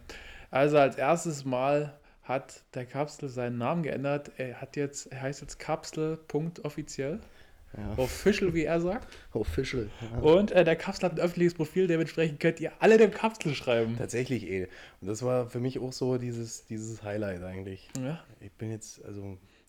Also 0.51 0.79
als 0.79 0.97
erstes 0.97 1.45
Mal 1.45 1.99
hat 2.23 2.63
der 2.75 2.87
Kapsel 2.87 3.29
seinen 3.29 3.59
Namen 3.59 3.83
geändert. 3.83 4.31
Er 4.39 4.61
hat 4.61 4.77
jetzt, 4.77 5.07
er 5.13 5.23
heißt 5.23 5.41
jetzt 5.43 5.59
Kapsel.offiziell. 5.59 7.21
Ja. 7.77 7.99
Official, 7.99 8.55
wie 8.55 8.65
er 8.65 8.81
sagt. 8.81 9.13
Official. 9.33 9.91
Ja. 10.01 10.19
Und 10.21 10.53
äh, 10.53 10.65
der 10.65 10.77
Kapsel 10.77 11.07
hat 11.07 11.13
ein 11.15 11.19
öffentliches 11.19 11.55
Profil, 11.55 11.89
dementsprechend 11.89 12.39
könnt 12.39 12.61
ihr 12.61 12.71
alle 12.79 12.99
dem 12.99 13.11
Kapsel 13.11 13.53
schreiben. 13.55 13.97
Tatsächlich, 13.99 14.49
eh. 14.49 14.69
Und 15.01 15.09
das 15.09 15.25
war 15.25 15.51
für 15.51 15.59
mich 15.59 15.81
auch 15.81 15.93
so 15.93 16.17
dieses, 16.17 16.67
dieses 16.67 17.03
Highlight 17.03 17.43
eigentlich. 17.43 17.89
Ja, 18.01 18.23
Ich 18.41 18.53
bin 18.53 18.71
jetzt, 18.71 19.05
also, 19.05 19.23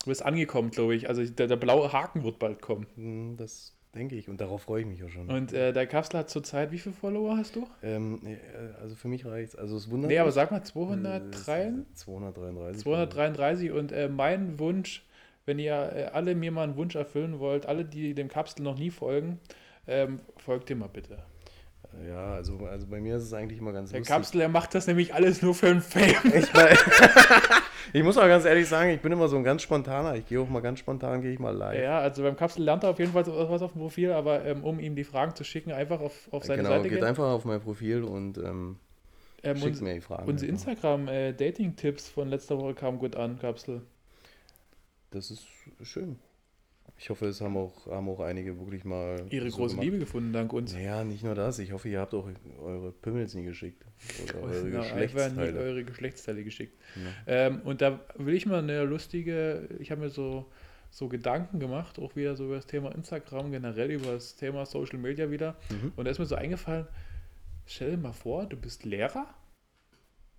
du 0.03 0.05
bist 0.05 0.23
angekommen, 0.23 0.69
glaube 0.69 0.95
ich. 0.95 1.09
Also 1.09 1.25
der, 1.25 1.47
der 1.47 1.55
blaue 1.55 1.91
Haken 1.91 2.23
wird 2.23 2.37
bald 2.37 2.61
kommen. 2.61 2.85
hm, 2.95 3.37
das 3.37 3.73
denke 3.95 4.15
ich 4.15 4.29
und 4.29 4.39
darauf 4.41 4.63
freue 4.63 4.81
ich 4.81 4.87
mich 4.87 5.03
auch 5.03 5.09
schon. 5.09 5.29
Und 5.29 5.53
äh, 5.53 5.73
der 5.73 5.87
Kapsel 5.87 6.19
hat 6.19 6.29
zurzeit, 6.29 6.71
wie 6.71 6.77
viele 6.79 6.93
Follower 6.95 7.37
hast 7.37 7.55
du? 7.55 7.65
Ähm, 7.81 8.19
nee, 8.21 8.33
äh, 8.33 8.81
also 8.81 8.95
für 8.95 9.07
mich 9.07 9.25
reicht 9.25 9.49
es. 9.53 9.55
Also 9.55 9.77
es 9.77 9.89
wundert 9.89 10.09
Nee, 10.11 10.19
aber 10.19 10.31
sag 10.31 10.51
mal 10.51 10.59
Äh, 10.59 10.63
203, 10.63 11.73
233. 11.95 12.81
233 12.83 13.71
und 13.71 13.91
äh, 13.91 14.07
mein 14.09 14.59
Wunsch, 14.59 15.05
wenn 15.45 15.59
ihr 15.59 15.73
äh, 15.95 16.03
alle 16.13 16.35
mir 16.35 16.51
mal 16.51 16.63
einen 16.63 16.75
Wunsch 16.75 16.95
erfüllen 16.95 17.39
wollt, 17.39 17.65
alle, 17.65 17.85
die 17.85 18.13
dem 18.13 18.27
Kapsel 18.27 18.63
noch 18.63 18.77
nie 18.77 18.91
folgen, 18.91 19.39
ähm, 19.87 20.19
folgt 20.37 20.69
dem 20.69 20.79
mal 20.79 20.89
bitte. 20.89 21.17
Ja, 22.09 22.33
also, 22.33 22.57
also 22.65 22.87
bei 22.87 22.99
mir 22.99 23.15
ist 23.15 23.23
es 23.23 23.33
eigentlich 23.33 23.59
immer 23.59 23.71
ganz 23.71 23.91
Der 23.91 23.99
lustig. 23.99 24.13
Kapsel, 24.13 24.39
der 24.39 24.49
macht 24.49 24.75
das 24.75 24.85
nämlich 24.87 25.13
alles 25.13 25.41
nur 25.41 25.53
für 25.55 25.67
einen 25.67 25.81
Fame. 25.81 26.15
Ich, 26.33 26.53
mein, 26.53 26.75
ich 27.93 28.03
muss 28.03 28.15
mal 28.15 28.27
ganz 28.27 28.45
ehrlich 28.45 28.67
sagen, 28.67 28.89
ich 28.91 28.99
bin 29.01 29.11
immer 29.11 29.27
so 29.27 29.35
ein 29.37 29.43
ganz 29.43 29.61
spontaner. 29.61 30.15
Ich 30.15 30.25
gehe 30.27 30.39
auch 30.39 30.49
mal 30.49 30.61
ganz 30.61 30.79
spontan, 30.79 31.21
gehe 31.21 31.31
ich 31.31 31.39
mal 31.39 31.55
live. 31.55 31.81
Ja, 31.81 31.99
also 31.99 32.23
beim 32.23 32.35
Kapsel 32.35 32.63
lernt 32.63 32.83
er 32.83 32.89
auf 32.91 32.99
jeden 32.99 33.11
Fall 33.13 33.25
was 33.27 33.61
auf 33.61 33.71
dem 33.73 33.81
Profil, 33.81 34.11
aber 34.11 34.45
ähm, 34.45 34.63
um 34.63 34.79
ihm 34.79 34.95
die 34.95 35.03
Fragen 35.03 35.35
zu 35.35 35.43
schicken, 35.43 35.71
einfach 35.71 35.99
auf, 35.99 36.27
auf 36.31 36.43
seine 36.43 36.63
genau, 36.63 36.75
Seite 36.75 36.89
geht 36.89 36.99
gehen. 36.99 37.07
einfach 37.07 37.25
auf 37.31 37.45
mein 37.45 37.61
Profil 37.61 38.03
und 38.03 38.37
ähm, 38.37 38.77
Ähm, 39.43 39.57
schickt 39.57 39.67
uns- 39.71 39.81
mir 39.81 39.93
die 39.95 40.01
Fragen. 40.01 40.27
Unsere 40.27 40.51
einfach. 40.51 40.67
Instagram-Dating-Tipps 40.67 42.09
von 42.09 42.29
letzter 42.29 42.57
Woche 42.57 42.73
kamen 42.73 42.97
gut 42.99 43.15
an, 43.15 43.37
Kapsel. 43.39 43.81
Das 45.11 45.31
ist 45.31 45.45
schön. 45.83 46.17
Ich 46.97 47.09
hoffe, 47.09 47.25
es 47.27 47.41
haben 47.41 47.57
auch, 47.57 47.87
haben 47.87 48.07
auch 48.07 48.21
einige 48.21 48.57
wirklich 48.57 48.85
mal. 48.85 49.25
Ihre 49.29 49.49
so 49.51 49.57
große 49.57 49.71
gemacht. 49.75 49.83
Liebe 49.85 49.99
gefunden, 49.99 50.31
dank 50.31 50.53
uns. 50.53 50.73
Naja, 50.73 51.03
nicht 51.03 51.23
nur 51.23 51.35
das. 51.35 51.59
Ich 51.59 51.73
hoffe, 51.73 51.89
ihr 51.89 51.99
habt 51.99 52.13
auch 52.13 52.27
eure 52.61 52.91
Pimmels 52.93 53.33
nie 53.33 53.43
geschickt. 53.43 53.83
Oder 54.33 54.41
eure 54.43 54.69
Ja, 54.69 54.79
einfach 54.79 54.93
nie 54.93 55.01
Geschlechtsteile. 55.01 55.59
eure 55.59 55.83
Geschlechtsteile 55.83 56.43
geschickt. 56.45 56.81
Ja. 56.95 57.33
Ähm, 57.47 57.61
und 57.65 57.81
da 57.81 57.99
will 58.15 58.33
ich 58.33 58.45
mal 58.45 58.59
eine 58.59 58.83
lustige, 58.85 59.67
ich 59.79 59.91
habe 59.91 60.01
mir 60.01 60.09
so, 60.09 60.45
so 60.89 61.09
Gedanken 61.09 61.59
gemacht, 61.59 61.99
auch 61.99 62.15
wieder 62.15 62.37
so 62.37 62.45
über 62.45 62.55
das 62.55 62.65
Thema 62.65 62.95
Instagram, 62.95 63.51
generell 63.51 63.91
über 63.91 64.13
das 64.13 64.37
Thema 64.37 64.65
Social 64.65 64.97
Media 64.97 65.29
wieder. 65.29 65.57
Mhm. 65.69 65.91
Und 65.97 66.05
da 66.05 66.11
ist 66.11 66.19
mir 66.19 66.25
so 66.25 66.35
eingefallen, 66.35 66.87
stell 67.65 67.91
dir 67.91 67.97
mal 67.97 68.13
vor, 68.13 68.45
du 68.45 68.55
bist 68.55 68.85
Lehrer, 68.85 69.27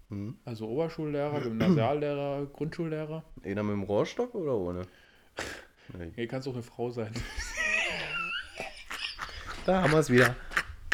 Mhm. 0.08 0.36
also 0.44 0.68
Oberschullehrer, 0.68 1.40
Gymnasiallehrer, 1.42 2.46
Grundschullehrer. 2.46 3.24
Einer 3.44 3.62
mit 3.64 3.72
dem 3.74 3.82
Rohrstock 3.82 4.34
oder 4.34 4.54
ohne? 4.56 4.82
Nee. 5.92 6.10
Hier 6.14 6.28
kannst 6.28 6.48
auch 6.48 6.54
eine 6.54 6.62
Frau 6.62 6.90
sein. 6.90 7.12
Da 9.64 9.82
haben 9.82 9.92
wir 9.92 9.98
es 9.98 10.10
wieder. 10.10 10.34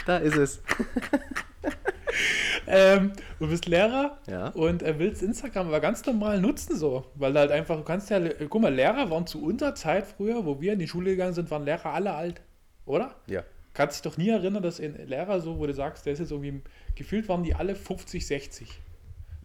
Da 0.07 0.19
ist 0.19 0.37
es. 0.37 0.63
ähm, 2.67 3.13
du 3.39 3.49
bist 3.49 3.67
Lehrer 3.67 4.19
Ja. 4.27 4.49
und 4.49 4.83
er 4.83 4.99
willst 4.99 5.23
Instagram 5.23 5.69
aber 5.69 5.81
ganz 5.81 6.05
normal 6.07 6.41
nutzen 6.41 6.77
so, 6.77 7.07
weil 7.15 7.35
halt 7.35 7.51
einfach, 7.51 7.77
du 7.77 7.85
kannst 7.85 8.11
ja, 8.11 8.21
guck 8.49 8.63
mal, 8.63 8.75
Lehrer 8.75 9.11
waren 9.11 9.27
zu 9.27 9.43
unserer 9.43 9.75
Zeit 9.75 10.07
früher, 10.07 10.45
wo 10.47 10.61
wir 10.61 10.73
in 10.73 10.79
die 10.79 10.89
Schule 10.89 11.11
gegangen 11.11 11.35
sind, 11.35 11.51
waren 11.51 11.65
Lehrer 11.65 11.93
alle 11.93 12.15
alt, 12.15 12.41
oder? 12.87 13.15
Ja. 13.27 13.43
Kannst 13.75 13.97
dich 13.97 14.03
doch 14.11 14.19
nie 14.19 14.29
erinnern, 14.29 14.63
dass 14.63 14.81
ein 14.81 14.97
Lehrer 15.07 15.41
so, 15.41 15.59
wo 15.59 15.67
du 15.67 15.75
sagst, 15.75 16.05
der 16.07 16.13
ist 16.13 16.19
jetzt 16.19 16.31
irgendwie, 16.31 16.61
gefühlt 16.95 17.29
waren 17.29 17.43
die 17.43 17.55
alle 17.55 17.75
50, 17.75 18.27
60. 18.27 18.81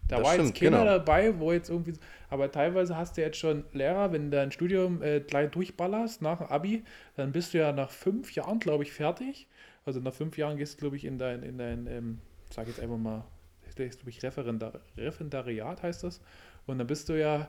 Da 0.08 0.18
Das 0.18 0.26
war 0.26 0.34
stimmt, 0.34 0.50
jetzt 0.50 0.60
keiner 0.60 0.80
genau. 0.80 0.92
dabei, 0.98 1.38
wo 1.40 1.52
jetzt 1.52 1.70
irgendwie, 1.70 1.94
aber 2.30 2.52
teilweise 2.52 2.96
hast 2.96 3.18
du 3.18 3.22
jetzt 3.22 3.38
schon 3.38 3.66
Lehrer, 3.74 4.12
wenn 4.14 4.32
du 4.32 4.38
dein 4.38 4.52
Studium 4.52 5.02
äh, 5.02 5.20
gleich 5.20 5.52
durchballerst 5.52 6.22
nach 6.22 6.38
dem 6.40 6.48
Abi, 6.48 6.84
dann 7.16 7.32
bist 7.32 7.54
du 7.54 7.58
ja 7.58 7.72
nach 7.74 7.90
fünf 7.90 8.34
Jahren, 8.34 8.60
glaube 8.60 8.84
ich, 8.84 8.94
fertig. 8.94 9.48
Also 9.86 10.00
nach 10.00 10.14
fünf 10.14 10.38
Jahren 10.38 10.58
gehst 10.58 10.76
du, 10.76 10.80
glaube 10.80 10.96
ich, 10.96 11.06
in 11.06 11.18
dein, 11.18 11.44
in 11.44 11.58
dein, 11.58 11.88
ähm, 11.88 12.20
sag 12.50 12.68
jetzt 12.68 12.80
einfach 12.80 12.98
mal, 12.98 13.26
ist, 13.66 13.76
glaube 13.98 14.10
ich, 14.10 14.24
Referendar 14.24 14.80
Referendariat 14.98 15.84
heißt 15.84 16.04
das. 16.04 16.22
Und 16.66 16.80
dann 16.80 16.88
bist 16.88 17.10
du 17.10 17.20
ja, 17.20 17.48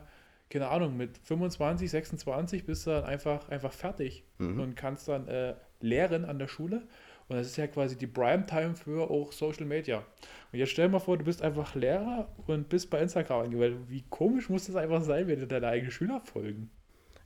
keine 0.49 0.67
Ahnung, 0.69 0.95
mit 0.97 1.17
25, 1.23 1.89
26 1.89 2.65
bist 2.65 2.85
du 2.85 2.91
dann 2.91 3.03
einfach, 3.03 3.49
einfach 3.49 3.71
fertig 3.73 4.23
Mhm. 4.37 4.59
und 4.59 4.75
kannst 4.75 5.07
dann 5.07 5.27
äh, 5.27 5.55
lehren 5.81 6.25
an 6.25 6.39
der 6.39 6.47
Schule. 6.47 6.83
Und 7.29 7.37
das 7.37 7.47
ist 7.47 7.57
ja 7.57 7.67
quasi 7.67 7.95
die 7.95 8.07
Primetime 8.07 8.75
für 8.75 9.09
auch 9.09 9.31
Social 9.31 9.65
Media. 9.65 10.03
Und 10.51 10.59
jetzt 10.59 10.71
stell 10.71 10.87
dir 10.87 10.93
mal 10.93 10.99
vor, 10.99 11.17
du 11.17 11.23
bist 11.23 11.43
einfach 11.43 11.75
Lehrer 11.75 12.27
und 12.47 12.69
bist 12.69 12.89
bei 12.89 12.99
Instagram 12.99 13.45
angemeldet. 13.45 13.79
Wie 13.87 14.03
komisch 14.09 14.49
muss 14.49 14.65
das 14.65 14.75
einfach 14.75 15.03
sein, 15.03 15.27
wenn 15.27 15.39
dir 15.39 15.45
deine 15.47 15.67
eigenen 15.67 15.91
Schüler 15.91 16.21
folgen? 16.21 16.71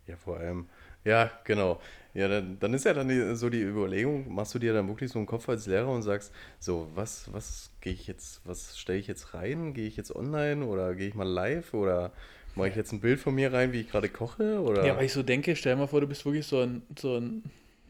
Ja, 0.06 0.18
vor 0.18 0.38
allem. 0.38 0.68
Ja, 1.06 1.32
genau. 1.46 1.80
Ja, 2.14 2.28
dann, 2.28 2.60
dann 2.60 2.74
ist 2.74 2.86
ja 2.86 2.94
dann 2.94 3.08
die, 3.08 3.36
so 3.36 3.50
die 3.50 3.62
Überlegung, 3.62 4.34
machst 4.34 4.54
du 4.54 4.60
dir 4.60 4.74
dann 4.74 4.88
wirklich 4.88 5.10
so 5.10 5.20
einen 5.20 5.26
Kopf 5.26 5.48
als 5.48 5.66
Lehrer 5.68 5.90
und 5.90 6.04
sagst, 6.04 6.34
so, 6.60 6.90
was, 6.94 7.32
was 7.32 7.72
gehe 7.80 7.94
ich 7.94 8.06
jetzt, 8.06 8.42
was 8.46 8.78
stelle 8.78 9.00
ich 9.00 9.08
jetzt 9.08 9.34
rein? 9.34 9.74
Gehe 9.74 9.88
ich 9.88 9.96
jetzt 9.96 10.14
online 10.14 10.66
oder 10.66 10.96
gehe 10.96 11.08
ich 11.08 11.16
mal 11.16 11.28
live 11.28 11.74
oder 11.74 12.12
mache 12.56 12.70
ich 12.70 12.76
jetzt 12.76 12.92
ein 12.92 13.00
Bild 13.00 13.20
von 13.20 13.34
mir 13.34 13.52
rein, 13.52 13.72
wie 13.72 13.82
ich 13.82 13.90
gerade 13.90 14.10
koche? 14.10 14.62
Oder? 14.62 14.86
Ja, 14.86 14.98
weil 14.98 15.06
ich 15.06 15.14
so 15.14 15.24
denke, 15.24 15.56
stell 15.56 15.74
dir 15.76 15.80
mal 15.80 15.88
vor, 15.88 16.02
du 16.02 16.08
bist 16.08 16.26
wirklich 16.26 16.46
so 16.46 16.60
ein, 16.60 16.84
so 17.00 17.18
ein 17.18 17.44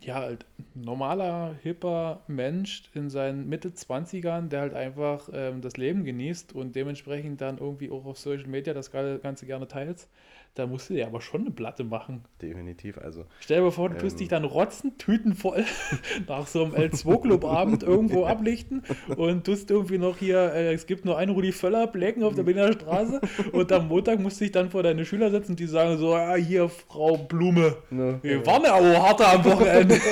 ja, 0.05 0.15
halt 0.15 0.45
normaler, 0.75 1.55
hipper 1.61 2.21
Mensch 2.27 2.83
in 2.93 3.09
seinen 3.09 3.47
Mitte 3.49 3.73
20ern, 3.73 4.49
der 4.49 4.61
halt 4.61 4.73
einfach 4.73 5.29
ähm, 5.33 5.61
das 5.61 5.77
Leben 5.77 6.03
genießt 6.03 6.53
und 6.53 6.75
dementsprechend 6.75 7.41
dann 7.41 7.57
irgendwie 7.57 7.89
auch 7.89 8.05
auf 8.05 8.17
Social 8.17 8.47
Media 8.47 8.73
das 8.73 8.91
Ganze 8.91 9.45
gerne 9.45 9.67
teilt. 9.67 10.07
Da 10.55 10.67
musst 10.67 10.87
du 10.89 10.93
dir 10.93 11.07
aber 11.07 11.19
schon 11.19 11.41
eine 11.41 11.49
Platte 11.51 11.83
machen. 11.83 12.25
Definitiv, 12.39 12.99
also. 12.99 13.25
Stell 13.39 13.57
dir 13.57 13.63
mal 13.63 13.71
vor, 13.71 13.89
du 13.89 13.97
tust 13.97 14.15
Ähm. 14.15 14.19
dich 14.19 14.27
dann 14.27 14.43
rotzen, 14.43 14.97
tütenvoll 14.99 15.65
nach 16.27 16.45
so 16.45 16.63
einem 16.63 16.75
L2-Club-Abend 16.75 17.81
irgendwo 17.81 18.25
ablichten 18.25 18.83
und 19.17 19.45
tust 19.45 19.71
irgendwie 19.71 19.97
noch 19.97 20.17
hier, 20.17 20.53
äh, 20.53 20.73
es 20.73 20.85
gibt 20.85 21.05
nur 21.05 21.17
einen 21.17 21.31
Rudi 21.31 21.51
Völler 21.51 21.87
Blecken 21.87 22.23
auf 22.23 22.35
der 22.35 22.43
Berliner 22.43 22.71
Straße 22.73 23.19
und 23.51 23.71
am 23.71 23.87
Montag 23.87 24.19
musst 24.19 24.39
du 24.41 24.45
dich 24.45 24.51
dann 24.51 24.69
vor 24.69 24.83
deine 24.83 25.05
Schüler 25.05 25.31
setzen 25.31 25.53
und 25.53 25.59
die 25.59 25.65
sagen 25.65 25.97
so, 25.97 26.13
ah, 26.13 26.35
hier 26.35 26.69
Frau 26.69 27.17
Blume, 27.17 27.77
Ne, 27.89 28.19
wir 28.21 28.45
waren 28.45 28.63
ja 28.63 28.73
auch 28.75 29.07
harter 29.07 29.33
am 29.33 29.45
Wochenende. 29.45 29.99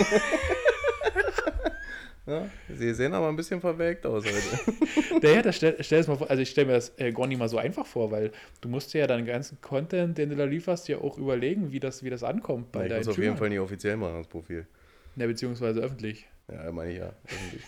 ja, 2.27 2.49
sie 2.69 2.93
sehen 2.93 3.13
aber 3.13 3.29
ein 3.29 3.35
bisschen 3.35 3.61
verwelkt 3.61 4.05
aus 4.05 4.23
heute. 4.25 5.21
naja, 5.21 5.41
das 5.41 5.55
stell, 5.55 5.75
stell 5.79 6.05
mal 6.05 6.17
vor, 6.17 6.29
also 6.29 6.41
ich 6.41 6.49
stelle 6.49 6.67
mir 6.67 6.73
das 6.73 6.93
äh, 6.97 7.11
gar 7.11 7.27
nicht 7.27 7.39
mal 7.39 7.49
so 7.49 7.57
einfach 7.57 7.85
vor, 7.85 8.11
weil 8.11 8.31
du 8.61 8.69
musst 8.69 8.93
dir 8.93 8.99
ja 8.99 9.07
deinen 9.07 9.25
ganzen 9.25 9.59
Content, 9.61 10.17
den 10.17 10.29
du 10.29 10.35
da 10.35 10.45
lieferst, 10.45 10.87
ja 10.87 10.97
auch 10.99 11.17
überlegen, 11.17 11.71
wie 11.71 11.79
das, 11.79 12.03
wie 12.03 12.09
das 12.09 12.23
ankommt 12.23 12.71
bei 12.71 12.83
ich 12.83 12.89
deinen 12.89 12.99
muss 12.99 13.07
auf 13.07 13.17
jeden. 13.17 13.37
Fall 13.37 13.49
nicht 13.49 13.59
offiziell 13.59 13.97
machen, 13.97 14.17
das 14.17 14.27
Profil. 14.27 14.67
Ja, 15.15 15.25
beziehungsweise 15.27 15.81
öffentlich. 15.81 16.27
Ja, 16.51 16.71
meine 16.71 16.91
ich 16.91 16.99
ja. 16.99 17.13
öffentlich. 17.25 17.63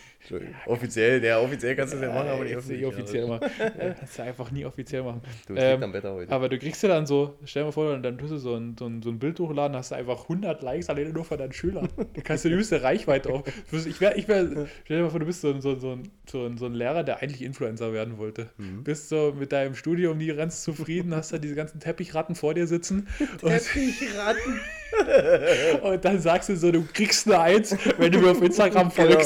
Offiziell, 0.66 1.22
ja, 1.24 1.38
offiziell 1.40 1.76
kannst 1.76 1.92
du 1.94 1.98
es 1.98 2.02
ja 2.02 2.12
machen, 2.12 2.28
aber 2.28 2.42
nicht 2.44 2.50
Jetzt 2.52 2.58
öffentlich. 2.60 2.86
offiziell 2.86 3.26
machen. 3.26 3.50
Äh, 3.78 3.94
Kannst 3.98 4.18
du 4.18 4.22
einfach 4.22 4.50
nie 4.50 4.64
offiziell 4.64 5.02
machen. 5.02 5.20
Du, 5.46 5.54
Ähm, 5.56 5.82
am 5.82 5.92
Wetter 5.92 6.14
heute. 6.14 6.32
Aber 6.32 6.48
du 6.48 6.58
kriegst 6.58 6.82
dir 6.82 6.88
dann 6.88 7.06
so, 7.06 7.34
stell 7.44 7.62
dir 7.62 7.66
mal 7.66 7.72
vor, 7.72 7.96
dann 7.98 8.18
tust 8.18 8.32
du 8.32 8.36
so 8.38 8.54
ein, 8.54 8.76
so 8.78 8.86
ein, 8.86 9.02
so 9.02 9.10
ein 9.10 9.18
Bild 9.18 9.38
hochladen, 9.40 9.76
hast 9.76 9.90
du 9.90 9.94
einfach 9.96 10.22
100 10.22 10.62
Likes 10.62 10.88
alleine 10.88 11.10
nur 11.10 11.24
von 11.24 11.38
deinen 11.38 11.52
Schülern. 11.52 11.88
Da 12.14 12.20
kannst 12.22 12.44
du 12.44 12.48
die 12.48 12.54
höchste 12.56 12.82
Reichweite 12.82 13.30
auf. 13.30 13.42
Ich 13.72 14.00
wär, 14.00 14.16
ich 14.16 14.28
wär, 14.28 14.66
stell 14.84 14.96
dir 14.98 15.02
mal 15.04 15.10
vor, 15.10 15.20
du 15.20 15.26
bist 15.26 15.40
so 15.40 15.50
ein, 15.50 15.60
so, 15.60 15.70
ein- 15.72 15.78
so, 16.30 16.46
ein, 16.46 16.56
so, 16.58 16.66
ein, 16.66 16.74
Lehrer, 16.74 17.02
der 17.04 17.20
eigentlich 17.22 17.42
Influencer 17.42 17.92
werden 17.92 18.18
wollte. 18.18 18.48
Mhm. 18.58 18.84
Bist 18.84 19.08
so 19.08 19.34
mit 19.38 19.52
deinem 19.52 19.74
Studium 19.74 20.16
nie 20.18 20.28
ganz 20.34 20.62
zufrieden, 20.62 21.14
hast 21.14 21.32
da 21.32 21.38
diese 21.38 21.54
ganzen 21.54 21.80
Teppichratten 21.80 22.34
vor 22.34 22.54
dir 22.54 22.66
sitzen. 22.66 23.08
Und, 23.42 23.50
Teppichratten. 23.50 24.60
und 25.82 26.04
dann 26.04 26.20
sagst 26.20 26.48
du 26.48 26.56
so, 26.56 26.70
du 26.70 26.84
kriegst 26.92 27.26
eine 27.26 27.40
Eins, 27.40 27.76
wenn 27.98 28.12
du 28.12 28.20
mir 28.20 28.30
auf 28.30 28.40
Instagram 28.42 28.90
Genau. 28.94 29.18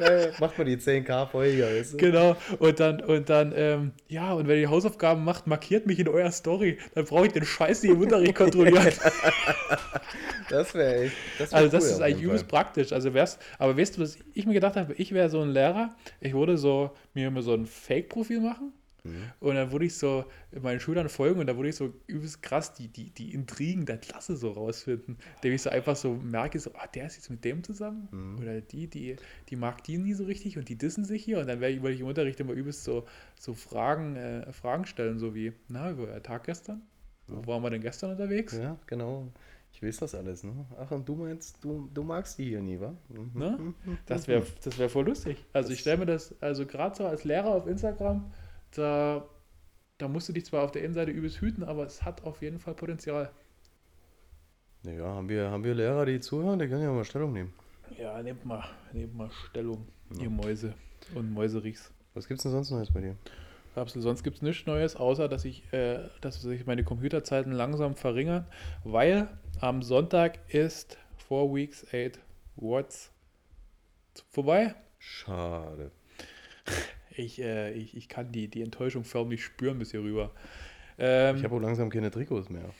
Ja. 0.00 0.28
Macht 0.38 0.58
mal 0.58 0.64
die 0.64 0.76
10k 0.76 1.26
Folge, 1.26 1.62
weißt 1.62 1.94
du? 1.94 1.96
Genau, 1.98 2.36
und 2.58 2.80
dann, 2.80 3.00
und 3.00 3.28
dann, 3.28 3.52
ähm, 3.54 3.92
ja, 4.08 4.32
und 4.32 4.48
wenn 4.48 4.60
ihr 4.60 4.70
Hausaufgaben 4.70 5.24
macht, 5.24 5.46
markiert 5.46 5.86
mich 5.86 5.98
in 5.98 6.08
eurer 6.08 6.32
Story. 6.32 6.78
Dann 6.94 7.04
brauche 7.04 7.26
ich 7.26 7.32
den 7.32 7.44
Scheiß 7.44 7.82
nicht 7.82 7.92
im 7.92 8.00
Unterricht 8.00 8.34
kontrollieren. 8.34 8.92
Das 10.48 10.74
wäre 10.74 11.04
echt. 11.04 11.14
Das 11.38 11.52
wär 11.52 11.58
also, 11.58 11.70
das 11.70 11.84
cool 11.84 11.90
ist 11.90 11.96
auf 11.96 12.02
eigentlich 12.02 12.24
übelst 12.24 12.48
praktisch. 12.48 12.92
Also, 12.92 13.14
wär's, 13.14 13.38
aber 13.58 13.76
weißt 13.76 13.96
du, 13.96 14.02
was 14.02 14.18
ich 14.34 14.46
mir 14.46 14.54
gedacht 14.54 14.74
habe? 14.74 14.94
Ich 14.94 15.12
wäre 15.12 15.30
so 15.30 15.40
ein 15.40 15.50
Lehrer, 15.50 15.94
ich 16.20 16.34
würde 16.34 16.58
so, 16.58 16.90
mir 17.14 17.28
immer 17.28 17.42
so 17.42 17.54
ein 17.54 17.66
Fake-Profil 17.66 18.40
machen. 18.40 18.72
Mhm. 19.04 19.22
Und 19.40 19.54
dann 19.54 19.72
würde 19.72 19.86
ich 19.86 19.96
so 19.96 20.24
meinen 20.60 20.80
Schülern 20.80 21.08
folgen 21.08 21.40
und 21.40 21.46
da 21.46 21.56
würde 21.56 21.68
ich 21.68 21.76
so 21.76 21.92
übelst 22.06 22.42
krass 22.42 22.74
die, 22.74 22.88
die, 22.88 23.10
die 23.10 23.34
Intrigen 23.34 23.86
der 23.86 23.98
Klasse 23.98 24.36
so 24.36 24.52
rausfinden. 24.52 25.18
Indem 25.36 25.54
ich 25.54 25.62
so 25.62 25.70
einfach 25.70 25.96
so 25.96 26.14
merke, 26.14 26.58
so, 26.58 26.70
ah, 26.74 26.86
der 26.86 27.06
ist 27.06 27.16
jetzt 27.16 27.30
mit 27.30 27.44
dem 27.44 27.62
zusammen. 27.64 28.08
Mhm. 28.10 28.38
Oder 28.40 28.60
die, 28.60 28.86
die, 28.86 29.16
die 29.48 29.56
mag 29.56 29.82
die 29.84 29.98
nie 29.98 30.14
so 30.14 30.24
richtig 30.24 30.58
und 30.58 30.68
die 30.68 30.76
dissen 30.76 31.04
sich 31.04 31.24
hier. 31.24 31.38
Und 31.38 31.46
dann 31.46 31.60
werde 31.60 31.74
ich, 31.74 31.82
würde 31.82 31.94
ich 31.94 32.00
im 32.00 32.06
Unterricht 32.06 32.40
immer 32.40 32.52
übelst 32.52 32.84
so, 32.84 33.06
so 33.38 33.54
Fragen, 33.54 34.16
äh, 34.16 34.52
Fragen 34.52 34.86
stellen, 34.86 35.18
so 35.18 35.34
wie, 35.34 35.52
na, 35.68 35.96
wie 35.96 36.02
war 36.02 36.06
der 36.06 36.22
Tag 36.22 36.44
gestern? 36.44 36.82
Wo 37.26 37.46
waren 37.46 37.62
wir 37.62 37.70
denn 37.70 37.80
gestern 37.80 38.10
unterwegs? 38.10 38.56
Ja, 38.56 38.76
genau. 38.86 39.28
Ich 39.72 39.82
weiß 39.82 39.98
das 39.98 40.14
alles, 40.14 40.42
ne? 40.42 40.66
Ach, 40.78 40.90
und 40.90 41.08
du 41.08 41.14
meinst, 41.14 41.62
du, 41.62 41.88
du 41.94 42.02
magst 42.02 42.38
die 42.38 42.44
hier 42.48 42.60
nie, 42.60 42.80
wa? 42.80 42.94
Mhm. 43.08 43.30
Ne? 43.34 43.74
Das 44.06 44.26
wäre 44.26 44.44
das 44.62 44.78
wär 44.78 44.88
voll 44.88 45.06
lustig. 45.06 45.44
Also 45.52 45.72
ich 45.72 45.80
stelle 45.80 45.98
mir 45.98 46.06
das, 46.06 46.34
also 46.40 46.66
gerade 46.66 46.96
so 46.96 47.06
als 47.06 47.24
Lehrer 47.24 47.48
auf 47.48 47.66
Instagram, 47.66 48.32
da, 48.76 49.26
da 49.98 50.08
musst 50.08 50.28
du 50.28 50.32
dich 50.32 50.46
zwar 50.46 50.64
auf 50.64 50.72
der 50.72 50.82
Innenseite 50.82 51.10
übelst 51.10 51.40
hüten, 51.40 51.62
aber 51.64 51.84
es 51.84 52.02
hat 52.02 52.24
auf 52.24 52.42
jeden 52.42 52.58
Fall 52.58 52.74
Potenzial. 52.74 53.30
Ja, 54.82 55.06
haben 55.14 55.28
wir, 55.28 55.50
haben 55.50 55.64
wir 55.64 55.74
Lehrer, 55.74 56.06
die 56.06 56.20
zuhören? 56.20 56.58
Die 56.58 56.66
können 56.66 56.82
ja 56.82 56.90
mal 56.90 57.04
Stellung 57.04 57.32
nehmen. 57.32 57.52
Ja, 57.98 58.22
nehmt 58.22 58.44
mal, 58.46 58.64
nehmt 58.92 59.14
mal 59.14 59.30
Stellung, 59.30 59.86
ihr 60.18 60.30
Mäuse 60.30 60.74
und 61.14 61.32
Mäuserichs. 61.32 61.92
Was 62.14 62.26
gibt's 62.26 62.44
denn 62.44 62.52
sonst 62.52 62.70
Neues 62.70 62.90
bei 62.90 63.00
dir? 63.00 63.16
Absolut, 63.74 64.02
sonst 64.02 64.24
gibt 64.24 64.36
es 64.36 64.42
nichts 64.42 64.66
Neues, 64.66 64.96
außer 64.96 65.28
dass 65.28 65.44
ich, 65.44 65.72
äh, 65.72 66.00
dass 66.20 66.40
sich 66.40 66.66
meine 66.66 66.82
Computerzeiten 66.82 67.52
langsam 67.52 67.94
verringern, 67.94 68.46
weil 68.84 69.28
am 69.60 69.82
Sonntag 69.82 70.38
ist 70.52 70.98
4 71.28 71.54
Weeks 71.54 71.86
8 71.92 72.18
Watts 72.56 73.12
vorbei. 74.30 74.74
Schade. 74.98 75.92
Ich, 77.16 77.40
äh, 77.40 77.72
ich, 77.72 77.96
ich 77.96 78.08
kann 78.08 78.32
die, 78.32 78.48
die 78.48 78.62
Enttäuschung 78.62 79.04
förmlich 79.04 79.44
spüren 79.44 79.78
bis 79.78 79.90
hier 79.90 80.00
rüber. 80.00 80.30
Ähm, 80.98 81.36
Ich 81.36 81.44
habe 81.44 81.56
auch 81.56 81.60
langsam 81.60 81.90
keine 81.90 82.10
Trikots 82.10 82.48
mehr. 82.48 82.70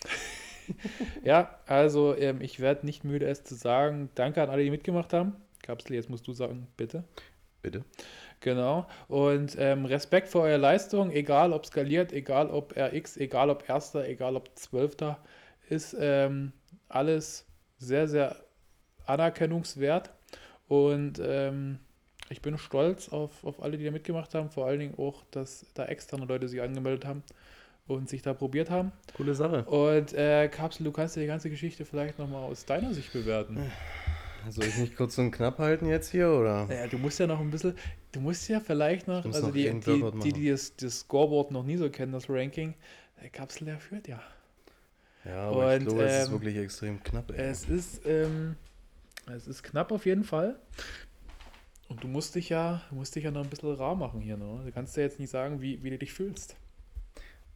ja, 1.25 1.59
also 1.67 2.17
ähm, 2.17 2.41
ich 2.41 2.61
werde 2.61 2.87
nicht 2.87 3.05
müde, 3.05 3.27
es 3.27 3.45
zu 3.45 3.55
sagen. 3.55 4.11
Danke 4.15 4.43
an 4.43 4.51
alle, 4.51 4.63
die 4.63 4.71
mitgemacht 4.71 5.13
haben. 5.13 5.37
Kapsel, 5.63 5.97
jetzt 5.97 6.11
musst 6.11 6.27
du 6.27 6.33
sagen, 6.33 6.67
bitte. 6.77 7.05
Bitte? 7.63 7.85
Genau. 8.41 8.87
Und 9.09 9.57
ähm, 9.59 9.85
Respekt 9.85 10.29
für 10.29 10.41
eure 10.41 10.57
Leistung, 10.57 11.11
egal 11.11 11.53
ob 11.53 11.67
skaliert, 11.67 12.13
egal 12.13 12.49
ob 12.49 12.75
RX, 12.77 13.19
egal 13.19 13.51
ob 13.51 13.69
Erster, 13.69 14.09
egal 14.09 14.37
ob 14.37 14.51
Zwölfter, 14.57 15.23
ist 15.69 15.95
ähm, 15.99 16.53
alles 16.89 17.47
sehr, 17.79 18.09
sehr 18.09 18.37
anerkennungswert. 19.05 20.11
Und 20.69 21.21
ähm, 21.23 21.81
ich 22.31 22.41
bin 22.43 22.57
stolz 22.59 23.11
auf, 23.11 23.45
auf 23.45 23.63
alle, 23.63 23.77
die 23.77 23.85
da 23.85 23.91
mitgemacht 23.91 24.35
haben, 24.35 24.51
vor 24.51 24.67
allen 24.67 24.81
Dingen 24.81 24.95
auch, 24.99 25.25
dass 25.31 25.67
da 25.75 25.85
externe 25.87 26.25
Leute 26.25 26.49
sich 26.49 26.63
angemeldet 26.63 27.05
haben. 27.05 27.23
und 27.89 28.09
sich 28.09 28.23
da 28.23 28.35
probiert 28.35 28.71
haben. 28.71 28.93
Coole 29.17 29.35
Sache. 29.35 29.65
Und 29.65 30.13
äh, 30.15 30.49
Kapsel, 30.49 30.85
du 30.85 30.93
kannst 30.93 31.17
dir 31.17 31.21
die 31.23 31.27
ganze 31.27 31.51
Geschichte 31.51 31.85
vielleicht 31.85 32.19
nochmal 32.21 32.45
aus 32.45 32.65
deiner 32.65 32.95
Sicht 32.95 33.13
bewerten. 33.13 33.59
Soll 34.49 34.67
ich 34.67 34.77
mich 34.79 34.97
kurz 34.97 35.19
und 35.19 35.33
knapp 35.33 35.59
halten 35.59 35.87
jetzt 35.87 36.11
hier, 36.11 36.31
oder? 36.31 36.67
Naja, 36.67 36.87
du 36.87 36.99
musst 36.99 37.19
ja 37.19 37.27
noch 37.27 37.41
ein 37.41 37.51
bisschen, 37.51 37.75
du 38.13 38.21
musst 38.21 38.49
ja 38.49 38.61
vielleicht 38.61 39.09
noch, 39.09 39.25
also 39.25 39.49
noch 39.49 39.53
die, 39.53 39.69
die, 39.81 40.05
die, 40.23 40.33
die 40.33 40.51
das, 40.51 40.77
das 40.77 41.01
Scoreboard 41.01 41.51
noch 41.51 41.65
nie 41.65 41.77
so 41.77 41.91
kennen, 41.91 42.13
das 42.13 42.31
Ranking, 42.31 42.75
der 43.21 43.31
Kapsel, 43.31 43.67
der 43.67 43.79
führt 43.81 44.09
ja. 44.09 44.21
Ja, 45.25 45.51
aber 45.51 45.77
ich 45.77 45.81
Und, 45.81 45.89
glaube, 45.89 46.05
es 46.05 46.23
ist 46.23 46.27
ähm, 46.29 46.33
wirklich 46.33 46.57
extrem 46.57 47.03
knapp, 47.03 47.31
ey. 47.33 47.51
Es 47.51 47.65
ist, 47.69 48.07
ähm, 48.07 48.57
es 49.35 49.47
ist 49.47 49.63
knapp 49.63 49.93
auf 49.93 50.07
jeden 50.07 50.25
Fall. 50.25 50.59
Und 51.91 52.05
du 52.05 52.09
musst 52.09 52.37
dich 52.37 52.49
ja, 52.49 52.83
musst 52.93 53.17
dich 53.17 53.25
ja 53.25 53.33
noch 53.33 53.43
ein 53.43 53.51
bisschen 53.51 53.75
rar 53.75 53.97
machen 53.97 54.21
hier. 54.21 54.37
Ne? 54.37 54.63
Du 54.65 54.71
kannst 54.71 54.97
ja 54.97 55.03
jetzt 55.03 55.19
nicht 55.19 55.29
sagen, 55.29 55.61
wie, 55.61 55.83
wie 55.83 55.91
du 55.91 55.99
dich 55.99 56.13
fühlst. 56.13 56.55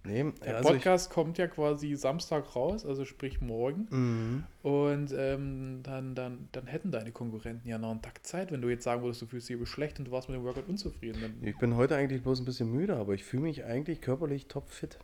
Nee, 0.03 0.33
Der 0.45 0.57
also 0.57 0.69
ich, 0.71 0.75
Podcast 0.75 1.11
kommt 1.11 1.39
ja 1.39 1.47
quasi 1.47 1.95
Samstag 1.95 2.55
raus, 2.57 2.85
also 2.85 3.05
sprich 3.05 3.41
morgen. 3.41 3.87
Mhm. 3.91 4.45
Und 4.69 5.15
ähm, 5.17 5.81
dann, 5.85 6.17
dann, 6.17 6.49
dann 6.51 6.67
hätten 6.67 6.91
deine 6.91 7.13
Konkurrenten 7.13 7.67
ja 7.67 7.79
noch 7.79 7.93
einen 7.93 8.03
Tag 8.03 8.27
Zeit, 8.27 8.51
wenn 8.51 8.61
du 8.61 8.69
jetzt 8.69 8.83
sagen 8.83 9.03
würdest, 9.03 9.23
du 9.23 9.27
fühlst 9.27 9.49
dich 9.49 9.69
schlecht 9.69 10.01
und 10.01 10.07
du 10.07 10.11
warst 10.11 10.29
mit 10.29 10.37
dem 10.37 10.45
Workout 10.45 10.69
unzufrieden. 10.69 11.23
Dann, 11.23 11.49
Ich 11.49 11.57
bin 11.57 11.77
heute 11.77 11.95
eigentlich 11.95 12.23
bloß 12.23 12.41
ein 12.41 12.45
bisschen 12.45 12.71
müde, 12.71 12.97
aber 12.97 13.15
ich 13.15 13.25
fühle 13.25 13.45
mich 13.45 13.65
eigentlich 13.65 14.01
körperlich 14.01 14.47
topfit. 14.47 14.99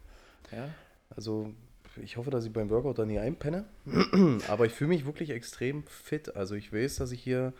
ja. 0.50 0.68
Also 1.16 1.52
ich 2.02 2.16
hoffe, 2.16 2.30
dass 2.30 2.44
ich 2.44 2.52
beim 2.52 2.70
Workout 2.70 2.98
da 2.98 3.04
nie 3.04 3.18
einpenne. 3.18 3.64
Aber 4.48 4.66
ich 4.66 4.72
fühle 4.72 4.88
mich 4.88 5.06
wirklich 5.06 5.30
extrem 5.30 5.82
fit. 5.84 6.36
Also 6.36 6.54
ich 6.54 6.72
weiß, 6.72 6.96
dass 6.96 7.10
ich 7.10 7.20
hier 7.20 7.52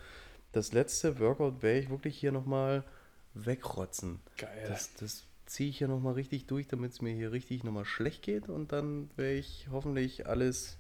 das 0.52 0.72
letzte 0.72 1.18
Workout 1.18 1.62
werde 1.62 1.80
ich 1.80 1.90
wirklich 1.90 2.18
hier 2.18 2.32
nochmal 2.32 2.84
wegrotzen. 3.34 4.20
Geil. 4.36 4.66
Das, 4.68 4.94
das 4.94 5.24
ziehe 5.46 5.70
ich 5.70 5.78
hier 5.78 5.88
nochmal 5.88 6.14
richtig 6.14 6.46
durch, 6.46 6.68
damit 6.68 6.92
es 6.92 7.02
mir 7.02 7.12
hier 7.12 7.32
richtig 7.32 7.64
nochmal 7.64 7.84
schlecht 7.84 8.22
geht 8.22 8.48
und 8.48 8.72
dann 8.72 9.10
werde 9.16 9.34
ich 9.34 9.68
hoffentlich 9.70 10.26
alles 10.26 10.78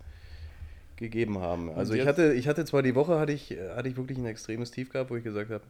gegeben 0.96 1.38
haben. 1.38 1.70
Also 1.70 1.94
ich 1.94 2.06
hatte, 2.06 2.34
ich 2.34 2.46
hatte 2.46 2.64
zwar 2.64 2.82
die 2.82 2.94
Woche, 2.94 3.18
hatte 3.18 3.32
ich, 3.32 3.50
hatte 3.50 3.88
ich 3.88 3.96
wirklich 3.96 4.18
ein 4.18 4.26
extremes 4.26 4.70
Tief 4.70 4.90
gehabt, 4.90 5.10
wo 5.10 5.16
ich 5.16 5.24
gesagt 5.24 5.50
habe, 5.50 5.64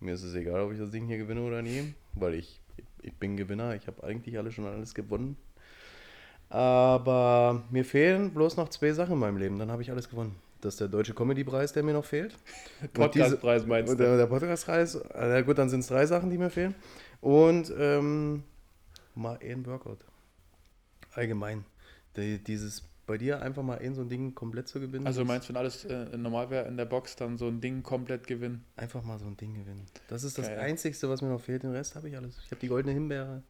mir 0.00 0.14
ist 0.14 0.22
es 0.22 0.34
egal, 0.34 0.60
ob 0.60 0.72
ich 0.72 0.78
das 0.78 0.90
Ding 0.90 1.06
hier 1.06 1.18
gewinne 1.18 1.42
oder 1.42 1.60
nie, 1.60 1.94
weil 2.14 2.34
ich, 2.34 2.60
ich 3.02 3.12
bin 3.14 3.36
Gewinner, 3.36 3.74
ich 3.74 3.86
habe 3.86 4.04
eigentlich 4.04 4.38
alles 4.38 4.54
schon 4.54 4.66
alles 4.66 4.94
gewonnen. 4.94 5.36
Aber 6.48 7.64
mir 7.70 7.84
fehlen 7.84 8.32
bloß 8.32 8.56
noch 8.56 8.68
zwei 8.68 8.92
Sachen 8.92 9.14
in 9.14 9.18
meinem 9.18 9.36
Leben, 9.36 9.58
dann 9.58 9.70
habe 9.70 9.82
ich 9.82 9.90
alles 9.90 10.08
gewonnen. 10.08 10.36
Das 10.66 10.74
ist 10.74 10.80
der 10.80 10.88
Deutsche 10.88 11.14
Comedy-Preis, 11.14 11.72
der 11.72 11.84
mir 11.84 11.92
noch 11.92 12.04
fehlt. 12.04 12.34
Podcastpreis 12.92 13.64
meinst 13.66 13.92
du? 13.92 13.96
Der, 13.96 14.16
der 14.16 14.26
Podcastpreis, 14.26 14.96
äh, 15.14 15.44
gut, 15.44 15.58
dann 15.58 15.68
sind 15.68 15.78
es 15.78 15.86
drei 15.86 16.06
Sachen, 16.06 16.28
die 16.28 16.38
mir 16.38 16.50
fehlen. 16.50 16.74
Und 17.20 17.72
ähm, 17.78 18.42
mal 19.14 19.38
ein 19.40 19.64
Workout. 19.64 20.00
Allgemein. 21.12 21.64
Die, 22.16 22.42
dieses 22.42 22.82
bei 23.06 23.16
dir 23.16 23.42
einfach 23.42 23.62
mal 23.62 23.78
ein 23.78 23.94
so 23.94 24.02
ein 24.02 24.08
Ding 24.08 24.34
komplett 24.34 24.66
zu 24.66 24.80
gewinnen. 24.80 25.06
Also 25.06 25.24
meinst 25.24 25.48
du, 25.48 25.50
wenn 25.50 25.56
alles 25.56 25.84
äh, 25.84 26.16
normal 26.16 26.50
wäre 26.50 26.66
in 26.66 26.76
der 26.76 26.86
Box, 26.86 27.14
dann 27.14 27.38
so 27.38 27.46
ein 27.46 27.60
Ding 27.60 27.84
komplett 27.84 28.26
gewinnen? 28.26 28.64
Einfach 28.74 29.04
mal 29.04 29.20
so 29.20 29.26
ein 29.26 29.36
Ding 29.36 29.54
gewinnen. 29.54 29.86
Das 30.08 30.24
ist 30.24 30.36
das 30.36 30.48
Geil. 30.48 30.58
Einzigste, 30.58 31.08
was 31.08 31.22
mir 31.22 31.28
noch 31.28 31.40
fehlt. 31.40 31.62
Den 31.62 31.70
Rest 31.70 31.94
habe 31.94 32.08
ich 32.08 32.16
alles. 32.16 32.40
Ich 32.44 32.50
habe 32.50 32.60
die 32.60 32.66
goldene 32.66 32.92
Himbeere. 32.92 33.44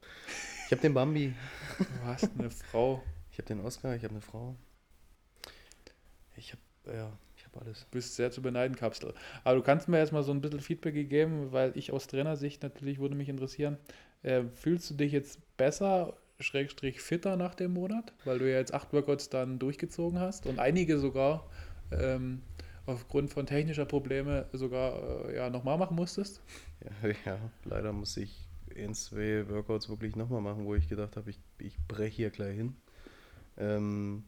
Ich 0.67 0.73
habe 0.73 0.83
den 0.83 0.93
Bambi. 0.93 1.35
Du 1.79 2.05
hast 2.05 2.31
eine 2.39 2.51
Frau, 2.51 3.03
Ich 3.33 3.39
habe 3.39 3.49
den 3.49 3.61
Oscar. 3.61 3.97
Ich 3.97 4.05
habe 4.05 4.13
eine 4.13 4.21
Frau. 4.21 4.55
Ich 6.37 6.53
habe, 6.53 6.61
ja, 6.93 7.13
ich 7.37 7.45
habe 7.45 7.61
alles. 7.65 7.87
bist 7.91 8.17
sehr 8.17 8.31
zu 8.31 8.43
beneiden, 8.43 8.77
Kapsel. 8.77 9.15
Aber 9.45 9.57
du 9.57 9.63
kannst 9.63 9.89
mir 9.89 9.99
jetzt 9.99 10.13
mal 10.13 10.23
so 10.23 10.33
ein 10.33 10.41
bisschen 10.41 10.61
Feedback 10.61 10.95
gegeben, 10.95 11.53
weil 11.53 11.73
ich 11.77 11.93
aus 11.93 12.07
Trainersicht 12.07 12.63
natürlich 12.63 12.99
würde 12.99 13.15
mich 13.15 13.29
interessieren. 13.29 13.79
Äh, 14.23 14.45
fühlst 14.55 14.91
du 14.91 14.95
dich 14.95 15.13
jetzt 15.13 15.41
besser, 15.57 16.15
Schrägstrich 16.39 17.01
fitter 17.01 17.37
nach 17.37 17.55
dem 17.55 17.73
Monat, 17.73 18.13
weil 18.25 18.39
du 18.39 18.51
ja 18.51 18.59
jetzt 18.59 18.75
acht 18.75 18.93
Workouts 18.93 19.31
dann 19.31 19.59
durchgezogen 19.59 20.21
hast 20.21 20.47
und 20.47 20.59
einige 20.59 20.99
sogar 20.99 21.49
ähm, 21.91 22.43
aufgrund 22.85 23.31
von 23.31 23.47
technischer 23.47 23.87
Probleme 23.87 24.47
sogar 24.53 25.29
äh, 25.29 25.37
ja, 25.37 25.51
nochmal 25.51 25.79
machen 25.79 25.97
musstest? 25.97 26.43
Ja, 26.85 27.11
ja, 27.25 27.39
leider 27.65 27.93
muss 27.93 28.17
ich 28.17 28.47
ein, 28.77 28.95
zwei 28.95 29.49
Workouts 29.49 29.89
wirklich 29.89 30.17
nochmal 30.17 30.41
machen, 30.41 30.65
wo 30.67 30.75
ich 30.75 30.89
gedacht 30.89 31.17
habe, 31.17 31.31
ich, 31.31 31.41
ich 31.59 31.79
breche 31.89 32.17
hier 32.17 32.31
gleich 32.31 32.57
hin. 32.57 32.77
Ähm, 33.59 34.25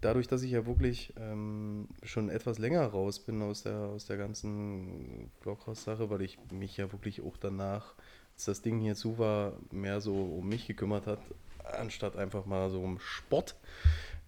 dadurch, 0.00 0.28
dass 0.28 0.42
ich 0.42 0.50
ja 0.50 0.66
wirklich 0.66 1.14
ähm, 1.18 1.88
schon 2.02 2.28
etwas 2.28 2.58
länger 2.58 2.84
raus 2.86 3.18
bin 3.20 3.42
aus 3.42 3.62
der, 3.62 3.78
aus 3.78 4.06
der 4.06 4.16
ganzen 4.16 5.30
Blockhaus-Sache, 5.40 6.10
weil 6.10 6.22
ich 6.22 6.38
mich 6.52 6.76
ja 6.76 6.92
wirklich 6.92 7.22
auch 7.22 7.36
danach, 7.36 7.94
als 8.34 8.44
das 8.44 8.62
Ding 8.62 8.78
hier 8.80 8.94
zu 8.94 9.18
war, 9.18 9.54
mehr 9.70 10.00
so 10.00 10.14
um 10.14 10.48
mich 10.48 10.66
gekümmert 10.66 11.06
hat, 11.06 11.20
anstatt 11.64 12.16
einfach 12.16 12.46
mal 12.46 12.70
so 12.70 12.80
um 12.80 12.98
Sport, 12.98 13.56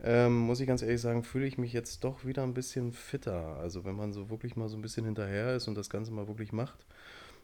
ähm, 0.03 0.39
muss 0.39 0.61
ich 0.61 0.67
ganz 0.67 0.83
ehrlich 0.83 1.01
sagen, 1.01 1.23
fühle 1.23 1.47
ich 1.47 1.59
mich 1.59 1.73
jetzt 1.73 2.03
doch 2.03 2.25
wieder 2.25 2.43
ein 2.43 2.55
bisschen 2.55 2.93
fitter. 2.93 3.57
Also 3.59 3.85
wenn 3.85 3.95
man 3.95 4.13
so 4.13 4.31
wirklich 4.31 4.57
mal 4.57 4.69
so 4.69 4.77
ein 4.77 4.83
bisschen 4.83 5.05
hinterher 5.05 5.55
ist 5.55 5.69
und 5.69 5.77
das 5.77 5.91
Ganze 5.91 6.13
mal 6.13 6.29
wirklich 6.29 6.53
macht, 6.53 6.87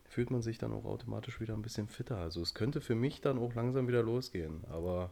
fühlt 0.08 0.30
man 0.30 0.42
sich 0.42 0.58
dann 0.58 0.72
auch 0.72 0.84
automatisch 0.84 1.40
wieder 1.40 1.54
ein 1.54 1.62
bisschen 1.62 1.88
fitter. 1.88 2.16
Also 2.16 2.40
es 2.40 2.54
könnte 2.54 2.80
für 2.80 2.94
mich 2.94 3.20
dann 3.20 3.38
auch 3.38 3.54
langsam 3.54 3.86
wieder 3.86 4.02
losgehen, 4.02 4.64
aber 4.70 5.10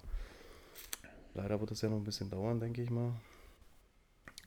leider 1.36 1.60
wird 1.60 1.70
es 1.70 1.80
ja 1.82 1.88
noch 1.88 1.98
ein 1.98 2.04
bisschen 2.04 2.30
dauern, 2.30 2.58
denke 2.60 2.82
ich 2.82 2.90
mal. 2.90 3.12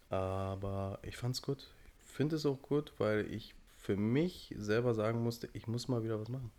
Aber 0.09 0.99
ich 1.03 1.17
fand 1.17 1.35
es 1.35 1.41
gut. 1.41 1.67
Ich 2.05 2.11
finde 2.13 2.35
es 2.35 2.45
auch 2.45 2.61
gut, 2.61 2.93
weil 2.97 3.31
ich 3.31 3.53
für 3.77 3.95
mich 3.95 4.53
selber 4.57 4.93
sagen 4.93 5.23
musste, 5.23 5.49
ich 5.53 5.67
muss 5.67 5.87
mal 5.87 6.03
wieder 6.03 6.19
was 6.19 6.29
machen. 6.29 6.51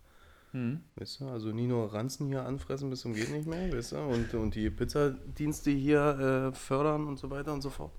Hm. 0.51 0.81
Weißt 0.95 1.21
du, 1.21 1.29
also 1.29 1.49
nie 1.51 1.67
nur 1.67 1.93
Ranzen 1.93 2.27
hier 2.27 2.43
anfressen 2.45 2.89
bis 2.89 3.01
zum 3.01 3.13
geht 3.13 3.29
nicht 3.29 3.47
mehr, 3.47 3.71
weißt 3.71 3.93
du, 3.93 3.97
und, 3.99 4.33
und 4.33 4.55
die 4.55 4.69
Pizzadienste 4.69 5.71
hier 5.71 6.51
äh, 6.51 6.55
fördern 6.55 7.07
und 7.07 7.17
so 7.19 7.29
weiter 7.29 7.53
und 7.53 7.61
so 7.61 7.69
fort. 7.69 7.93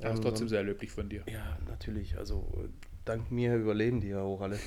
Das 0.00 0.14
ist 0.14 0.18
Ähm, 0.18 0.22
trotzdem 0.22 0.48
sehr 0.48 0.62
löblich 0.62 0.92
von 0.92 1.08
dir. 1.08 1.24
ja, 1.26 1.58
natürlich. 1.66 2.16
Also 2.18 2.46
äh, 2.56 2.68
dank 3.04 3.30
mir 3.30 3.56
überleben 3.56 4.00
die 4.00 4.08
ja 4.08 4.20
auch 4.20 4.40
alle. 4.40 4.58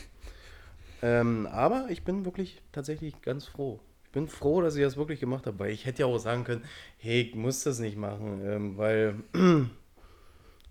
Ähm, 1.01 1.47
aber 1.47 1.87
ich 1.89 2.03
bin 2.03 2.25
wirklich 2.25 2.61
tatsächlich 2.71 3.21
ganz 3.21 3.45
froh. 3.47 3.79
Ich 4.11 4.13
bin 4.13 4.27
froh, 4.27 4.59
dass 4.59 4.75
ich 4.75 4.83
das 4.83 4.97
wirklich 4.97 5.21
gemacht 5.21 5.47
habe, 5.47 5.57
weil 5.59 5.71
ich 5.71 5.85
hätte 5.85 6.01
ja 6.01 6.05
auch 6.05 6.17
sagen 6.17 6.43
können, 6.43 6.65
hey, 6.97 7.21
ich 7.21 7.33
muss 7.33 7.63
das 7.63 7.79
nicht 7.79 7.95
machen, 7.95 8.41
ähm, 8.43 8.77
weil 8.77 9.15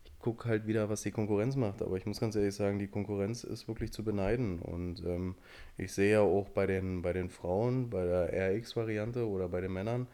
ich 0.05 0.19
gucke 0.19 0.47
halt 0.47 0.67
wieder, 0.67 0.91
was 0.91 1.01
die 1.01 1.11
Konkurrenz 1.11 1.57
macht. 1.57 1.81
Aber 1.81 1.97
ich 1.97 2.05
muss 2.05 2.21
ganz 2.21 2.37
ehrlich 2.37 2.55
sagen, 2.55 2.79
die 2.79 2.89
Konkurrenz 2.89 3.43
ist 3.43 3.67
wirklich 3.67 3.95
zu 3.95 4.05
beneiden. 4.05 4.59
Und 4.59 5.03
ähm, 5.07 5.37
ich 5.79 5.91
sehe 5.91 6.13
ja 6.13 6.21
auch 6.21 6.51
bei 6.51 6.67
den, 6.67 7.01
bei 7.01 7.15
den 7.15 7.31
Frauen, 7.31 7.89
bei 7.89 8.05
der 8.05 8.59
RX-Variante 8.59 9.27
oder 9.27 9.49
bei 9.49 9.63
den 9.63 9.73
Männern, 9.73 10.07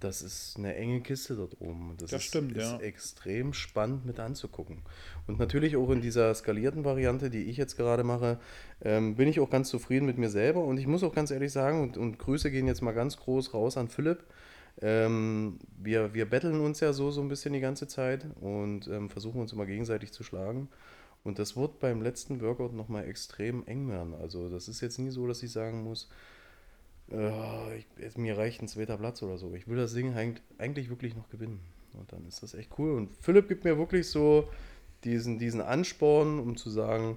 das 0.00 0.22
ist 0.22 0.56
eine 0.58 0.74
enge 0.74 1.00
Kiste 1.00 1.36
dort 1.36 1.60
oben. 1.60 1.94
Das, 1.98 2.10
Das 2.10 2.20
ist, 2.20 2.28
stimmt, 2.28 2.56
ist 2.56 2.72
ja. 2.72 2.78
extrem 2.80 3.52
spannend 3.52 4.04
mit 4.04 4.20
anzugucken. 4.20 4.82
Und 5.26 5.38
natürlich 5.38 5.76
auch 5.76 5.90
in 5.90 6.02
dieser 6.02 6.34
skalierten 6.34 6.84
Variante, 6.84 7.30
die 7.30 7.44
ich 7.44 7.56
jetzt 7.56 7.76
gerade 7.76 8.04
mache, 8.04 8.38
ähm, 8.82 9.14
bin 9.16 9.28
ich 9.28 9.40
auch 9.40 9.50
ganz 9.50 9.68
zufrieden 9.70 10.06
mit 10.06 10.18
mir 10.18 10.30
selber. 10.30 10.64
Und 10.64 10.78
ich 10.78 10.86
muss 10.86 11.02
auch 11.02 11.14
ganz 11.14 11.30
ehrlich 11.30 11.52
sagen, 11.52 11.82
und, 11.82 11.96
und 11.96 12.18
Grüße 12.18 12.50
gehen 12.50 12.66
jetzt 12.66 12.82
mal 12.82 12.92
ganz 12.92 13.16
groß 13.16 13.54
raus 13.54 13.76
an 13.76 13.88
Philipp. 13.88 14.24
Ähm, 14.82 15.58
wir, 15.78 16.14
wir 16.14 16.28
betteln 16.28 16.60
uns 16.60 16.80
ja 16.80 16.92
so, 16.92 17.10
so 17.10 17.20
ein 17.20 17.28
bisschen 17.28 17.52
die 17.52 17.60
ganze 17.60 17.86
Zeit 17.86 18.26
und 18.40 18.88
ähm, 18.88 19.08
versuchen 19.08 19.40
uns 19.40 19.52
immer 19.52 19.66
gegenseitig 19.66 20.12
zu 20.12 20.22
schlagen. 20.24 20.68
Und 21.22 21.38
das 21.38 21.56
wird 21.56 21.80
beim 21.80 22.02
letzten 22.02 22.40
Workout 22.42 22.74
nochmal 22.74 23.08
extrem 23.08 23.66
eng 23.66 23.88
werden. 23.88 24.14
Also 24.14 24.50
das 24.50 24.68
ist 24.68 24.82
jetzt 24.82 24.98
nie 24.98 25.10
so, 25.10 25.26
dass 25.26 25.42
ich 25.42 25.52
sagen 25.52 25.82
muss, 25.82 26.10
äh, 27.10 27.76
ich, 27.78 28.16
mir 28.16 28.36
reicht 28.36 28.62
ein 28.62 28.68
zweiter 28.68 28.96
Platz 28.96 29.22
oder 29.22 29.38
so. 29.38 29.54
Ich 29.54 29.68
will 29.68 29.76
das 29.76 29.94
Ding 29.94 30.14
eig- 30.14 30.40
eigentlich 30.58 30.90
wirklich 30.90 31.14
noch 31.14 31.28
gewinnen. 31.28 31.60
Und 31.92 32.12
dann 32.12 32.26
ist 32.26 32.42
das 32.42 32.54
echt 32.54 32.70
cool. 32.78 32.92
Und 32.96 33.16
Philipp 33.20 33.48
gibt 33.48 33.64
mir 33.64 33.78
wirklich 33.78 34.08
so 34.08 34.48
diesen, 35.04 35.38
diesen 35.38 35.60
Ansporn, 35.60 36.40
um 36.40 36.56
zu 36.56 36.70
sagen, 36.70 37.16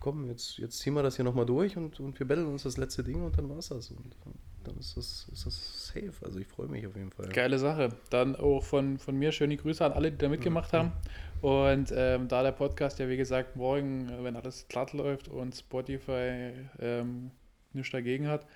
komm, 0.00 0.28
jetzt, 0.28 0.58
jetzt 0.58 0.78
ziehen 0.78 0.94
wir 0.94 1.02
das 1.02 1.16
hier 1.16 1.24
nochmal 1.24 1.46
durch 1.46 1.76
und, 1.76 1.98
und 1.98 2.18
wir 2.18 2.28
betteln 2.28 2.46
uns 2.46 2.64
das 2.64 2.76
letzte 2.76 3.02
Ding 3.02 3.22
und 3.22 3.36
dann 3.38 3.48
war 3.48 3.58
es 3.58 3.68
das. 3.68 3.90
Und 3.90 4.14
dann 4.62 4.78
ist 4.78 4.96
das, 4.96 5.28
ist 5.32 5.46
das 5.46 5.86
safe. 5.88 6.12
Also 6.22 6.38
ich 6.38 6.46
freue 6.46 6.68
mich 6.68 6.86
auf 6.86 6.94
jeden 6.94 7.10
Fall. 7.10 7.28
Geile 7.30 7.58
Sache. 7.58 7.88
Dann 8.10 8.36
auch 8.36 8.62
von, 8.62 8.98
von 8.98 9.16
mir 9.16 9.32
schöne 9.32 9.56
Grüße 9.56 9.84
an 9.84 9.92
alle, 9.92 10.12
die 10.12 10.18
da 10.18 10.28
mitgemacht 10.28 10.72
haben. 10.72 10.92
Und 11.40 11.92
ähm, 11.94 12.28
da 12.28 12.42
der 12.42 12.52
Podcast 12.52 12.98
ja, 12.98 13.08
wie 13.08 13.16
gesagt, 13.16 13.56
morgen, 13.56 14.10
wenn 14.22 14.36
alles 14.36 14.66
glatt 14.68 14.92
läuft 14.92 15.28
und 15.28 15.54
Spotify 15.54 16.52
ähm, 16.78 17.30
nichts 17.72 17.92
dagegen 17.92 18.28
hat, 18.28 18.46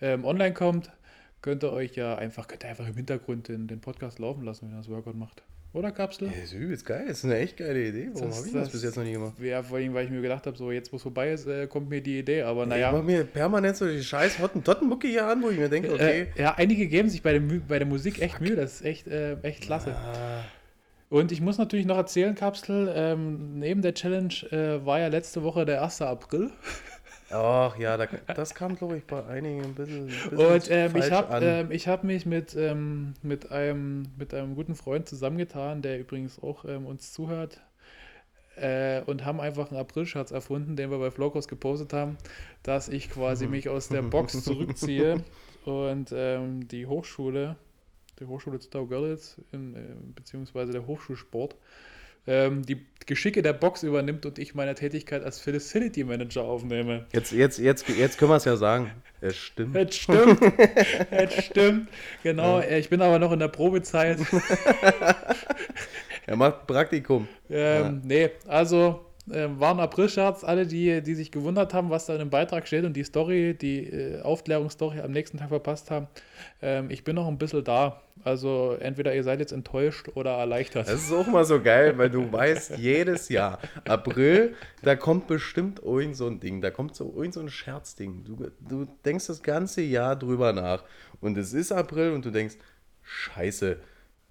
ähm, 0.00 0.24
online 0.24 0.54
kommt, 0.54 0.90
könnt 1.42 1.62
ihr 1.62 1.72
euch 1.72 1.94
ja 1.96 2.16
einfach, 2.16 2.48
könnt 2.48 2.64
ihr 2.64 2.70
einfach 2.70 2.86
im 2.88 2.94
Hintergrund 2.94 3.48
den, 3.48 3.66
den 3.68 3.80
Podcast 3.80 4.18
laufen 4.18 4.44
lassen, 4.44 4.66
wenn 4.66 4.74
ihr 4.74 4.78
das 4.78 4.88
Workout 4.88 5.16
macht. 5.16 5.42
Oder 5.72 5.90
Kapsel? 5.90 6.28
Ja, 6.28 6.34
ist 6.44 6.52
übelst 6.52 6.86
geil. 6.86 7.04
Das 7.08 7.18
ist 7.18 7.24
eine 7.24 7.36
echt 7.38 7.56
geile 7.56 7.88
Idee. 7.88 8.08
Warum 8.12 8.28
Das- 8.28 8.38
habe 8.38 8.46
ich 8.46 8.52
das, 8.52 8.62
das- 8.64 8.72
bis 8.72 8.82
jetzt 8.84 8.96
noch 8.96 9.02
nie 9.02 9.12
gemacht? 9.12 9.32
Ja, 9.40 9.60
vor 9.60 9.78
allem, 9.78 9.92
weil 9.92 10.04
ich 10.04 10.10
mir 10.12 10.22
gedacht 10.22 10.46
habe, 10.46 10.56
so 10.56 10.70
jetzt, 10.70 10.92
wo 10.92 10.96
es 10.96 11.02
vorbei 11.02 11.32
ist, 11.32 11.48
äh, 11.48 11.66
kommt 11.66 11.88
mir 11.90 12.00
die 12.00 12.20
Idee. 12.20 12.42
Aber 12.42 12.62
Ich 12.62 12.68
naja. 12.68 12.92
mache 12.92 13.02
mir 13.02 13.24
permanent 13.24 13.76
so 13.76 13.84
die 13.88 14.00
scheiß 14.02 14.38
Hottentottenmucke 14.38 15.08
hier 15.08 15.26
an, 15.26 15.42
wo 15.42 15.50
ich 15.50 15.58
mir 15.58 15.68
denke, 15.68 15.92
okay. 15.92 16.28
Äh, 16.36 16.40
ja, 16.42 16.54
einige 16.54 16.86
geben 16.86 17.08
sich 17.08 17.22
bei 17.22 17.32
der, 17.32 17.40
Mu- 17.40 17.60
bei 17.66 17.78
der 17.80 17.88
Musik 17.88 18.22
echt 18.22 18.40
Mühe. 18.40 18.54
Das 18.54 18.74
ist 18.74 18.84
echt, 18.84 19.08
äh, 19.08 19.34
echt 19.42 19.62
klasse. 19.62 19.96
Ah, 19.96 20.44
Und 21.08 21.32
ich 21.32 21.40
muss 21.40 21.58
natürlich 21.58 21.86
noch 21.86 21.96
erzählen, 21.96 22.36
Kapsel, 22.36 22.92
ähm, 22.94 23.58
neben 23.58 23.82
der 23.82 23.94
Challenge 23.94 24.32
äh, 24.52 24.86
war 24.86 25.00
ja 25.00 25.08
letzte 25.08 25.42
Woche 25.42 25.64
der 25.64 25.82
1. 25.82 26.02
April. 26.02 26.50
Ach 27.30 27.76
ja, 27.78 27.96
da, 27.96 28.06
das 28.34 28.54
kam, 28.54 28.76
glaube 28.76 28.98
ich, 28.98 29.04
bei 29.04 29.24
einigen 29.24 29.62
ein 29.62 29.74
bisschen, 29.74 30.08
ein 30.08 30.30
bisschen 30.30 30.38
Und 30.38 30.70
ähm, 30.70 30.96
ich 30.96 31.10
habe 31.10 31.44
ähm, 31.44 31.70
ich 31.70 31.88
hab 31.88 32.04
mich 32.04 32.26
mit, 32.26 32.54
ähm, 32.54 33.14
mit, 33.22 33.50
einem, 33.50 34.06
mit 34.16 34.34
einem 34.34 34.54
guten 34.54 34.74
Freund 34.74 35.08
zusammengetan, 35.08 35.82
der 35.82 36.00
übrigens 36.00 36.42
auch 36.42 36.64
ähm, 36.64 36.86
uns 36.86 37.12
zuhört. 37.12 37.60
Äh, 38.56 39.02
und 39.06 39.24
haben 39.24 39.40
einfach 39.40 39.70
einen 39.70 39.80
April-Scherz 39.80 40.30
erfunden, 40.30 40.76
den 40.76 40.90
wir 40.90 40.98
bei 40.98 41.10
Vlogos 41.10 41.48
gepostet 41.48 41.92
haben, 41.92 42.16
dass 42.62 42.88
ich 42.88 43.10
quasi 43.10 43.46
mich 43.48 43.68
aus 43.68 43.88
der 43.88 44.02
Box 44.02 44.44
zurückziehe 44.44 45.24
und 45.64 46.12
ähm, 46.14 46.68
die 46.68 46.86
Hochschule, 46.86 47.56
die 48.20 48.26
Hochschule 48.26 48.60
Zittau-Görlitz, 48.60 49.40
in, 49.50 49.74
äh, 49.74 49.80
beziehungsweise 50.14 50.70
der 50.70 50.86
Hochschulsport, 50.86 51.56
ähm, 52.26 52.64
die 52.64 52.86
Geschicke 53.06 53.42
der 53.42 53.52
Box 53.52 53.82
übernimmt 53.82 54.24
und 54.24 54.38
ich 54.38 54.54
meine 54.54 54.74
Tätigkeit 54.74 55.22
als 55.24 55.40
Facility 55.40 56.04
Manager 56.04 56.42
aufnehme. 56.42 57.04
Jetzt, 57.12 57.32
jetzt, 57.32 57.58
jetzt, 57.58 57.86
jetzt 57.88 58.16
können 58.18 58.30
wir 58.30 58.36
es 58.36 58.46
ja 58.46 58.56
sagen. 58.56 58.90
Es 59.20 59.36
stimmt. 59.36 59.76
Es 59.76 59.94
stimmt. 59.96 60.40
Es 61.10 61.44
stimmt. 61.44 61.88
Genau. 62.22 62.60
äh, 62.60 62.78
Ich 62.78 62.88
bin 62.88 63.02
aber 63.02 63.18
noch 63.18 63.32
in 63.32 63.40
der 63.40 63.48
Probezeit. 63.48 64.18
Er 66.26 66.36
macht 66.36 66.66
Praktikum. 66.66 67.28
Ähm, 67.50 68.00
Nee, 68.04 68.30
also 68.46 69.04
ein 69.30 69.62
April-Scherz. 69.62 70.44
Alle, 70.44 70.66
die, 70.66 71.00
die 71.02 71.14
sich 71.14 71.30
gewundert 71.30 71.72
haben, 71.72 71.90
was 71.90 72.06
da 72.06 72.12
in 72.12 72.18
dem 72.18 72.30
Beitrag 72.30 72.66
steht 72.66 72.84
und 72.84 72.94
die 72.94 73.04
Story, 73.04 73.54
die 73.54 73.86
äh, 73.86 74.20
Aufklärungsstory 74.22 75.00
am 75.00 75.12
nächsten 75.12 75.38
Tag 75.38 75.48
verpasst 75.48 75.90
haben, 75.90 76.08
ähm, 76.60 76.90
ich 76.90 77.04
bin 77.04 77.16
noch 77.16 77.26
ein 77.26 77.38
bisschen 77.38 77.64
da. 77.64 78.02
Also 78.22 78.76
entweder 78.80 79.14
ihr 79.14 79.24
seid 79.24 79.40
jetzt 79.40 79.52
enttäuscht 79.52 80.08
oder 80.14 80.32
erleichtert. 80.32 80.88
Das 80.88 81.02
ist 81.02 81.12
auch 81.12 81.26
mal 81.26 81.44
so 81.44 81.60
geil, 81.60 81.98
weil 81.98 82.10
du 82.10 82.30
weißt, 82.30 82.78
jedes 82.78 83.28
Jahr, 83.28 83.58
April, 83.86 84.54
da 84.82 84.96
kommt 84.96 85.26
bestimmt 85.26 85.80
irgend 85.82 86.16
so 86.16 86.26
ein 86.26 86.40
Ding, 86.40 86.60
da 86.60 86.70
kommt 86.70 86.94
so 86.94 87.12
irgend 87.16 87.34
so 87.34 87.40
ein 87.40 87.48
Scherzding. 87.48 88.24
Du, 88.24 88.50
du 88.60 88.86
denkst 89.04 89.26
das 89.26 89.42
ganze 89.42 89.82
Jahr 89.82 90.16
drüber 90.16 90.52
nach 90.52 90.84
und 91.20 91.36
es 91.36 91.52
ist 91.52 91.72
April 91.72 92.12
und 92.12 92.24
du 92.24 92.30
denkst, 92.30 92.56
scheiße, 93.02 93.78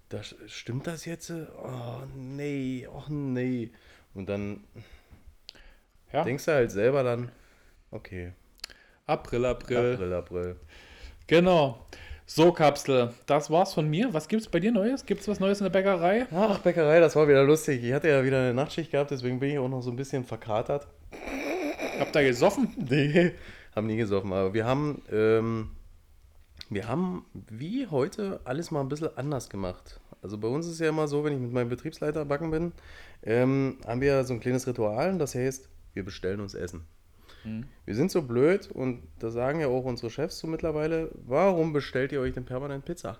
das, 0.08 0.34
stimmt 0.46 0.86
das 0.86 1.04
jetzt? 1.04 1.30
Oh 1.30 2.02
nee, 2.16 2.88
oh 2.90 3.04
nee. 3.08 3.70
Und 4.14 4.28
dann 4.28 4.64
Ja, 6.12 6.24
denkst 6.24 6.44
du 6.44 6.52
halt 6.52 6.70
selber 6.70 7.02
dann, 7.02 7.30
okay, 7.90 8.32
April, 9.06 9.44
April. 9.44 9.94
April, 9.94 10.12
April. 10.14 10.56
Genau. 11.26 11.86
So, 12.26 12.52
Kapsel, 12.52 13.12
das 13.26 13.50
war's 13.50 13.74
von 13.74 13.88
mir. 13.88 14.14
Was 14.14 14.28
gibt's 14.28 14.48
bei 14.48 14.58
dir 14.58 14.72
Neues? 14.72 15.04
Gibt's 15.04 15.28
was 15.28 15.40
Neues 15.40 15.60
in 15.60 15.64
der 15.64 15.70
Bäckerei? 15.70 16.26
Ach, 16.34 16.58
Bäckerei, 16.60 16.98
das 17.00 17.14
war 17.16 17.28
wieder 17.28 17.44
lustig. 17.44 17.84
Ich 17.84 17.92
hatte 17.92 18.08
ja 18.08 18.24
wieder 18.24 18.38
eine 18.38 18.54
Nachtschicht 18.54 18.90
gehabt, 18.92 19.10
deswegen 19.10 19.40
bin 19.40 19.50
ich 19.50 19.58
auch 19.58 19.68
noch 19.68 19.82
so 19.82 19.90
ein 19.90 19.96
bisschen 19.96 20.24
verkatert. 20.24 20.86
Habt 21.98 22.16
ihr 22.16 22.22
gesoffen? 22.22 22.72
Nee, 22.76 23.32
haben 23.76 23.86
nie 23.86 23.96
gesoffen, 23.98 24.32
aber 24.32 24.54
wir 24.54 24.64
haben, 24.64 25.02
ähm, 25.12 25.70
wir 26.70 26.88
haben 26.88 27.26
wie 27.50 27.88
heute 27.88 28.40
alles 28.44 28.70
mal 28.70 28.80
ein 28.80 28.88
bisschen 28.88 29.14
anders 29.18 29.50
gemacht. 29.50 30.00
Also 30.24 30.38
bei 30.38 30.48
uns 30.48 30.66
ist 30.66 30.80
ja 30.80 30.88
immer 30.88 31.06
so, 31.06 31.22
wenn 31.22 31.34
ich 31.34 31.38
mit 31.38 31.52
meinem 31.52 31.68
Betriebsleiter 31.68 32.24
backen 32.24 32.50
bin, 32.50 32.72
ähm, 33.24 33.76
haben 33.86 34.00
wir 34.00 34.24
so 34.24 34.32
ein 34.32 34.40
kleines 34.40 34.66
Ritual 34.66 35.10
und 35.10 35.18
das 35.18 35.34
heißt, 35.34 35.68
wir 35.92 36.02
bestellen 36.02 36.40
uns 36.40 36.54
Essen. 36.54 36.86
Wir 37.84 37.94
sind 37.94 38.10
so 38.10 38.22
blöd 38.22 38.70
und 38.70 39.02
da 39.18 39.30
sagen 39.30 39.60
ja 39.60 39.66
auch 39.68 39.84
unsere 39.84 40.08
Chefs 40.08 40.38
so 40.38 40.46
mittlerweile, 40.46 41.10
warum 41.26 41.74
bestellt 41.74 42.10
ihr 42.10 42.20
euch 42.22 42.32
denn 42.32 42.46
permanent 42.46 42.86
Pizza? 42.86 43.18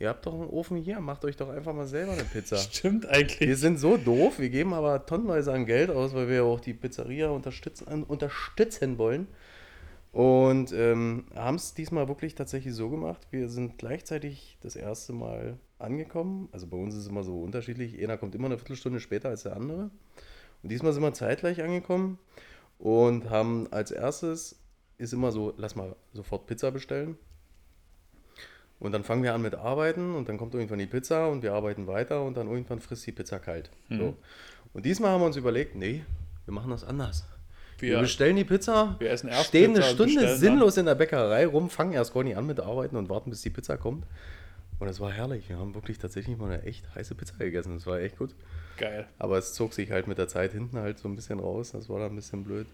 Ihr 0.00 0.08
habt 0.08 0.26
doch 0.26 0.34
einen 0.34 0.50
Ofen 0.50 0.76
hier, 0.76 0.98
macht 0.98 1.24
euch 1.24 1.36
doch 1.36 1.50
einfach 1.50 1.72
mal 1.72 1.86
selber 1.86 2.12
eine 2.12 2.24
Pizza. 2.24 2.56
Stimmt 2.58 3.06
eigentlich. 3.08 3.48
Wir 3.48 3.56
sind 3.56 3.78
so 3.78 3.96
doof, 3.96 4.40
wir 4.40 4.50
geben 4.50 4.74
aber 4.74 5.06
tonnenweise 5.06 5.52
an 5.52 5.66
Geld 5.66 5.88
aus, 5.88 6.14
weil 6.14 6.26
wir 6.26 6.36
ja 6.36 6.42
auch 6.42 6.60
die 6.60 6.74
Pizzeria 6.74 7.28
unterstützen, 7.28 8.02
unterstützen 8.02 8.98
wollen. 8.98 9.28
Und 10.12 10.72
ähm, 10.72 11.26
haben 11.34 11.56
es 11.56 11.74
diesmal 11.74 12.08
wirklich 12.08 12.34
tatsächlich 12.34 12.74
so 12.74 12.88
gemacht. 12.88 13.26
Wir 13.30 13.48
sind 13.48 13.78
gleichzeitig 13.78 14.56
das 14.62 14.74
erste 14.74 15.12
Mal 15.12 15.58
angekommen. 15.78 16.48
Also 16.52 16.66
bei 16.66 16.76
uns 16.76 16.94
ist 16.94 17.02
es 17.02 17.08
immer 17.08 17.22
so 17.22 17.40
unterschiedlich. 17.42 18.02
Einer 18.02 18.16
kommt 18.16 18.34
immer 18.34 18.46
eine 18.46 18.58
Viertelstunde 18.58 19.00
später 19.00 19.28
als 19.28 19.42
der 19.42 19.54
andere. 19.54 19.90
Und 20.62 20.72
diesmal 20.72 20.92
sind 20.92 21.02
wir 21.02 21.12
zeitgleich 21.12 21.62
angekommen 21.62 22.18
und 22.78 23.30
haben 23.30 23.68
als 23.70 23.90
erstes 23.90 24.58
ist 24.96 25.12
immer 25.12 25.30
so, 25.30 25.54
lass 25.56 25.76
mal 25.76 25.94
sofort 26.12 26.46
Pizza 26.46 26.70
bestellen. 26.72 27.16
Und 28.80 28.92
dann 28.92 29.04
fangen 29.04 29.22
wir 29.22 29.34
an 29.34 29.42
mit 29.42 29.54
Arbeiten 29.54 30.14
und 30.14 30.28
dann 30.28 30.38
kommt 30.38 30.54
irgendwann 30.54 30.78
die 30.78 30.86
Pizza 30.86 31.28
und 31.28 31.42
wir 31.42 31.52
arbeiten 31.52 31.86
weiter 31.86 32.22
und 32.24 32.36
dann 32.36 32.48
irgendwann 32.48 32.80
frisst 32.80 33.06
die 33.06 33.12
Pizza 33.12 33.38
kalt. 33.40 33.70
So. 33.98 34.16
Und 34.72 34.84
diesmal 34.86 35.10
haben 35.10 35.20
wir 35.20 35.26
uns 35.26 35.36
überlegt, 35.36 35.74
nee, 35.74 36.04
wir 36.44 36.54
machen 36.54 36.70
das 36.70 36.84
anders. 36.84 37.26
Wir, 37.78 37.94
Wir, 37.94 38.00
bestellen 38.00 38.36
die 38.36 38.44
Pizza, 38.44 38.96
wir 38.98 39.10
essen 39.10 39.28
erst 39.28 39.48
stehen 39.48 39.70
eine 39.70 39.74
Pizza 39.74 39.88
und 39.88 39.94
Stunde 39.94 40.14
bestellen 40.14 40.30
dann. 40.30 40.38
sinnlos 40.38 40.76
in 40.76 40.86
der 40.86 40.94
Bäckerei 40.96 41.46
rum, 41.46 41.70
fangen 41.70 41.92
erst 41.92 42.12
gar 42.12 42.24
nicht 42.24 42.36
an 42.36 42.46
mit 42.46 42.60
Arbeiten 42.60 42.96
und 42.96 43.08
warten, 43.08 43.30
bis 43.30 43.42
die 43.42 43.50
Pizza 43.50 43.76
kommt. 43.76 44.04
Und 44.78 44.86
das 44.86 45.00
war 45.00 45.10
herrlich. 45.10 45.48
Wir 45.48 45.58
haben 45.58 45.74
wirklich 45.74 45.98
tatsächlich 45.98 46.36
mal 46.38 46.52
eine 46.52 46.62
echt 46.62 46.94
heiße 46.94 47.14
Pizza 47.16 47.36
gegessen. 47.38 47.74
Das 47.74 47.86
war 47.86 47.98
echt 47.98 48.16
gut. 48.16 48.34
Geil. 48.76 49.08
Aber 49.18 49.36
es 49.36 49.52
zog 49.52 49.74
sich 49.74 49.90
halt 49.90 50.06
mit 50.06 50.18
der 50.18 50.28
Zeit 50.28 50.52
hinten 50.52 50.78
halt 50.78 50.98
so 50.98 51.08
ein 51.08 51.16
bisschen 51.16 51.40
raus. 51.40 51.72
Das 51.72 51.88
war 51.88 51.98
dann 51.98 52.12
ein 52.12 52.16
bisschen 52.16 52.44
blöd. 52.44 52.68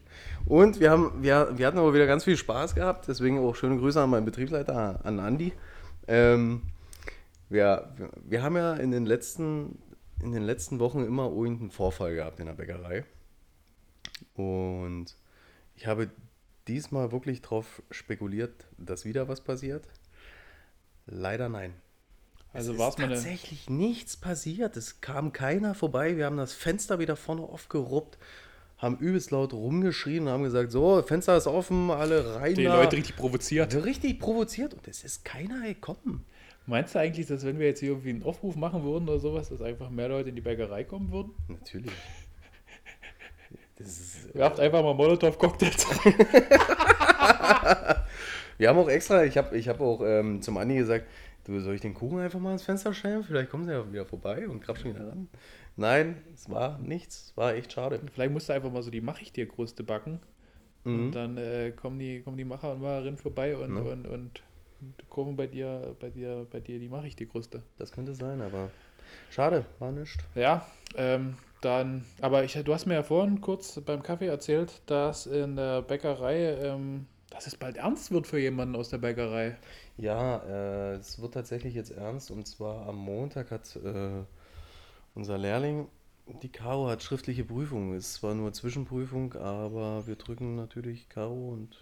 Und 0.45 0.81
wir, 0.81 0.91
haben, 0.91 1.23
wir, 1.23 1.53
wir 1.57 1.67
hatten 1.67 1.79
aber 1.79 1.95
wieder 1.95 2.07
ganz 2.07 2.25
viel 2.25 2.37
Spaß 2.37 2.75
gehabt. 2.75 3.09
Deswegen 3.09 3.39
auch 3.39 3.57
schöne 3.57 3.79
Grüße 3.79 4.01
an 4.01 4.11
meinen 4.11 4.27
Betriebsleiter, 4.27 5.01
an 5.03 5.19
Andi. 5.19 5.55
Ähm, 6.07 6.63
wir, 7.49 7.95
wir, 7.97 8.11
wir 8.23 8.43
haben 8.43 8.57
ja 8.57 8.75
in 8.75 8.91
den, 8.91 9.07
letzten, 9.07 9.79
in 10.23 10.33
den 10.33 10.43
letzten 10.43 10.81
Wochen 10.81 11.05
immer 11.05 11.31
irgendeinen 11.31 11.71
Vorfall 11.71 12.15
gehabt 12.15 12.39
in 12.39 12.47
der 12.47 12.53
Bäckerei. 12.53 13.05
Und 14.35 15.17
ich 15.77 15.87
habe 15.87 16.11
diesmal 16.69 17.13
wirklich 17.13 17.43
darauf 17.43 17.83
spekuliert, 17.91 18.67
dass 18.79 19.05
wieder 19.05 19.29
was 19.29 19.41
passiert. 19.41 19.87
Leider 21.07 21.49
nein. 21.49 21.75
Also 22.53 22.73
es 22.73 22.79
war 22.79 22.91
ist 22.91 22.99
tatsächlich 22.99 23.69
nichts 23.69 24.17
passiert. 24.17 24.77
Es 24.77 25.01
kam 25.01 25.33
keiner 25.33 25.75
vorbei. 25.75 26.17
Wir 26.17 26.27
haben 26.27 26.37
das 26.37 26.53
Fenster 26.53 27.01
wieder 27.01 27.17
vorne 27.17 27.43
aufgeruppt, 27.43 28.17
haben 28.79 28.97
übelst 28.99 29.33
laut 29.33 29.53
rumgeschrien 29.53 30.25
und 30.25 30.29
haben 30.29 30.45
gesagt, 30.45 30.71
so, 30.71 31.03
Fenster 31.03 31.37
ist 31.37 31.49
offen, 31.49 31.91
alle 31.91 32.37
rein 32.37 32.55
Die 32.55 32.65
da. 32.65 32.81
Leute 32.81 32.97
richtig 32.97 33.17
provoziert. 33.17 33.75
Richtig 33.85 34.21
provoziert 34.21 34.73
und 34.73 34.87
es 34.87 35.03
ist 35.03 35.25
keiner 35.25 35.63
gekommen. 35.63 36.25
Meinst 36.67 36.95
du 36.95 37.01
eigentlich, 37.01 37.27
dass 37.27 37.45
wenn 37.45 37.59
wir 37.59 37.67
jetzt 37.67 37.81
hier 37.81 37.91
irgendwie 37.91 38.11
einen 38.11 38.23
Aufruf 38.23 38.57
machen 38.57 38.85
würden 38.85 39.09
oder 39.09 39.19
sowas, 39.19 39.51
dass 39.51 39.61
einfach 39.61 39.91
mehr 39.91 40.09
Leute 40.09 40.31
in 40.31 40.37
die 40.37 40.41
Bäckerei 40.41 40.85
kommen 40.85 41.11
würden? 41.13 41.33
Natürlich. 41.49 41.93
Das 43.77 43.89
ist, 43.89 44.35
Werft 44.35 44.61
einfach 44.61 44.83
mal 44.83 44.95
Molotow-Cocktails 44.95 45.87
wir 48.59 48.69
haben 48.69 48.79
auch 48.79 48.89
extra, 48.89 49.25
ich 49.25 49.37
habe 49.37 49.57
ich 49.57 49.69
hab 49.69 49.81
auch 49.81 50.01
ähm, 50.05 50.41
zum 50.43 50.57
Andi 50.59 50.77
gesagt, 50.77 51.07
du, 51.45 51.59
soll 51.61 51.75
ich 51.75 51.81
den 51.81 51.95
Kuchen 51.95 52.21
einfach 52.21 52.39
mal 52.39 52.53
ins 52.53 52.63
Fenster 52.63 52.95
stellen? 52.95 53.25
Vielleicht 53.25 53.51
kommen 53.51 53.65
sie 53.65 53.73
ja 53.73 53.93
wieder 53.93 54.07
vorbei 54.07 54.49
und 54.49 54.61
krapschen 54.61 54.95
wieder 54.95 55.09
ran. 55.09 55.29
Nein, 55.77 56.23
es 56.33 56.49
war 56.49 56.79
nichts. 56.79 57.31
Es 57.31 57.37
war 57.37 57.55
echt 57.55 57.73
schade. 57.73 58.01
Vielleicht 58.13 58.33
musst 58.33 58.49
du 58.49 58.53
einfach 58.53 58.71
mal 58.71 58.83
so 58.83 58.91
die 58.91 59.01
Mach 59.01 59.21
ich 59.21 59.33
dir 59.33 59.49
Kruste 59.49 59.83
backen. 59.83 60.21
Mhm. 60.85 61.07
Und 61.07 61.13
dann 61.13 61.37
äh, 61.37 61.73
kommen, 61.73 61.99
die, 61.99 62.21
kommen 62.23 62.37
die 62.37 62.45
Macher 62.45 62.73
und 62.73 62.81
Macherinnen 62.81 63.17
vorbei 63.17 63.57
und, 63.57 63.75
Ja. 63.75 63.83
und, 63.83 64.07
und, 64.07 64.43
und 64.81 65.11
kaufen 65.11 65.35
bei 65.37 65.47
dir, 65.47 65.97
bei 65.99 66.11
dir, 66.11 66.47
bei 66.51 66.61
dir 66.61 66.79
die 66.79 66.89
Mach 66.89 67.05
ich 67.05 67.17
dir 67.17 67.27
Kruste. 67.27 67.63
Das 67.79 67.91
könnte 67.91 68.15
sein, 68.15 68.41
aber 68.41 68.71
schade, 69.31 69.65
war 69.81 69.91
nichts. 69.91 70.17
Ja, 70.35 70.65
ähm, 70.97 71.35
dann, 71.65 72.05
aber 72.21 72.45
ich, 72.45 72.53
du 72.53 72.75
hast 72.75 72.87
mir 72.87 72.95
ja 72.95 73.03
vorhin 73.03 73.41
kurz 73.41 73.81
beim 73.81 74.03
Kaffee 74.03 74.27
erzählt, 74.27 74.83
dass 74.87 75.27
in 75.27 75.57
der 75.57 75.83
Bäckerei, 75.83 76.55
ähm, 76.63 77.07
dass 77.31 77.47
es 77.47 77.57
bald 77.57 77.77
ernst 77.77 78.11
wird 78.13 78.27
für 78.27 78.39
jemanden 78.39 78.77
aus 78.77 78.91
der 78.91 78.99
Bäckerei. 78.99 79.57
Ja, 79.97 80.39
äh, 80.39 80.95
es 80.95 81.21
wird 81.21 81.35
tatsächlich 81.35 81.75
jetzt 81.75 81.91
ernst 81.91 82.31
und 82.31 82.47
zwar 82.47 82.87
am 82.87 82.97
Montag 82.97 83.51
hat 83.51 83.77
äh, 83.77 84.25
unser 85.15 85.39
Lehrling, 85.39 85.89
die 86.27 86.49
Caro 86.49 86.89
hat 86.89 87.03
schriftliche 87.03 87.45
Prüfung. 87.45 87.95
Ist 87.95 88.15
zwar 88.15 88.35
nur 88.35 88.53
Zwischenprüfung, 88.53 89.35
aber 89.35 90.07
wir 90.07 90.17
drücken 90.17 90.57
natürlich 90.57 91.09
Caro 91.09 91.51
und 91.51 91.77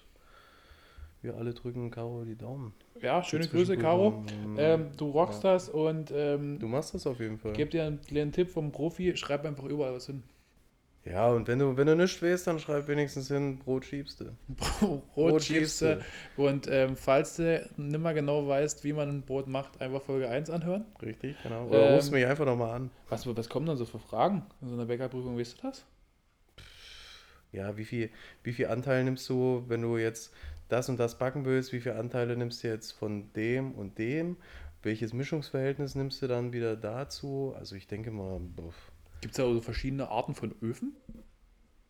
wir 1.23 1.37
alle 1.37 1.55
drücken 1.55 1.91
Caro 1.91 2.25
die 2.25 2.37
Daumen. 2.37 2.75
Ja, 3.01 3.23
schöne 3.23 3.47
Grüße, 3.49 3.77
Caro. 3.77 4.23
Zwischenprüfung, 4.27 4.59
Ähm, 4.59 4.87
du 4.97 5.11
rockst 5.11 5.43
ja. 5.45 5.53
das 5.55 5.69
und 5.69 6.13
ähm, 6.15 6.59
Du 6.59 6.69
machst 6.69 6.95
das 6.95 7.07
auf 7.07 7.19
jeden 7.21 7.39
Fall. 7.39 7.53
gebe 7.53 7.71
dir 7.71 7.85
einen 7.85 8.01
kleinen 8.01 8.33
Tipp 8.33 8.51
vom 8.51 8.73
Profi, 8.73 9.17
schreib 9.17 9.45
einfach 9.45 9.65
überall 9.65 9.95
was 9.95 10.07
hin. 10.07 10.23
Ja, 11.05 11.29
und 11.31 11.49
wenn 11.49 11.59
du, 11.59 11.77
wenn 11.77 11.89
du 11.89 11.97
nichts 11.97 12.23
weißt, 12.23 12.47
dann 12.47 12.61
schreib 12.61 12.87
wenigstens 12.87 13.27
hin, 13.27 13.59
Brot 13.59 13.85
schiebst 13.85 14.21
du. 14.21 14.25
Brot 14.49 15.13
Brot 15.15 15.43
schiebst 15.43 15.81
schiebst 15.81 16.01
du. 16.37 16.43
Und 16.45 16.69
ähm, 16.71 16.95
falls 16.95 17.37
du 17.37 17.69
nimmer 17.77 18.15
genau 18.15 18.47
weißt, 18.47 18.85
wie 18.85 18.93
man 18.93 19.09
ein 19.09 19.23
Brot 19.23 19.49
macht, 19.49 19.81
einfach 19.81 20.01
Folge 20.01 20.29
1 20.29 20.49
anhören. 20.51 20.85
Richtig, 21.03 21.37
genau. 21.43 21.67
Oder 21.67 21.89
Ähm, 21.89 21.95
rufst 21.95 22.13
mich 22.13 22.25
einfach 22.25 22.47
nochmal 22.47 22.77
an. 22.77 22.91
Was, 23.09 23.27
was 23.27 23.49
kommen 23.49 23.67
dann 23.67 23.77
so 23.77 23.85
für 23.85 23.99
Fragen 23.99 24.47
in 24.61 24.69
so 24.69 24.75
einer 24.75 24.87
Bäckerprüfung, 24.87 25.37
weißt 25.37 25.59
du 25.59 25.63
das? 25.67 25.85
Ja, 27.51 27.77
wie 27.77 27.85
viel, 27.85 28.11
wie 28.45 28.53
viel 28.53 28.69
Anteil 28.69 29.05
nimmst 29.05 29.29
du, 29.29 29.65
wenn 29.69 29.83
du 29.83 29.99
jetzt 29.99 30.33
das 30.69 30.89
und 30.89 30.99
das 30.99 31.19
backen 31.19 31.45
willst? 31.45 31.73
Wie 31.73 31.81
viele 31.81 31.97
Anteile 31.97 32.37
nimmst 32.37 32.63
du 32.65 32.69
jetzt 32.69 32.93
von 32.93 33.33
dem 33.35 33.73
und 33.73 33.99
dem? 33.99 34.37
Welches 34.83 35.13
Mischungsverhältnis 35.13 35.95
nimmst 35.95 36.21
du 36.23 36.27
dann 36.27 36.53
wieder 36.53 36.77
dazu? 36.77 37.55
Also 37.59 37.77
ich 37.77 37.87
denke 37.87 38.11
mal, 38.11 38.41
Gibt 39.21 39.33
es 39.35 39.37
da 39.37 39.45
so 39.45 39.61
verschiedene 39.61 40.09
Arten 40.09 40.35
von 40.35 40.55
Öfen? 40.63 40.97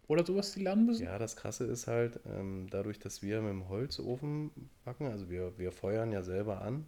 oder 0.09 0.27
sowas 0.27 0.53
die 0.53 0.63
lernen 0.63 0.85
müssen? 0.85 1.05
Ja, 1.05 1.19
das 1.19 1.37
Krasse 1.37 1.65
ist 1.65 1.87
halt, 1.87 2.21
ähm, 2.27 2.67
dadurch, 2.71 2.99
dass 2.99 3.23
wir 3.23 3.41
mit 3.41 3.51
dem 3.53 3.69
Holzofen 3.71 4.51
backen, 4.85 5.07
also 5.07 5.31
wir, 5.31 5.57
wir 5.57 5.73
feuern 5.73 6.13
ja 6.13 6.23
selber 6.23 6.61
an. 6.61 6.85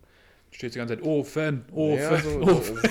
Steht 0.51 0.75
die 0.75 0.79
ganze 0.79 0.97
Zeit 0.97 1.05
Ofen, 1.07 1.65
Ofen, 1.73 1.97
ja, 1.99 2.19
so, 2.21 2.41
Ofen. 2.43 2.77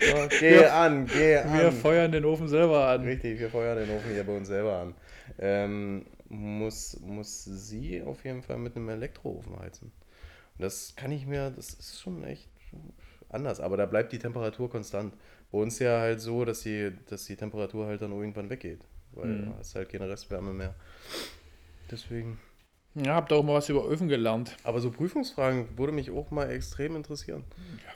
so, 0.00 0.28
geh 0.40 0.50
Wir- 0.60 0.74
an, 0.74 1.06
geh 1.06 1.36
an. 1.38 1.58
Wir 1.58 1.72
feuern 1.72 2.12
den 2.12 2.24
Ofen 2.24 2.48
selber 2.48 2.88
an. 2.88 3.02
Richtig, 3.04 3.38
wir 3.38 3.50
feuern 3.50 3.76
den 3.78 3.90
Ofen 3.96 4.10
hier 4.12 4.24
bei 4.24 4.36
uns 4.36 4.48
selber 4.48 4.78
an. 4.80 4.94
Ähm, 5.38 6.06
muss, 6.28 6.98
muss 7.00 7.44
sie 7.44 8.02
auf 8.02 8.24
jeden 8.24 8.42
Fall 8.42 8.58
mit 8.58 8.76
einem 8.76 8.88
Elektroofen 8.88 9.58
heizen. 9.58 9.92
Und 10.56 10.62
das 10.62 10.94
kann 10.96 11.12
ich 11.12 11.26
mir, 11.26 11.50
das 11.50 11.74
ist 11.74 12.00
schon 12.00 12.24
echt 12.24 12.48
anders, 13.28 13.60
aber 13.60 13.76
da 13.76 13.86
bleibt 13.86 14.12
die 14.12 14.18
Temperatur 14.18 14.70
konstant. 14.70 15.14
Bei 15.50 15.58
uns 15.58 15.78
ja 15.78 16.00
halt 16.00 16.20
so, 16.20 16.44
dass 16.44 16.62
die, 16.62 16.92
dass 17.08 17.24
die 17.26 17.36
Temperatur 17.36 17.86
halt 17.86 18.02
dann 18.02 18.12
irgendwann 18.12 18.50
weggeht, 18.50 18.80
weil 19.12 19.28
Mhm. 19.28 19.52
da 19.52 19.60
ist 19.60 19.74
halt 19.74 19.88
keine 19.88 20.08
Restwärme 20.08 20.52
mehr. 20.52 20.74
Deswegen. 21.90 22.38
Ja, 22.94 23.14
habt 23.16 23.32
auch 23.32 23.42
mal 23.42 23.54
was 23.54 23.68
über 23.68 23.84
Öfen 23.88 24.08
gelernt. 24.08 24.56
Aber 24.62 24.80
so 24.80 24.90
Prüfungsfragen 24.90 25.76
würde 25.76 25.92
mich 25.92 26.10
auch 26.10 26.30
mal 26.30 26.50
extrem 26.50 26.94
interessieren. 26.96 27.44
Ja, 27.84 27.92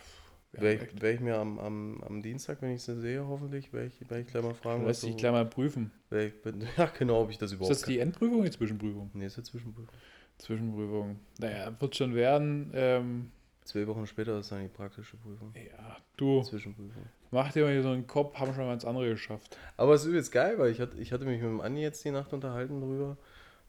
Werde 0.52 0.86
ich, 0.86 1.02
werd 1.02 1.14
ich 1.16 1.20
mir 1.20 1.36
am, 1.36 1.58
am, 1.58 2.02
am 2.02 2.22
Dienstag, 2.22 2.62
wenn 2.62 2.70
ich 2.70 2.82
sie 2.82 2.98
sehe, 2.98 3.26
hoffentlich, 3.26 3.72
werde 3.72 3.88
ich, 3.88 4.08
werd 4.10 4.22
ich 4.22 4.28
gleich 4.28 4.42
mal 4.42 4.54
fragen, 4.54 4.84
Lass 4.86 5.02
dich 5.02 5.16
gleich 5.16 5.32
mal 5.32 5.44
prüfen. 5.44 5.90
ich. 6.10 6.32
Ja, 6.78 6.86
genau, 6.98 7.20
ob 7.22 7.30
ich 7.30 7.36
das 7.38 7.50
Ist 7.50 7.56
überhaupt 7.56 7.70
das 7.72 7.82
die 7.82 7.98
Endprüfung 7.98 8.40
oder 8.40 8.48
die 8.48 8.56
Zwischenprüfung? 8.56 9.10
kann. 9.10 9.20
Nächste 9.20 9.42
Zwischenprüfung. 9.42 9.92
Zwischenprüfung. 10.38 11.18
Naja, 11.38 11.72
wird 11.78 11.96
schon 11.96 12.14
werden. 12.14 12.70
Ähm, 12.74 13.30
Zwei 13.64 13.86
Wochen 13.86 14.06
später 14.06 14.38
ist 14.38 14.50
dann 14.50 14.62
die 14.62 14.68
praktische 14.68 15.18
Prüfung. 15.18 15.52
ja, 15.54 15.98
du, 16.16 16.42
Zwischenprüfung. 16.42 17.02
mach 17.30 17.52
dir 17.52 17.64
mal 17.64 17.72
hier 17.72 17.82
so 17.82 17.90
einen 17.90 18.06
Kopf, 18.06 18.34
haben 18.38 18.54
schon 18.54 18.64
mal 18.64 18.72
ins 18.72 18.86
andere 18.86 19.10
geschafft. 19.10 19.58
Aber 19.76 19.92
es 19.92 20.02
ist 20.02 20.08
übelst 20.08 20.32
geil, 20.32 20.58
weil 20.58 20.70
ich 20.72 20.80
hatte, 20.80 20.96
ich 20.96 21.12
hatte 21.12 21.26
mich 21.26 21.42
mit 21.42 21.50
dem 21.50 21.60
Andi 21.60 21.82
jetzt 21.82 22.02
die 22.02 22.10
Nacht 22.10 22.32
unterhalten 22.32 22.80
drüber 22.80 23.18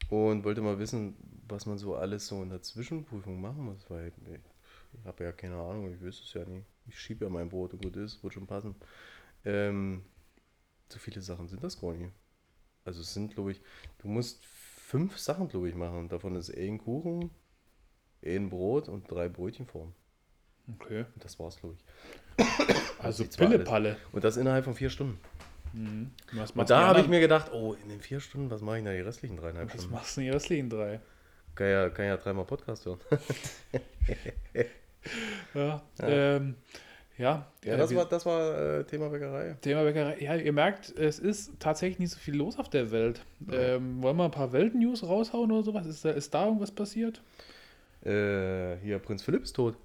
und 0.08 0.42
wollte 0.44 0.62
mal 0.62 0.78
wissen, 0.78 1.16
was 1.46 1.66
man 1.66 1.76
so 1.76 1.96
alles 1.96 2.26
so 2.26 2.42
in 2.42 2.48
der 2.48 2.62
Zwischenprüfung 2.62 3.38
machen 3.42 3.62
muss, 3.66 3.84
weil 3.90 4.10
ich, 4.92 5.04
habe 5.04 5.24
ja 5.24 5.32
keine 5.32 5.56
Ahnung, 5.56 5.92
ich 5.92 6.00
wüsste 6.00 6.24
es 6.24 6.34
ja 6.34 6.44
nie. 6.44 6.64
Ich 6.86 6.98
schiebe 6.98 7.24
ja 7.24 7.30
mein 7.30 7.48
Brot 7.48 7.72
und 7.72 7.82
gut 7.82 7.96
ist, 7.96 8.22
wird 8.22 8.34
schon 8.34 8.46
passen. 8.46 8.74
Ähm, 9.44 10.04
so 10.88 10.98
viele 10.98 11.20
Sachen 11.20 11.48
sind 11.48 11.62
das 11.62 11.80
gar 11.80 11.92
nicht. 11.92 12.12
Also 12.84 13.00
es 13.00 13.14
sind, 13.14 13.34
glaube 13.34 13.52
ich, 13.52 13.60
du 13.98 14.08
musst 14.08 14.44
fünf 14.44 15.18
Sachen, 15.18 15.48
glaube 15.48 15.68
ich, 15.68 15.74
machen. 15.74 16.08
Davon 16.08 16.34
ist 16.34 16.50
ein 16.56 16.78
Kuchen, 16.78 17.30
ein 18.24 18.50
Brot 18.50 18.88
und 18.88 19.10
drei 19.10 19.28
Brötchenformen. 19.28 19.94
Okay. 20.74 21.04
Und 21.14 21.24
das 21.24 21.38
war's, 21.38 21.58
glaube 21.58 21.76
ich. 21.76 22.46
Also. 22.98 23.24
Pillepalle. 23.24 23.96
Und 24.12 24.24
das 24.24 24.36
innerhalb 24.36 24.64
von 24.66 24.74
vier 24.74 24.90
Stunden. 24.90 25.18
Mhm. 25.72 26.10
Was 26.32 26.50
Und 26.50 26.68
da 26.68 26.86
habe 26.86 27.00
ich 27.00 27.08
mir 27.08 27.20
gedacht, 27.20 27.50
oh, 27.52 27.74
in 27.82 27.88
den 27.88 28.00
vier 28.00 28.20
Stunden, 28.20 28.50
was 28.50 28.60
mache 28.60 28.78
ich 28.78 28.84
denn 28.84 28.94
die 28.94 29.00
restlichen 29.00 29.36
dreieinhalb 29.36 29.68
Was 29.68 29.80
Stunden? 29.80 29.94
machst 29.94 30.16
du 30.16 30.20
denn 30.20 30.28
die 30.28 30.34
restlichen 30.34 30.68
drei? 30.68 31.00
Kann 31.54 31.68
ja, 31.68 31.88
kann 31.90 32.06
ja 32.06 32.16
dreimal 32.16 32.44
Podcast 32.44 32.86
hören. 32.86 32.98
Ja, 35.54 35.82
Ja. 36.00 36.08
ähm, 36.08 36.54
ja, 37.18 37.46
Ja, 37.64 37.74
äh, 37.74 37.76
das 37.76 37.90
wir- 37.90 37.96
war, 37.98 38.04
das 38.08 38.24
war 38.26 38.78
äh, 38.80 38.84
Thema 38.84 39.08
Bäckerei. 39.08 39.56
Thema 39.60 39.82
Bäckerei. 39.84 40.18
Ja, 40.20 40.36
ihr 40.36 40.52
merkt, 40.52 40.90
es 40.98 41.18
ist 41.18 41.52
tatsächlich 41.58 41.98
nicht 41.98 42.10
so 42.12 42.18
viel 42.18 42.34
los 42.36 42.58
auf 42.58 42.68
der 42.68 42.90
Welt. 42.90 43.22
Ähm, 43.52 44.02
wollen 44.02 44.16
wir 44.16 44.24
ein 44.24 44.30
paar 44.30 44.52
Weltnews 44.52 45.02
raushauen 45.02 45.50
oder 45.52 45.62
sowas? 45.62 45.86
Ist 45.86 46.04
da, 46.04 46.10
ist 46.10 46.32
da 46.34 46.46
irgendwas 46.46 46.70
passiert? 46.70 47.20
Äh, 48.04 48.76
hier, 48.82 48.98
Prinz 48.98 49.22
Philipp 49.22 49.42
ist 49.42 49.54
tot. 49.56 49.76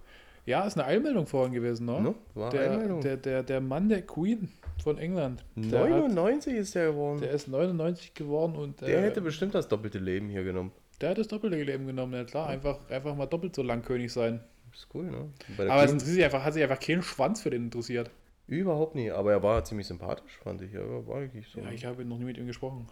Ja, 0.45 0.65
ist 0.67 0.77
eine 0.77 0.85
Eilmeldung 0.85 1.25
vorhin 1.25 1.53
gewesen, 1.53 1.85
ne? 1.87 2.01
Ne? 2.01 2.15
War 2.35 2.51
Der, 2.51 2.71
Einmeldung. 2.71 3.01
der, 3.01 3.17
der, 3.17 3.41
der 3.43 3.61
Mann 3.61 3.89
der 3.89 4.03
Queen 4.03 4.49
von 4.83 4.97
England. 4.99 5.43
Der, 5.55 5.81
hat, 5.81 5.89
99 5.89 6.53
ist 6.53 6.75
der 6.75 6.91
geworden. 6.91 7.19
der 7.19 7.29
Der, 7.29 7.35
ist 7.35 7.47
99 7.47 8.13
geworden 8.13 8.55
und 8.55 8.81
äh, 8.83 9.01
hätte 9.01 9.21
bestimmt 9.21 9.55
das 9.55 9.67
doppelte 9.67 9.97
Leben 9.97 10.29
hier 10.29 10.43
genommen. 10.43 10.71
Der 11.01 11.09
hat 11.11 11.17
das 11.17 11.27
doppelte 11.27 11.61
Leben 11.61 11.87
genommen. 11.87 12.13
Ja 12.13 12.23
klar, 12.23 12.47
einfach, 12.47 12.89
einfach 12.89 13.15
mal 13.15 13.25
doppelt 13.25 13.55
so 13.55 13.63
lang 13.63 13.81
König 13.83 14.11
sein. 14.11 14.41
Ist 14.73 14.87
cool, 14.93 15.05
ne? 15.05 15.29
Aber 15.69 15.83
interessiert 15.83 16.01
sich 16.15 16.23
einfach, 16.23 16.43
hat 16.43 16.53
sich 16.53 16.63
einfach 16.63 16.79
keinen 16.79 17.01
Schwanz 17.01 17.41
für 17.41 17.49
den 17.49 17.65
interessiert. 17.65 18.11
überhaupt 18.47 18.95
nie. 18.95 19.09
Aber 19.11 19.31
er 19.31 19.41
war 19.41 19.63
ziemlich 19.63 19.87
sympathisch, 19.87 20.37
fand 20.43 20.61
ich. 20.61 20.73
Er 20.73 21.07
war 21.07 21.17
eigentlich 21.17 21.47
so. 21.47 21.59
Ja, 21.61 21.71
ich 21.71 21.85
habe 21.85 22.03
noch 22.03 22.17
nie 22.17 22.25
mit 22.25 22.37
ihm 22.37 22.47
gesprochen. 22.47 22.87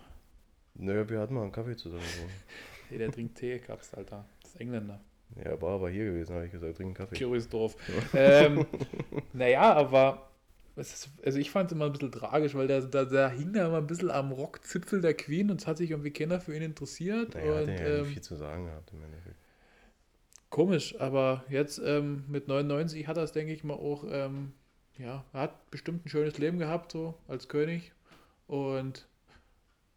Naja, 0.76 1.08
wir 1.08 1.20
hatten 1.20 1.34
mal 1.34 1.44
einen 1.44 1.52
Kaffee 1.52 1.76
zusammen. 1.76 2.04
Hey, 2.90 2.98
der 3.00 3.12
trinkt 3.12 3.38
Tee, 3.38 3.60
gab's, 3.60 3.94
Alter. 3.94 4.26
Das 4.42 4.52
ist 4.52 4.62
Engländer. 4.62 5.00
Ja, 5.38 5.44
er 5.44 5.62
war 5.62 5.72
aber 5.76 5.90
hier 5.90 6.06
gewesen, 6.06 6.36
habe 6.36 6.46
ich 6.46 6.52
gesagt, 6.52 6.76
trink 6.78 6.88
einen 6.88 6.94
Kaffee. 6.94 7.16
Kirchhoffsdorf. 7.16 7.76
ähm, 8.14 8.66
naja, 9.34 9.74
aber 9.74 10.30
also 10.76 11.40
ich 11.40 11.52
fand 11.52 11.72
es 11.72 11.76
immer 11.76 11.86
ein 11.86 11.92
bisschen 11.92 12.12
tragisch, 12.12 12.56
weil 12.56 12.68
der, 12.68 12.82
der, 12.82 13.06
der 13.06 13.30
hing 13.30 13.54
da 13.54 13.68
immer 13.68 13.78
ein 13.78 13.88
bisschen 13.88 14.10
am 14.10 14.32
Rockzipfel 14.32 15.02
der 15.02 15.14
Queen 15.14 15.52
und 15.52 15.62
es 15.62 15.68
hat 15.68 15.78
sich 15.78 15.92
irgendwie 15.92 16.12
keiner 16.12 16.40
für 16.40 16.56
ihn 16.56 16.64
interessiert. 16.64 17.36
Naja, 17.36 17.56
hat 17.56 17.64
und, 17.64 17.70
er 17.70 17.90
ja 17.90 17.96
ähm, 17.96 18.02
nicht 18.04 18.14
viel 18.14 18.22
zu 18.24 18.36
sagen 18.36 18.66
gehabt 18.66 18.92
im 18.92 19.04
Endeffekt. 19.04 19.36
komisch, 20.50 21.00
aber 21.00 21.44
jetzt 21.50 21.80
ähm, 21.84 22.24
mit 22.28 22.48
99 22.48 23.08
hat 23.08 23.18
er 23.18 23.24
es, 23.24 23.32
denke 23.32 23.54
ich 23.54 23.64
mal, 23.64 23.76
auch, 23.76 24.04
ähm, 24.10 24.54
ja, 24.98 25.24
er 25.34 25.42
hat 25.42 25.70
bestimmt 25.70 26.06
ein 26.06 26.10
schönes 26.10 26.38
Leben 26.38 26.60
gehabt, 26.60 26.92
so 26.92 27.16
als 27.28 27.48
König. 27.48 27.92
Und 28.48 29.08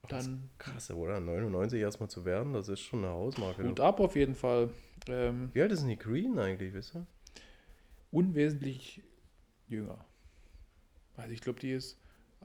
dann 0.09 0.51
Krass, 0.59 0.91
oder? 0.91 1.20
99 1.20 1.81
erstmal 1.81 2.09
zu 2.09 2.24
werden, 2.24 2.53
das 2.53 2.68
ist 2.68 2.81
schon 2.81 3.05
eine 3.05 3.12
Hausmarke. 3.12 3.62
Du. 3.64 3.83
ab 3.83 3.99
auf 3.99 4.14
jeden 4.14 4.35
Fall. 4.35 4.70
Ähm, 5.09 5.51
Wie 5.53 5.62
alt 5.62 5.72
ist 5.72 5.81
denn 5.81 5.89
die 5.89 5.97
Queen 5.97 6.39
eigentlich, 6.39 6.72
wisst 6.74 6.95
ihr? 6.95 7.07
unwesentlich 8.16 9.03
jünger. 9.68 10.06
Also 11.17 11.33
ich 11.33 11.41
glaube, 11.41 11.61
die 11.61 11.73
ist 11.73 11.99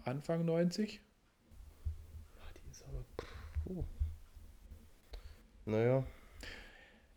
Anfang 0.05 0.45
90. 0.45 1.01
Ah, 2.39 2.43
die 2.55 2.69
ist 2.71 2.83
aber. 2.85 3.03
Oh. 3.69 3.83
Naja, 5.65 6.03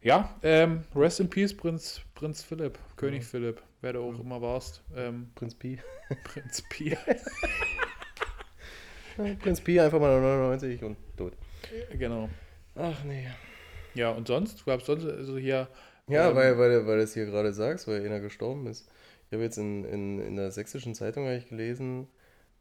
Ja, 0.03 0.35
ähm, 0.43 0.85
Rest 0.95 1.21
in 1.21 1.31
Peace, 1.31 1.57
Prinz, 1.57 2.03
Prinz 2.15 2.43
Philipp, 2.43 2.79
König 2.97 3.23
Ja. 3.23 3.29
Philipp, 3.29 3.63
wer 3.81 3.95
du 3.95 4.01
auch 4.01 4.19
immer 4.21 4.43
warst. 4.43 4.83
Ähm, 4.95 5.31
Prinz 5.35 5.55
Pi. 5.55 5.79
Prinz 6.25 6.63
Pi. 6.69 6.97
Prinz 9.41 9.61
Pi 9.61 9.81
einfach 9.81 10.01
mal 10.01 10.21
99 10.21 10.83
und 10.83 10.97
tot. 11.17 11.33
genau. 11.93 12.29
Ach 12.75 13.03
nee. 13.05 13.29
Ja, 13.95 14.11
und 14.11 14.27
sonst? 14.27 14.65
Gab 14.67 14.81
es 14.81 14.87
sonst, 14.87 15.05
also 15.07 15.39
hier, 15.39 15.69
Ja, 16.09 16.29
Ähm, 16.31 16.37
weil, 16.37 16.59
weil, 16.59 16.87
weil 16.87 16.97
du 16.99 17.03
es 17.05 17.15
hier 17.15 17.27
gerade 17.27 17.53
sagst, 17.53 17.87
weil 17.89 18.05
einer 18.05 18.21
gestorben 18.21 18.67
ist. 18.67 18.89
Ich 19.29 19.33
habe 19.35 19.43
jetzt 19.43 19.59
in, 19.59 19.85
in, 19.85 20.21
in 20.21 20.37
der 20.37 20.51
sächsischen 20.51 20.95
Zeitung 20.95 21.27
eigentlich 21.27 21.49
gelesen, 21.49 22.09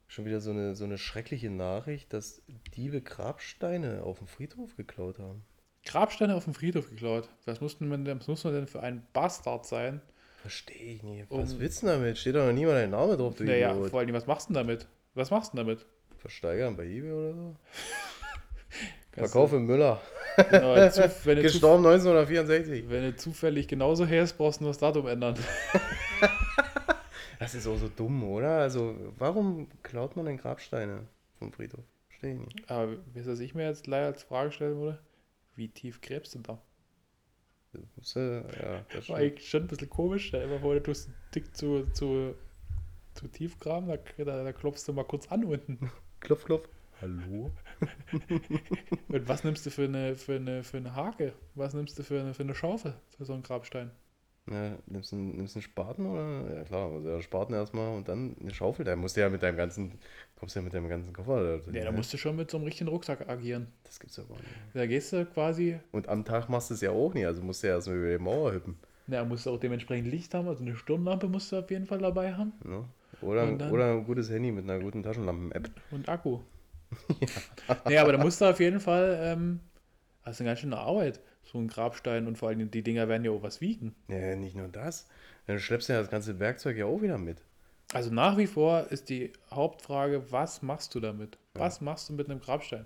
schon 0.08 0.26
wieder 0.26 0.40
so 0.40 0.52
eine, 0.52 0.76
so 0.76 0.86
eine 0.86 0.98
schreckliche 0.98 1.50
Nachricht, 1.50 2.14
dass 2.14 2.42
Diebe 2.76 3.02
Grabsteine 3.02 4.04
auf 4.04 4.20
dem 4.20 4.28
Friedhof 4.28 4.76
geklaut 4.76 5.20
haben. 5.20 5.44
Grabsteine 5.86 6.36
auf 6.36 6.46
dem 6.46 6.54
Friedhof 6.54 6.90
geklaut. 6.90 7.30
Was, 7.46 7.62
mussten 7.62 7.88
man 7.90 8.06
denn, 8.06 8.20
was 8.20 8.28
muss 8.28 8.44
man 8.44 8.54
denn 8.54 8.68
für 8.68 8.82
ein 8.82 9.06
Bastard 9.14 9.66
sein? 9.66 10.02
Verstehe 10.42 10.96
ich 10.96 11.04
nicht. 11.04 11.26
Was 11.30 11.54
Um- 11.54 11.60
willst 11.60 11.84
du 11.84 11.88
damit? 11.88 12.18
Steht 12.18 12.36
doch 12.36 12.46
noch 12.46 12.54
nie 12.54 12.66
mal 12.66 12.74
dein 12.74 12.90
Name 12.90 13.18
drauf, 13.18 13.36
du 13.36 13.44
Naja, 13.44 13.74
vor 13.74 14.00
allem, 14.00 14.14
was 14.14 14.28
machst 14.28 14.50
du 14.50 14.54
denn 14.54 14.66
damit? 14.66 14.88
Was 15.14 15.32
machst 15.32 15.54
du 15.54 15.58
denn 15.58 15.68
damit? 15.68 15.86
Versteigern 16.18 16.76
bei 16.76 16.86
Ebay 16.86 17.12
oder 17.12 17.34
so? 17.34 17.56
Verkaufe 19.12 19.60
Müller. 19.60 20.02
Genau, 20.50 20.74
Gestorben 21.42 21.86
1964. 21.86 22.90
wenn 22.90 23.04
du 23.04 23.16
zufällig 23.16 23.68
genauso 23.68 24.06
herst, 24.06 24.38
brauchst 24.38 24.60
du 24.60 24.64
nur 24.64 24.72
das 24.72 24.80
Datum 24.80 25.08
ändern. 25.08 25.36
Das 27.44 27.56
ist 27.56 27.68
auch 27.68 27.76
so 27.76 27.90
dumm, 27.90 28.24
oder? 28.24 28.60
Also, 28.60 28.96
warum 29.18 29.68
klaut 29.82 30.16
man 30.16 30.26
denn 30.26 30.38
Grabsteine 30.38 31.06
vom 31.40 31.52
Friedhof? 31.52 31.84
Verstehe 32.08 32.36
ich 32.36 32.40
nicht. 32.40 32.72
Aber 32.72 32.96
wisst 33.14 33.28
ihr, 33.28 33.34
was 33.34 33.42
ich 33.42 33.54
mir 33.54 33.66
jetzt 33.66 33.86
leider 33.86 34.06
als 34.06 34.24
Frage 34.24 34.54
stellen 34.54 34.78
würde? 34.78 35.00
Wie 35.58 35.68
tief 35.68 36.00
gräbst 36.00 36.36
du 36.36 36.40
da? 36.40 36.62
Das 37.74 37.82
ist, 37.98 38.16
äh, 38.16 38.38
ja, 38.38 38.86
das 38.94 39.10
War 39.10 39.18
eigentlich 39.18 39.50
schon 39.50 39.64
ein 39.64 39.68
bisschen 39.68 39.90
komisch. 39.90 40.32
Dir 40.32 40.48
mal 40.48 40.62
vor, 40.62 40.74
du 40.76 40.84
tust 40.84 41.08
einen 41.08 41.18
Tick 41.32 41.54
zu, 41.54 41.86
zu, 41.92 42.34
zu 43.14 43.28
tief 43.28 43.60
graben, 43.60 43.88
da, 43.88 43.98
da, 44.24 44.44
da 44.46 44.54
klopfst 44.54 44.88
du 44.88 44.94
mal 44.94 45.04
kurz 45.04 45.30
an 45.30 45.44
unten. 45.44 45.92
Klopf, 46.22 46.46
klopf. 46.46 46.70
Hallo? 47.02 47.52
Und 49.10 49.28
was 49.28 49.44
nimmst 49.44 49.66
du 49.66 49.70
für 49.70 49.84
eine, 49.84 50.16
für 50.16 50.38
eine, 50.38 50.64
für 50.64 50.78
eine 50.78 50.96
Hake? 50.96 51.34
Was 51.56 51.74
nimmst 51.74 52.00
du 52.00 52.04
für 52.04 52.22
eine, 52.22 52.34
für 52.34 52.44
eine 52.44 52.56
Schaufel 52.56 52.94
für 53.18 53.26
so 53.26 53.34
einen 53.34 53.44
Grabstein? 53.44 53.92
Ja, 54.50 54.78
nimmst 54.88 55.12
du 55.14 55.16
einen, 55.16 55.38
nimmst 55.38 55.56
du 55.56 55.60
einen 55.60 55.64
Spaten 55.64 56.06
oder? 56.06 56.56
Ja 56.58 56.64
klar, 56.64 56.92
also 56.92 57.10
ja, 57.10 57.22
Spaten 57.22 57.54
erstmal 57.54 57.96
und 57.96 58.10
dann 58.10 58.36
eine 58.42 58.54
Schaufel. 58.54 58.84
Da 58.84 58.96
musst 58.96 59.16
du 59.16 59.22
ja 59.22 59.30
mit 59.30 59.42
deinem 59.42 59.56
ganzen, 59.56 59.94
kommst 60.38 60.56
du 60.56 60.60
ja 60.60 60.64
mit 60.66 60.74
deinem 60.74 60.90
ganzen 60.90 61.14
Koffer. 61.14 61.60
Da, 61.60 61.72
Ja, 61.72 61.86
da 61.86 61.92
musst 61.92 62.12
du 62.14 62.18
schon 62.18 62.36
mit 62.36 62.52
so 62.52 62.58
einem 62.58 62.66
richtigen 62.66 62.90
Rucksack 62.90 63.30
agieren. 63.30 63.68
Das 63.86 64.00
gibt's 64.00 64.18
ja 64.18 64.24
gar 64.24 64.36
nicht. 64.36 64.50
Da 64.74 64.86
gehst 64.86 65.14
du 65.14 65.26
quasi, 65.26 65.80
Und 65.94 66.10
am 66.10 66.26
Tag 66.26 66.50
machst 66.50 66.70
du 66.70 66.74
es 66.74 66.82
ja 66.82 66.92
auch 66.92 67.14
nicht, 67.14 67.26
also 67.26 67.42
musst 67.42 67.64
du 67.64 67.68
ja 67.68 67.76
erstmal 67.76 67.98
über 67.98 68.10
die 68.18 68.22
Mauer 68.24 68.52
hüppen. 68.52 68.78
na, 69.08 69.24
musst 69.24 69.46
du 69.46 69.52
auch 69.52 69.60
dementsprechend 69.60 70.08
Licht 70.10 70.34
haben, 70.34 70.48
also 70.48 70.62
eine 70.64 70.76
Stirnlampe 70.76 71.28
musst 71.28 71.52
du 71.52 71.58
auf 71.58 71.70
jeden 71.72 71.86
Fall 71.86 72.00
dabei 72.00 72.34
haben 72.34 72.54
Ne? 72.66 72.86
Oder, 73.22 73.46
dann- 73.58 73.72
oder 73.72 73.92
ein 73.94 74.04
gutes 74.06 74.30
Handy 74.30 74.52
mit 74.52 74.64
einer 74.66 74.80
guten 74.80 75.04
Taschenlampen-App. 75.04 75.70
und 75.92 76.10
Akku. 76.10 76.40
Nee, 77.88 77.98
aber 77.98 78.12
da 78.12 78.18
musst 78.18 78.42
du 78.42 78.46
auf 78.46 78.60
jeden 78.60 78.80
Fall, 78.80 79.18
ähm, 79.22 79.60
das 80.24 80.36
ist 80.36 80.42
eine 80.42 80.50
ganz 80.52 80.60
schöne 80.60 80.78
Arbeit, 80.78 81.22
so 81.44 81.58
ein 81.58 81.68
Grabstein 81.68 82.28
und 82.28 82.38
vor 82.38 82.50
allem 82.50 82.72
die 82.72 82.84
Dinger 82.84 83.08
werden 83.08 83.26
ja 83.26 83.32
auch 83.32 83.44
was 83.44 83.62
wiegen. 83.62 83.96
Ja, 84.08 84.36
nicht 84.36 84.56
nur 84.56 84.68
das. 84.68 85.08
Dann 85.48 85.60
schleppst 85.60 85.90
du 85.90 85.94
ja 85.94 86.00
das 86.00 86.10
ganze 86.10 86.40
Werkzeug 86.40 86.78
ja 86.78 86.86
auch 86.86 87.02
wieder 87.02 87.18
mit. 87.18 87.42
Also 87.94 88.12
nach 88.12 88.38
wie 88.38 88.48
vor 88.48 88.88
ist 88.90 89.10
die 89.10 89.34
Hauptfrage, 89.52 90.32
was 90.32 90.62
machst 90.62 90.96
du 90.96 91.00
damit? 91.00 91.38
Was 91.54 91.82
machst 91.82 92.10
du 92.10 92.14
mit 92.14 92.30
einem 92.30 92.40
Grabstein? 92.40 92.86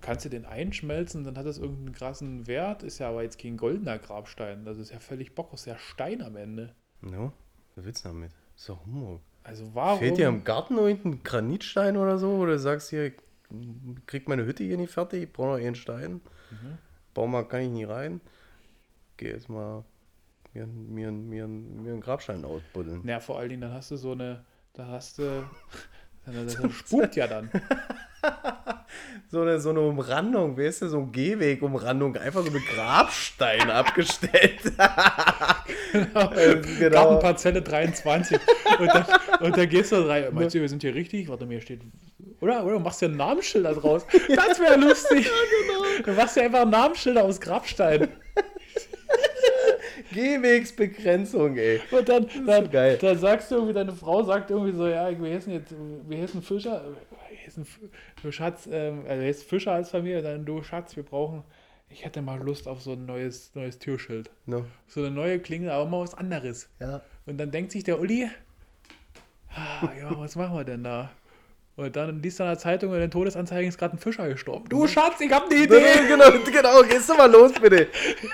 Kannst 0.00 0.24
du 0.24 0.28
den 0.28 0.46
einschmelzen, 0.46 1.24
dann 1.24 1.36
hat 1.36 1.44
das 1.44 1.58
irgendeinen 1.58 1.92
krassen 1.92 2.46
Wert, 2.46 2.82
ist 2.82 2.98
ja 2.98 3.08
aber 3.08 3.24
jetzt 3.24 3.38
kein 3.38 3.56
goldener 3.56 3.98
Grabstein. 3.98 4.64
Das 4.64 4.78
ist 4.78 4.92
ja 4.92 5.00
völlig 5.00 5.34
Bock, 5.34 5.52
ist 5.52 5.66
ja 5.66 5.76
Stein 5.76 6.22
am 6.22 6.36
Ende. 6.36 6.74
No? 7.00 7.32
Was 7.74 7.84
willst 7.84 8.04
du 8.04 8.08
damit? 8.08 8.30
Ist 8.56 8.68
doch 8.68 8.84
Humbug. 8.86 9.20
Also 9.42 9.74
warum? 9.74 9.98
Fehlt 9.98 10.18
dir 10.18 10.28
im 10.28 10.44
Garten 10.44 10.76
noch 10.76 10.86
irgendein 10.86 11.22
Granitstein 11.24 11.96
oder 11.96 12.18
so? 12.18 12.30
Oder 12.36 12.52
du 12.52 12.58
sagst 12.58 12.90
hier, 12.90 13.12
krieg 14.06 14.28
meine 14.28 14.44
Hütte 14.44 14.62
hier 14.62 14.76
nicht 14.76 14.92
fertig, 14.92 15.24
ich 15.24 15.32
brauche 15.32 15.48
noch 15.48 15.64
einen 15.66 15.74
Stein. 15.74 16.20
Baumarkt 17.18 17.50
kann 17.50 17.62
ich 17.62 17.70
nie 17.70 17.82
rein. 17.82 18.20
Geh 19.16 19.30
jetzt 19.30 19.48
mal 19.48 19.82
mir, 20.54 20.66
mir, 20.68 21.10
mir, 21.10 21.48
mir 21.48 21.92
einen 21.92 22.00
Grabstein 22.00 22.44
ausbuddeln. 22.44 23.06
Ja, 23.06 23.18
vor 23.18 23.38
allen 23.40 23.48
Dingen, 23.48 23.62
dann 23.62 23.72
hast 23.72 23.90
du 23.90 23.96
so 23.96 24.12
eine, 24.12 24.44
da 24.72 24.86
hast 24.86 25.18
du, 25.18 25.44
das 26.26 26.54
das 26.54 26.72
spukt 26.72 27.16
ja 27.16 27.26
dann. 27.26 27.50
So 29.30 29.42
eine, 29.42 29.60
so 29.60 29.68
eine 29.68 29.80
Umrandung, 29.80 30.56
weißt 30.56 30.80
du, 30.80 30.88
so 30.88 31.00
ein 31.00 31.12
Gehweg-Umrandung, 31.12 32.16
einfach 32.16 32.42
so 32.42 32.50
mit 32.50 32.66
Grabstein 32.66 33.68
abgestellt. 33.70 34.62
genau. 35.92 36.90
Gartenparzelle 36.90 37.60
23. 37.60 38.38
Und 38.78 38.86
dann, 38.86 39.04
und 39.40 39.54
dann 39.54 39.68
gehst 39.68 39.92
du 39.92 39.96
rein. 40.08 40.28
Meinst 40.32 40.54
du, 40.54 40.60
wir 40.62 40.68
sind 40.70 40.80
hier 40.80 40.94
richtig? 40.94 41.28
Warte, 41.28 41.44
mir 41.44 41.60
steht. 41.60 41.82
Oder? 42.40 42.64
Oder 42.64 42.74
du 42.74 42.80
machst 42.80 43.02
ja 43.02 43.08
ein 43.08 43.18
Namensschild 43.18 43.66
da 43.66 43.74
draus. 43.74 44.06
Das 44.34 44.58
wäre 44.60 44.76
lustig. 44.76 45.30
genau. 45.66 45.84
Du 46.06 46.12
machst 46.12 46.34
ja 46.34 46.44
einfach 46.44 46.62
ein 46.62 46.70
Namensschilder 46.70 47.22
aus 47.22 47.38
Grabstein. 47.38 48.08
Gehwegsbegrenzung, 50.12 51.56
ey. 51.56 51.80
Und 51.90 52.08
dann, 52.08 52.26
dann, 52.46 52.64
so 52.64 52.70
geil. 52.70 52.98
dann 53.00 53.18
sagst 53.18 53.50
du 53.50 53.56
irgendwie, 53.56 53.74
deine 53.74 53.92
Frau 53.92 54.22
sagt 54.22 54.50
irgendwie 54.50 54.72
so, 54.72 54.86
ja, 54.86 55.10
wir 55.10 55.34
heißen 55.34 55.52
jetzt, 55.52 55.74
wir 56.08 56.22
heißen 56.22 56.42
Fischer, 56.42 56.82
du 58.22 58.32
Schatz, 58.32 58.68
ähm, 58.70 59.04
also 59.08 59.22
jetzt 59.22 59.44
Fischer 59.44 59.72
als 59.72 59.90
Familie, 59.90 60.22
dann 60.22 60.44
du 60.44 60.62
Schatz, 60.62 60.96
wir 60.96 61.02
brauchen, 61.02 61.44
ich 61.90 62.04
hätte 62.04 62.22
mal 62.22 62.38
Lust 62.40 62.68
auf 62.68 62.82
so 62.82 62.92
ein 62.92 63.06
neues, 63.06 63.54
neues 63.54 63.78
Türschild. 63.78 64.30
No. 64.46 64.64
So 64.86 65.00
eine 65.00 65.10
neue 65.10 65.38
Klingel, 65.38 65.70
aber 65.70 65.86
mal 65.86 66.00
was 66.00 66.14
anderes. 66.14 66.68
Ja. 66.80 67.02
Und 67.26 67.38
dann 67.38 67.50
denkt 67.50 67.72
sich 67.72 67.84
der 67.84 68.00
Uli, 68.00 68.28
ah, 69.54 69.88
ja, 69.98 70.18
was 70.18 70.36
machen 70.36 70.56
wir 70.56 70.64
denn 70.64 70.84
da? 70.84 71.10
Und 71.78 71.94
dann 71.94 72.20
liest 72.20 72.40
er 72.40 72.46
in 72.46 72.50
der 72.50 72.58
Zeitung, 72.58 72.92
in 72.92 72.98
den 72.98 73.10
Todesanzeigen 73.10 73.68
ist 73.68 73.78
gerade 73.78 73.94
ein 73.96 74.00
Fischer 74.00 74.28
gestorben. 74.28 74.68
Du 74.68 74.88
Schatz, 74.88 75.20
ich 75.20 75.30
hab 75.30 75.44
eine 75.44 75.62
Idee. 75.62 75.80
Genau, 76.08 76.32
genau, 76.44 76.82
gehst 76.82 77.08
du 77.08 77.14
mal 77.14 77.30
los, 77.30 77.52
bitte. 77.52 77.86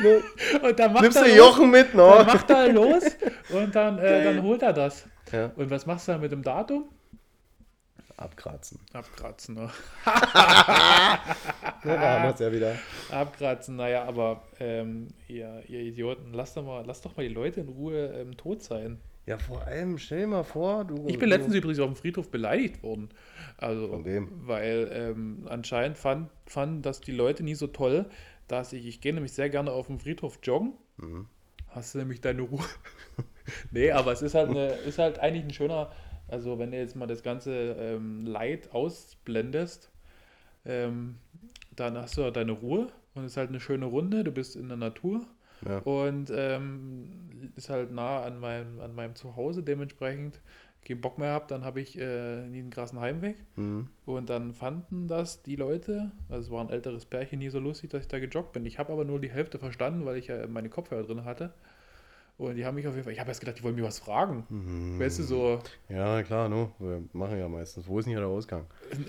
Und 0.63 0.79
dann 0.79 0.95
macht 0.95 1.03
Nimmst 1.03 1.19
du 1.21 1.27
los, 1.27 1.37
Jochen 1.37 1.71
mit, 1.71 1.89
dann 1.93 1.97
no? 1.99 2.25
macht 2.25 2.49
er 2.49 2.73
los 2.73 3.05
und 3.51 3.75
dann, 3.75 3.99
äh, 3.99 4.25
dann 4.25 4.43
holt 4.43 4.63
er 4.63 4.73
das. 4.73 5.05
Ja. 5.31 5.51
Und 5.57 5.69
was 5.69 5.85
machst 5.85 6.09
du 6.09 6.13
dann 6.13 6.23
mit 6.23 6.33
dem 6.33 6.43
Datum? 6.43 6.89
Abkratzen. 8.17 8.79
Abkratzen, 8.93 9.55
ne? 9.57 9.71
Ja, 11.85 11.97
da 11.97 12.13
haben 12.15 12.23
wir 12.25 12.35
es 12.35 12.41
ja 12.41 12.51
wieder. 12.53 12.79
Abkratzen, 13.11 13.77
naja, 13.77 14.05
aber 14.05 14.43
ähm, 14.59 15.09
ihr, 15.29 15.63
ihr 15.69 15.81
Idioten, 15.81 16.33
lasst 16.33 16.57
doch, 16.57 16.65
mal, 16.65 16.85
lasst 16.87 17.05
doch 17.05 17.15
mal 17.17 17.29
die 17.29 17.35
Leute 17.35 17.61
in 17.61 17.69
Ruhe 17.69 18.07
ähm, 18.15 18.37
tot 18.37 18.63
sein. 18.63 19.01
Ja, 19.27 19.39
vor 19.39 19.63
allem, 19.63 19.99
stell 19.99 20.21
dir 20.21 20.27
mal 20.27 20.45
vor, 20.45 20.85
du. 20.85 21.07
Ich 21.09 21.19
bin 21.19 21.29
letztens 21.29 21.55
übrigens 21.55 21.81
auf 21.81 21.91
dem 21.91 21.97
Friedhof 21.97 22.31
beleidigt 22.31 22.83
worden. 22.83 23.09
Also, 23.57 23.89
Von 23.89 24.05
wem? 24.05 24.29
Weil 24.47 24.89
ähm, 24.93 25.47
anscheinend 25.49 25.99
fand, 25.99 26.31
fanden 26.47 26.83
das 26.83 27.01
die 27.01 27.13
Leute 27.13 27.43
nie 27.43 27.55
so 27.55 27.67
toll, 27.67 28.07
dass 28.49 28.73
ich, 28.73 28.87
ich 28.87 29.01
gehe 29.01 29.15
nämlich 29.15 29.33
sehr 29.33 29.49
gerne 29.49 29.73
auf 29.73 29.87
dem 29.87 29.99
Friedhof 29.99 30.39
joggen. 30.43 30.75
Mhm. 30.99 31.27
Hast 31.69 31.95
du 31.95 31.99
nämlich 31.99 32.21
deine 32.21 32.43
Ruhe? 32.43 32.65
nee, 33.71 33.91
aber 33.91 34.13
es 34.13 34.23
ist 34.23 34.35
halt, 34.35 34.51
eine, 34.51 34.69
ist 34.69 34.99
halt 34.99 35.19
eigentlich 35.19 35.45
ein 35.45 35.53
schöner, 35.53 35.91
also 36.29 36.59
wenn 36.59 36.71
du 36.71 36.79
jetzt 36.79 36.97
mal 36.97 37.07
das 37.07 37.23
ganze 37.23 37.53
ähm, 37.79 38.25
Leid 38.25 38.73
ausblendest, 38.73 39.91
ähm, 40.65 41.17
dann 41.77 41.97
hast 41.97 42.17
du 42.17 42.23
halt 42.25 42.37
deine 42.37 42.53
Ruhe 42.53 42.89
und 43.15 43.25
es 43.25 43.33
ist 43.33 43.37
halt 43.37 43.51
eine 43.51 43.61
schöne 43.61 43.87
Runde, 43.87 44.25
du 44.25 44.33
bist 44.33 44.57
in 44.57 44.69
der 44.69 44.77
Natur 44.77 45.27
Ja. 45.67 45.79
und 45.79 46.33
ähm, 46.35 47.53
ist 47.57 47.71
halt 47.71 47.93
nah 47.93 48.23
an 48.23 48.39
meinem, 48.41 48.81
an 48.81 48.95
meinem 48.95 49.15
Zuhause, 49.15 49.63
dementsprechend 49.63 50.41
keinen 50.85 51.01
Bock 51.01 51.19
mehr 51.19 51.31
habe, 51.31 51.47
dann 51.49 51.65
habe 51.65 51.81
ich 51.81 51.99
äh, 51.99 52.47
nie 52.47 52.59
einen 52.59 52.71
krassen 52.71 53.01
Heimweg. 53.01 53.37
Mhm. 53.57 53.89
Und 54.05 54.29
dann 54.29 54.53
fanden 54.53 55.09
das 55.09 55.43
die 55.43 55.57
Leute, 55.57 56.13
also 56.29 56.47
es 56.47 56.51
war 56.51 56.61
ein 56.63 56.71
älteres 56.71 57.07
Pärchen, 57.07 57.39
nie 57.39 57.49
so 57.49 57.59
lustig, 57.59 57.91
dass 57.91 58.03
ich 58.03 58.09
da 58.09 58.19
gejoggt 58.19 58.53
bin. 58.53 58.67
Ich 58.67 58.79
habe 58.79 58.93
aber 58.93 59.05
nur 59.05 59.19
die 59.19 59.31
Hälfte 59.31 59.59
verstanden, 59.59 60.05
weil 60.05 60.19
ich 60.19 60.27
ja 60.27 60.47
meine 60.47 60.69
Kopfhörer 60.69 61.05
drin 61.05 61.25
hatte. 61.25 61.55
Und 62.37 62.57
die 62.57 62.67
haben 62.67 62.75
mich 62.75 62.87
auf 62.89 62.95
jeden 62.95 63.05
Fall, 63.05 63.13
ich 63.13 63.21
habe 63.21 63.29
erst 63.31 63.39
gedacht, 63.41 63.59
die 63.59 63.63
wollen 63.63 63.77
mir 63.77 63.85
was 63.85 64.01
fragen. 64.01 64.45
Mhm. 64.49 64.99
Weißt 64.99 65.21
du, 65.21 65.23
so 65.23 65.61
Ja, 65.89 66.21
klar, 66.25 66.49
no. 66.49 66.73
Wir 66.81 67.03
machen 67.13 67.39
ja 67.39 67.47
meistens. 67.49 67.87
Wo 67.87 67.99
ist 68.01 68.07
denn 68.07 68.11
hier 68.13 68.19
der 68.21 68.29
Ausgang? 68.29 68.67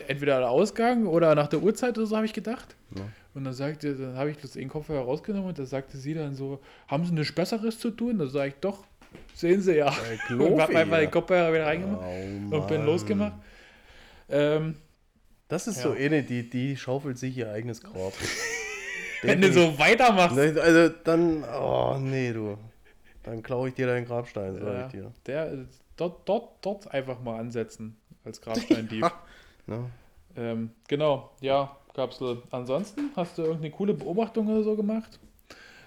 entweder 0.08 0.40
der 0.40 0.50
Ausgang 0.52 1.08
oder 1.08 1.34
nach 1.34 1.48
der 1.48 1.62
Uhrzeit 1.64 1.98
oder 1.98 2.06
so, 2.06 2.16
habe 2.16 2.28
ich 2.28 2.34
gedacht. 2.34 2.76
Ja. 2.96 3.02
Und 3.34 3.44
dann 3.46 3.54
sagte, 3.54 3.96
dann 3.96 4.16
habe 4.16 4.30
ich 4.30 4.38
bloß 4.38 4.52
den 4.52 4.70
Kopfhörer 4.70 5.04
rausgenommen 5.06 5.48
und 5.50 5.58
da 5.60 5.66
sagte 5.66 5.98
sie 5.98 6.14
dann 6.14 6.36
so, 6.36 6.60
haben 6.88 7.04
Sie 7.06 7.14
nichts 7.14 7.34
Besseres 7.34 7.80
zu 7.80 7.90
tun? 7.90 8.20
Da 8.20 8.28
sage 8.28 8.50
ich, 8.50 8.56
doch, 8.62 8.86
sehen 9.34 9.60
Sie 9.62 9.76
ja. 9.78 9.88
Und 10.30 10.62
habe 10.62 10.78
einfach 10.78 11.00
den 11.00 11.10
Kopfhörer 11.12 11.52
wieder 11.52 11.66
reingemacht 11.66 12.06
Oh, 12.06 12.56
und 12.58 12.68
bin 12.68 12.86
losgemacht. 12.86 13.34
Ähm, 14.30 14.76
Das 15.48 15.68
ist 15.68 15.78
Ja. 15.78 15.84
so 15.84 15.92
eine, 15.92 16.22
die, 16.24 16.50
die 16.50 16.78
schaufelt 16.78 17.18
sich 17.18 17.38
ihr 17.38 17.52
eigenes 17.52 17.82
Grab. 17.82 18.14
wenn 19.24 19.42
du 19.42 19.52
so 19.52 19.78
weitermachst. 19.80 20.36
Ne, 20.38 20.56
Also 20.62 20.90
dann, 21.04 21.44
oh 21.44 21.98
nee, 22.00 22.32
du. 22.32 22.58
Dann 23.26 23.42
klaue 23.44 23.70
ich 23.70 23.76
dir 23.76 23.88
deinen 23.88 24.06
Grabstein, 24.06 24.56
sag 24.56 24.64
Ja, 24.64 24.86
ich 24.86 24.92
dir. 24.92 25.12
der, 25.26 25.66
dort, 25.98 26.28
dort, 26.30 26.64
dort 26.64 26.92
einfach 26.94 27.20
mal 27.22 27.40
ansetzen 27.40 27.98
als 28.24 28.42
Grabsteindieb. 28.42 29.06
Ne? 29.68 29.90
ähm, 30.36 30.70
genau, 30.88 31.32
ja, 31.42 31.76
Kapsel. 31.96 32.44
Ansonsten 32.52 33.10
hast 33.16 33.40
du 33.40 33.42
irgendeine 33.42 33.72
coole 33.72 33.96
Beobachtung 33.96 34.48
oder 34.48 34.62
so 34.62 34.76
gemacht? 34.76 35.20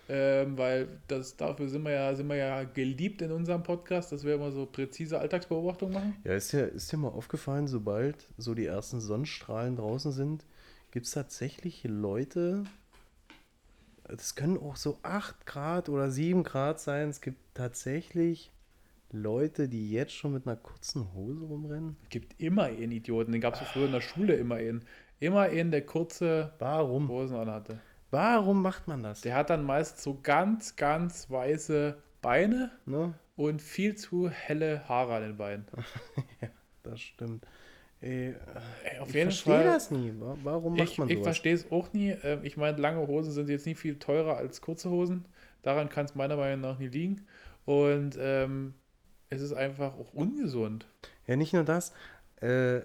Ähm, 0.09 0.59
weil 0.59 0.89
das, 1.07 1.37
dafür 1.37 1.69
sind 1.69 1.85
wir, 1.85 1.93
ja, 1.93 2.13
sind 2.17 2.27
wir 2.27 2.35
ja 2.35 2.65
geliebt 2.65 3.23
in 3.23 3.31
unserem 3.31 3.63
Podcast, 3.63 4.11
dass 4.11 4.25
wir 4.25 4.35
immer 4.35 4.51
so 4.51 4.67
präzise 4.67 5.21
Alltagsbeobachtungen 5.21 5.95
machen. 5.95 6.17
Ja, 6.25 6.35
ist 6.35 6.53
dir, 6.53 6.63
ist 6.67 6.91
dir 6.91 6.97
mal 6.97 7.09
aufgefallen, 7.09 7.69
sobald 7.69 8.17
so 8.37 8.55
die 8.55 8.67
ersten 8.67 9.01
Sonnenstrahlen 9.01 9.77
draußen 9.77 10.11
sind, 10.11 10.45
gibt 10.91 11.07
es 11.07 11.13
tatsächlich 11.13 11.85
Leute, 11.85 12.65
das 14.17 14.35
können 14.35 14.59
auch 14.59 14.77
so 14.77 14.99
8 15.03 15.47
Grad 15.47 15.89
oder 15.89 16.11
7 16.11 16.43
Grad 16.43 16.81
sein, 16.81 17.09
es 17.09 17.21
gibt 17.21 17.39
tatsächlich 17.55 18.53
Leute, 19.11 19.69
die 19.69 19.91
jetzt 19.91 20.13
schon 20.13 20.35
mit 20.35 20.47
einer 20.47 20.57
kurzen 20.57 21.13
Hose 21.15 21.45
rumrennen. 21.45 21.97
Gibt 22.11 22.41
immer 22.41 22.65
einen 22.65 22.93
Idioten, 22.93 23.33
den 23.33 23.41
gab 23.41 23.55
es 23.55 23.61
früher 23.69 23.87
in 23.87 23.93
der 23.93 24.01
Schule 24.01 24.35
immer 24.35 24.57
einen. 24.57 24.85
Immer 25.21 25.43
einen, 25.43 25.71
der 25.71 25.85
kurze 25.85 26.53
Warum? 26.59 27.09
Hosen 27.09 27.37
anhatte. 27.37 27.81
Warum 28.11 28.63
macht 28.63 28.87
man 28.87 29.03
das? 29.03 29.21
Der 29.23 29.35
hat 29.35 29.51
dann 29.51 29.65
meist 29.65 30.01
so 30.01 30.19
ganz, 30.23 30.77
ganz 30.77 31.31
weiße 31.31 31.97
Beine 32.23 32.71
Ne? 32.87 33.15
und 33.37 33.63
viel 33.63 33.95
zu 33.97 34.29
helle 34.29 34.89
Haare 34.89 35.17
an 35.17 35.23
den 35.23 35.37
Beinen. 35.37 35.67
Das 36.85 37.01
stimmt. 37.03 37.45
Ey, 38.01 38.35
Ey, 38.85 38.99
auf 39.01 39.09
ich 39.09 39.15
jeden 39.15 39.31
verstehe 39.31 39.55
Fall. 39.55 39.65
das 39.65 39.91
nie. 39.91 40.13
Wa- 40.19 40.37
Warum 40.45 40.77
macht 40.77 40.89
Ich, 40.93 40.99
man 40.99 41.09
ich 41.09 41.15
sowas? 41.15 41.27
verstehe 41.27 41.55
es 41.55 41.71
auch 41.73 41.93
nie. 41.93 42.11
Ähm, 42.23 42.41
Ich 42.45 42.57
meine, 42.57 42.79
lange 42.79 43.07
Hosen 43.07 43.33
sind 43.33 43.49
jetzt 43.49 43.67
nicht 43.67 43.79
viel 43.79 43.99
teurer 43.99 44.37
als 44.37 44.61
kurze 44.61 44.91
Hosen. 44.91 45.25
Daran 45.63 45.89
kann 45.89 46.05
es 46.07 46.15
meiner 46.15 46.37
Meinung 46.37 46.61
nach 46.61 46.79
nie 46.79 46.89
liegen. 46.89 47.27
Und 47.65 48.17
ähm, 48.21 48.75
es 49.31 49.41
ist 49.43 49.53
einfach 49.53 49.95
auch 49.99 50.13
ungesund. 50.15 50.87
Ja, 51.27 51.37
nicht 51.37 51.53
nur 51.53 51.65
das. 51.65 51.93
Äh, 52.41 52.81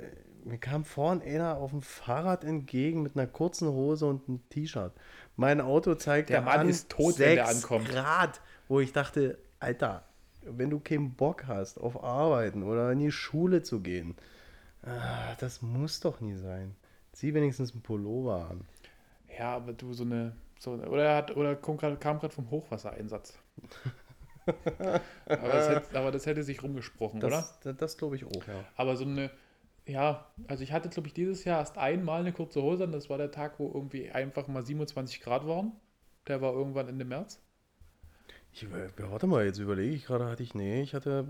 mir 0.46 0.58
kam 0.60 0.84
vorhin 0.84 1.22
einer 1.22 1.58
auf 1.58 1.72
dem 1.72 1.82
Fahrrad 1.84 2.44
entgegen 2.44 3.02
mit 3.04 3.16
einer 3.16 3.28
kurzen 3.28 3.70
Hose 3.70 4.08
und 4.08 4.28
einem 4.28 4.42
T-Shirt. 4.50 4.92
Mein 5.38 5.62
Auto 5.62 5.96
zeigte 5.96 6.34
Der 6.34 6.42
Mann 6.42 6.62
an 6.62 6.70
ist 6.70 6.90
tot, 6.90 7.18
wenn 7.20 7.36
der 7.36 7.46
6 7.46 7.64
ankommt. 7.64 7.88
Grad, 7.90 8.42
wo 8.68 8.80
ich 8.82 8.92
dachte, 8.92 9.38
Alter, 9.60 10.04
wenn 10.42 10.70
du 10.70 10.80
keinen 10.82 11.14
Bock 11.14 11.46
hast 11.48 11.78
auf 11.80 12.04
Arbeiten 12.04 12.64
oder 12.64 12.92
in 12.92 13.00
die 13.00 13.12
Schule 13.12 13.62
zu 13.64 13.80
gehen, 13.80 14.16
ah, 14.86 15.36
das 15.40 15.62
muss 15.62 16.00
doch 16.00 16.22
nie 16.22 16.36
sein. 16.36 16.76
Zieh 17.12 17.34
wenigstens 17.34 17.72
einen 17.74 17.82
Pullover 17.82 18.50
an. 18.50 18.66
Ja, 19.38 19.56
aber 19.56 19.74
du 19.74 19.94
so 19.94 20.04
eine. 20.04 20.36
So, 20.60 20.74
eine- 20.74 20.90
oder 20.90 21.04
er 21.04 21.16
hat, 21.18 21.36
oder 21.36 21.56
kam 21.56 21.78
gerade 21.78 22.30
vom 22.30 22.50
Hochwassereinsatz. 22.50 23.38
aber, 24.46 25.02
das 25.26 25.70
hätte, 25.70 25.98
aber 26.00 26.12
das 26.12 26.26
hätte 26.26 26.44
sich 26.44 26.64
rumgesprochen, 26.64 27.20
oder? 27.20 27.30
Das, 27.30 27.60
das, 27.60 27.78
das 27.78 27.98
glaube 27.98 28.16
ich 28.16 28.26
auch, 28.26 28.48
ja. 28.48 28.64
Aber 28.76 28.96
so 28.96 29.06
eine, 29.06 29.30
ja, 29.86 30.26
also 30.48 30.64
ich 30.64 30.72
hatte, 30.72 30.90
glaube 30.90 31.08
ich, 31.08 31.14
dieses 31.14 31.44
Jahr 31.44 31.60
erst 31.60 31.78
einmal 31.78 32.22
eine 32.22 32.34
kurze 32.34 32.62
Hose 32.62 32.86
an. 32.86 32.92
Das 32.92 33.10
war 33.10 33.18
der 33.18 33.32
Tag, 33.32 33.60
wo 33.60 33.72
irgendwie 33.74 34.10
einfach 34.12 34.48
mal 34.48 34.66
27 34.66 35.22
Grad 35.22 35.46
waren. 35.48 35.74
Der 36.28 36.42
war 36.42 36.54
irgendwann 36.54 36.88
Ende 36.88 37.06
März. 37.06 37.40
Ich, 38.54 38.64
äh, 38.64 38.90
warte 38.98 39.28
mal, 39.28 39.46
jetzt 39.46 39.58
überlege 39.58 39.96
ich 39.96 40.06
gerade, 40.06 40.26
hatte 40.26 40.44
ich, 40.44 40.54
nee, 40.54 40.82
ich 40.82 40.94
hatte, 40.94 41.26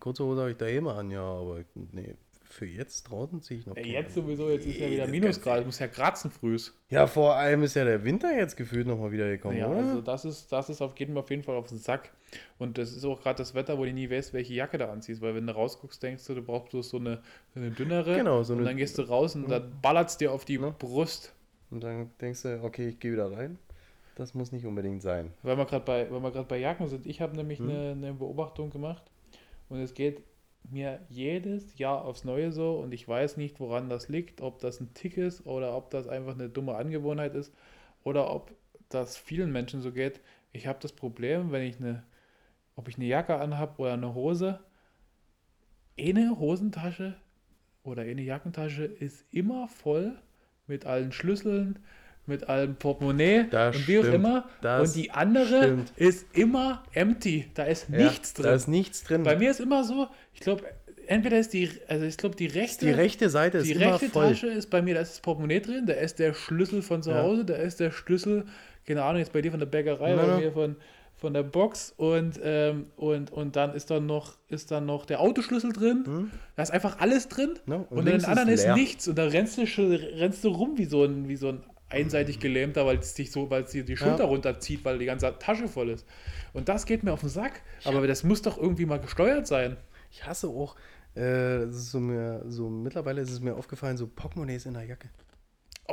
kurze 0.00 0.24
Hose 0.24 0.40
habe 0.40 0.50
ich 0.50 0.56
da 0.56 0.66
immer 0.66 0.96
an, 0.96 1.10
ja, 1.10 1.22
aber 1.22 1.64
nee, 1.92 2.16
für 2.48 2.66
jetzt 2.66 3.04
draußen 3.10 3.40
ziehe 3.42 3.60
ich 3.60 3.66
noch 3.66 3.76
Ja, 3.76 3.82
jetzt 3.84 4.14
sowieso, 4.14 4.50
jetzt 4.50 4.66
ist 4.66 4.78
ja 4.78 4.90
wieder 4.90 5.06
Minusgrad, 5.06 5.60
es 5.60 5.66
muss 5.66 5.78
ja 5.78 5.86
kratzen 5.88 6.30
frühs. 6.30 6.74
Ja, 6.90 7.06
vor 7.06 7.34
allem 7.34 7.62
ist 7.62 7.74
ja 7.74 7.84
der 7.84 8.02
Winter 8.04 8.34
jetzt 8.36 8.56
gefühlt 8.56 8.86
nochmal 8.86 9.12
wieder 9.12 9.28
gekommen, 9.28 9.58
Ja, 9.58 9.68
oder? 9.68 9.78
also 9.78 10.00
das 10.00 10.24
ist, 10.24 10.50
das 10.50 10.68
ist 10.70 10.80
auf, 10.82 10.94
geht 10.94 11.08
mir 11.08 11.20
auf 11.20 11.30
jeden 11.30 11.42
Fall 11.42 11.56
auf 11.56 11.68
den 11.68 11.78
Sack. 11.78 12.10
Und 12.58 12.78
das 12.78 12.92
ist 12.94 13.04
auch 13.04 13.20
gerade 13.22 13.36
das 13.38 13.54
Wetter, 13.54 13.78
wo 13.78 13.84
du 13.84 13.92
nie 13.92 14.10
weißt, 14.10 14.32
welche 14.32 14.54
Jacke 14.54 14.78
du 14.78 14.88
anziehst, 14.88 15.20
weil 15.22 15.34
wenn 15.34 15.46
du 15.46 15.54
rausguckst, 15.54 16.02
denkst 16.02 16.26
du, 16.26 16.34
du 16.34 16.42
brauchst 16.42 16.70
bloß 16.70 16.88
so 16.90 16.96
eine, 16.98 17.22
eine 17.54 17.70
dünnere. 17.70 18.16
Genau, 18.16 18.42
so 18.42 18.52
und 18.54 18.60
eine- 18.60 18.68
dann 18.68 18.76
gehst 18.76 18.98
du 18.98 19.02
raus 19.02 19.34
und 19.34 19.48
dann 19.50 19.70
ballert's 19.82 20.16
dir 20.16 20.32
auf 20.32 20.44
die 20.44 20.58
Ne? 20.58 20.74
Brust. 20.78 21.34
Und 21.70 21.82
dann 21.84 22.10
denkst 22.20 22.42
du, 22.42 22.62
okay, 22.62 22.88
ich 22.88 22.98
gehe 22.98 23.12
wieder 23.12 23.30
rein. 23.30 23.58
Das 24.16 24.34
muss 24.34 24.50
nicht 24.52 24.64
unbedingt 24.66 25.00
sein. 25.02 25.32
Weil 25.42 25.56
wir 25.56 25.64
gerade 25.66 25.84
bei, 25.84 26.10
weil 26.10 26.20
wir 26.20 26.30
gerade 26.32 26.48
bei 26.48 26.58
Jacken 26.58 26.88
sind. 26.88 27.06
Ich 27.06 27.20
habe 27.20 27.36
nämlich 27.36 27.58
Hm. 27.60 27.68
eine, 27.70 27.90
eine 27.92 28.12
Beobachtung 28.14 28.70
gemacht 28.70 29.02
und 29.68 29.78
es 29.80 29.94
geht 29.94 30.22
mir 30.70 31.00
jedes 31.08 31.78
Jahr 31.78 32.04
aufs 32.04 32.24
Neue 32.24 32.52
so 32.52 32.78
und 32.78 32.92
ich 32.92 33.06
weiß 33.06 33.36
nicht, 33.36 33.60
woran 33.60 33.88
das 33.88 34.08
liegt, 34.08 34.40
ob 34.40 34.58
das 34.60 34.80
ein 34.80 34.94
Tick 34.94 35.16
ist 35.16 35.46
oder 35.46 35.76
ob 35.76 35.90
das 35.90 36.08
einfach 36.08 36.34
eine 36.34 36.48
dumme 36.48 36.74
Angewohnheit 36.76 37.34
ist 37.34 37.54
oder 38.04 38.32
ob 38.32 38.54
das 38.88 39.16
vielen 39.16 39.52
Menschen 39.52 39.80
so 39.80 39.92
geht. 39.92 40.20
Ich 40.52 40.66
habe 40.66 40.78
das 40.80 40.92
Problem, 40.92 41.52
wenn 41.52 41.62
ich 41.62 41.78
eine, 41.78 42.02
ob 42.76 42.88
ich 42.88 42.96
eine 42.96 43.06
Jacke 43.06 43.36
anhab 43.36 43.78
oder 43.78 43.92
eine 43.92 44.14
Hose, 44.14 44.60
eine 45.98 46.38
Hosentasche 46.38 47.16
oder 47.82 48.02
eine 48.02 48.22
Jackentasche 48.22 48.84
ist 48.84 49.24
immer 49.32 49.68
voll 49.68 50.16
mit 50.66 50.86
allen 50.86 51.12
Schlüsseln, 51.12 51.78
mit 52.28 52.48
allem 52.48 52.76
Portemonnaie 52.76 53.46
Das 53.50 53.76
und 53.76 53.88
wie 53.88 53.98
auch 53.98 54.04
immer. 54.04 54.44
Und 54.62 54.94
die 54.94 55.10
andere 55.10 55.62
stimmt. 55.62 55.92
ist 55.96 56.26
immer 56.32 56.82
empty. 56.92 57.46
Da 57.54 57.64
ist 57.64 57.90
nichts 57.90 58.30
ja, 58.30 58.42
drin. 58.42 58.50
Da 58.50 58.54
ist 58.54 58.68
nichts 58.68 59.04
drin. 59.04 59.22
Bei 59.22 59.36
mir 59.36 59.50
ist 59.50 59.60
immer 59.60 59.84
so, 59.84 60.08
ich 60.34 60.40
glaube, 60.40 60.62
entweder 61.06 61.38
ist 61.38 61.52
die, 61.52 61.70
also 61.88 62.04
ich 62.04 62.16
glaube, 62.16 62.36
die 62.36 62.46
rechte, 62.46 62.86
die 62.86 62.92
rechte 62.92 63.30
Seite 63.30 63.58
ist 63.58 63.66
die 63.68 63.72
immer 63.72 63.92
rechte 63.92 64.08
voll. 64.08 64.28
Tasche 64.28 64.48
ist 64.48 64.70
bei 64.70 64.82
mir, 64.82 64.94
da 64.94 65.00
ist 65.00 65.12
das 65.12 65.20
Portemonnaie 65.20 65.60
drin, 65.60 65.86
da 65.86 65.94
ist 65.94 66.18
der 66.18 66.34
Schlüssel 66.34 66.82
von 66.82 67.02
zu 67.02 67.10
Ja. 67.10 67.22
Hause, 67.22 67.44
da 67.44 67.54
ist 67.54 67.80
der 67.80 67.90
Schlüssel, 67.90 68.44
keine 68.86 69.02
Ahnung, 69.02 69.18
jetzt 69.18 69.32
bei 69.32 69.42
dir 69.42 69.50
von 69.50 69.60
der 69.60 69.66
Bäckerei, 69.66 70.14
Na, 70.14 70.26
bei 70.26 70.38
mir 70.38 70.52
von, 70.52 70.76
von 71.16 71.34
der 71.34 71.42
Box 71.42 71.92
und, 71.96 72.38
ähm, 72.42 72.86
und, 72.96 73.32
und 73.32 73.56
dann 73.56 73.74
ist 73.74 73.90
dann 73.90 74.06
noch, 74.06 74.36
ist 74.48 74.70
dann 74.70 74.86
noch 74.86 75.04
der 75.04 75.20
Autoschlüssel 75.20 75.72
drin. 75.72 76.04
Hm? 76.06 76.30
Da 76.56 76.62
ist 76.62 76.70
einfach 76.70 76.98
alles 77.00 77.28
drin. 77.28 77.58
Ja, 77.66 77.76
und, 77.76 77.90
und 77.90 77.98
in 78.00 78.04
den 78.06 78.16
ist 78.16 78.24
anderen 78.26 78.48
ist, 78.48 78.64
leer. 78.64 78.74
nichts. 78.74 79.08
Und 79.08 79.16
da 79.18 79.24
rennst 79.24 79.58
du, 79.58 79.62
rennst 79.62 80.44
du 80.44 80.48
rum 80.48 80.78
wie 80.78 80.84
so 80.84 81.04
ein, 81.04 81.28
wie 81.28 81.36
so 81.36 81.48
ein 81.48 81.60
einseitig 81.90 82.38
gelähmter, 82.38 82.86
weil 82.86 82.98
es 82.98 83.14
dich 83.14 83.30
so, 83.30 83.50
weil 83.50 83.62
es 83.62 83.70
dir 83.70 83.84
die 83.84 83.96
Schulter 83.96 84.24
runterzieht, 84.24 84.84
weil 84.84 84.98
die 84.98 85.06
ganze 85.06 85.38
Tasche 85.38 85.68
voll 85.68 85.90
ist. 85.90 86.06
Und 86.52 86.68
das 86.68 86.86
geht 86.86 87.02
mir 87.02 87.12
auf 87.12 87.20
den 87.20 87.28
Sack. 87.28 87.62
Aber 87.84 88.06
das 88.06 88.24
muss 88.24 88.42
doch 88.42 88.58
irgendwie 88.58 88.86
mal 88.86 89.00
gesteuert 89.00 89.46
sein. 89.46 89.76
Ich 90.10 90.26
hasse 90.26 90.48
auch, 90.48 90.76
äh, 91.14 91.66
so 91.70 92.00
mir, 92.00 92.44
so 92.48 92.68
mittlerweile 92.68 93.20
ist 93.20 93.30
es 93.30 93.40
mir 93.40 93.54
aufgefallen, 93.54 93.96
so 93.96 94.06
Portemonnaies 94.06 94.66
in 94.66 94.74
der 94.74 94.84
Jacke. 94.84 95.08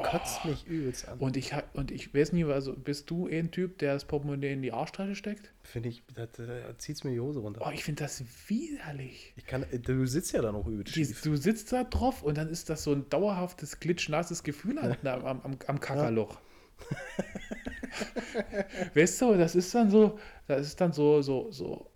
Kotzt 0.04 0.44
mich 0.44 0.68
übelst 0.68 1.08
an. 1.08 1.20
Und 1.20 1.38
ich, 1.38 1.54
und 1.74 1.90
ich 1.90 2.14
weiß 2.14 2.34
nie, 2.34 2.44
also 2.44 2.74
bist 2.74 3.10
du 3.10 3.30
eh 3.30 3.40
ein 3.40 3.52
Typ, 3.52 3.78
der 3.78 3.94
das 3.94 4.04
Portemonnaie 4.04 4.52
in 4.52 4.62
die 4.62 4.74
Arschtasche 4.74 5.16
steckt? 5.16 5.54
Finde 5.64 5.88
ich, 5.88 6.04
da, 6.14 6.26
da, 6.26 6.46
da 6.46 6.78
zieht 6.78 6.98
es 6.98 7.06
mir 7.06 7.12
die 7.12 7.22
Hose 7.22 7.40
runter. 7.40 7.62
Oh, 7.66 7.72
ich 7.72 7.86
finde 7.86 8.04
das 8.04 8.22
widerlich. 8.48 9.34
Ich 9.38 9.46
kann, 9.46 9.64
äh, 9.64 9.80
du 9.80 10.06
sitzt 10.06 10.34
ja 10.34 10.42
dann 10.42 10.56
auch 10.56 10.68
übelst 10.68 10.94
schief. 10.94 11.22
du 11.22 11.38
sitzt 11.38 11.72
da 11.72 11.86
drauf 11.86 12.24
und 12.24 12.38
dann 12.38 12.50
ist 12.50 12.70
das 12.70 12.84
so 12.84 12.92
ein 12.92 13.10
dauerhaftes, 13.10 13.80
glitschnasses 13.80 14.44
Gefühl 14.44 14.80
am, 14.80 14.98
am, 15.06 15.42
am, 15.42 15.58
am 15.66 15.80
Kackerloch. 15.80 16.42
weißt 18.94 19.22
du, 19.22 19.36
das 19.36 19.56
ist 19.56 19.74
dann 19.74 19.90
so, 19.90 20.20
das 20.48 20.68
ist 20.68 20.82
dann 20.82 20.92
so, 20.92 21.22
so, 21.22 21.50
so, 21.52 21.90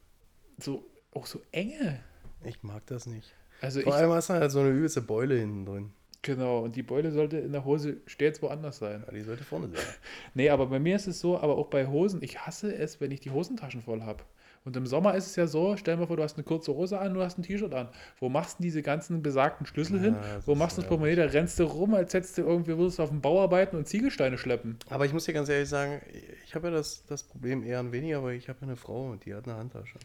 so, 0.57 0.85
auch 1.11 1.25
so 1.25 1.41
enge. 1.51 1.99
Ich 2.45 2.63
mag 2.63 2.87
das 2.87 3.07
nicht. 3.07 3.35
Also 3.59 3.81
Vor 3.81 3.91
ich, 3.91 3.99
allem 3.99 4.11
hast 4.11 4.29
du 4.29 4.35
halt 4.35 4.51
so 4.51 4.61
eine 4.61 4.69
übelste 4.69 5.01
Beule 5.01 5.37
hinten 5.37 5.65
drin. 5.65 5.91
Genau, 6.21 6.59
und 6.59 6.75
die 6.75 6.83
Beule 6.83 7.11
sollte 7.11 7.37
in 7.37 7.51
der 7.51 7.65
Hose 7.65 7.97
stets 8.05 8.41
woanders 8.41 8.77
sein. 8.79 9.03
Ja, 9.05 9.13
die 9.13 9.21
sollte 9.21 9.43
vorne 9.43 9.67
sein. 9.67 9.85
Nee, 10.33 10.49
aber 10.49 10.67
bei 10.67 10.79
mir 10.79 10.95
ist 10.95 11.07
es 11.07 11.19
so, 11.19 11.37
aber 11.39 11.57
auch 11.57 11.67
bei 11.67 11.87
Hosen, 11.87 12.21
ich 12.21 12.39
hasse 12.45 12.73
es, 12.75 13.01
wenn 13.01 13.11
ich 13.11 13.19
die 13.19 13.31
Hosentaschen 13.31 13.81
voll 13.81 14.03
habe. 14.03 14.23
Und 14.65 14.75
im 14.75 14.85
Sommer 14.85 15.15
ist 15.15 15.25
es 15.25 15.35
ja 15.35 15.47
so, 15.47 15.77
stell 15.77 15.95
dir 15.95 16.01
mal 16.01 16.07
vor, 16.07 16.17
du 16.17 16.23
hast 16.23 16.35
eine 16.35 16.43
kurze 16.43 16.73
Hose 16.75 16.99
an, 16.99 17.13
du 17.13 17.23
hast 17.23 17.37
ein 17.37 17.43
T-Shirt 17.43 17.73
an. 17.73 17.87
Wo 18.19 18.27
machst 18.27 18.59
du 18.59 18.61
denn 18.61 18.63
diese 18.65 18.81
ganzen 18.81 19.23
besagten 19.23 19.65
Schlüssel 19.65 19.99
hin? 19.99 20.15
das 20.21 20.45
Wo 20.47 20.53
machst 20.53 20.77
du 20.77 20.81
das. 20.81 20.89
Portemonnaie? 20.89 21.15
Da 21.15 21.25
rennst 21.25 21.59
du 21.59 21.63
rum, 21.63 21.93
als 21.93 22.13
hättest 22.13 22.37
du 22.37 22.41
irgendwie, 22.41 22.77
würdest 22.77 22.99
du 22.99 23.03
auf 23.03 23.09
dem 23.09 23.21
Bau 23.21 23.41
arbeiten 23.41 23.77
und 23.77 23.87
Ziegelsteine 23.87 24.37
schleppen. 24.37 24.77
Aber 24.89 25.05
ich 25.05 25.13
muss 25.13 25.25
dir 25.25 25.33
ganz 25.33 25.47
ehrlich 25.47 25.69
sagen, 25.69 26.01
ich 26.45 26.55
habe 26.55 26.67
ja 26.67 26.73
das, 26.73 27.05
das 27.05 27.23
Problem 27.23 27.63
eher 27.63 27.79
an 27.79 27.91
weniger, 27.93 28.21
weil 28.21 28.35
ich 28.35 28.49
habe 28.49 28.59
ja 28.61 28.67
eine 28.67 28.75
Frau 28.75 29.11
und 29.11 29.25
die 29.25 29.33
hat 29.33 29.47
eine 29.47 29.57
Handtasche. 29.57 29.97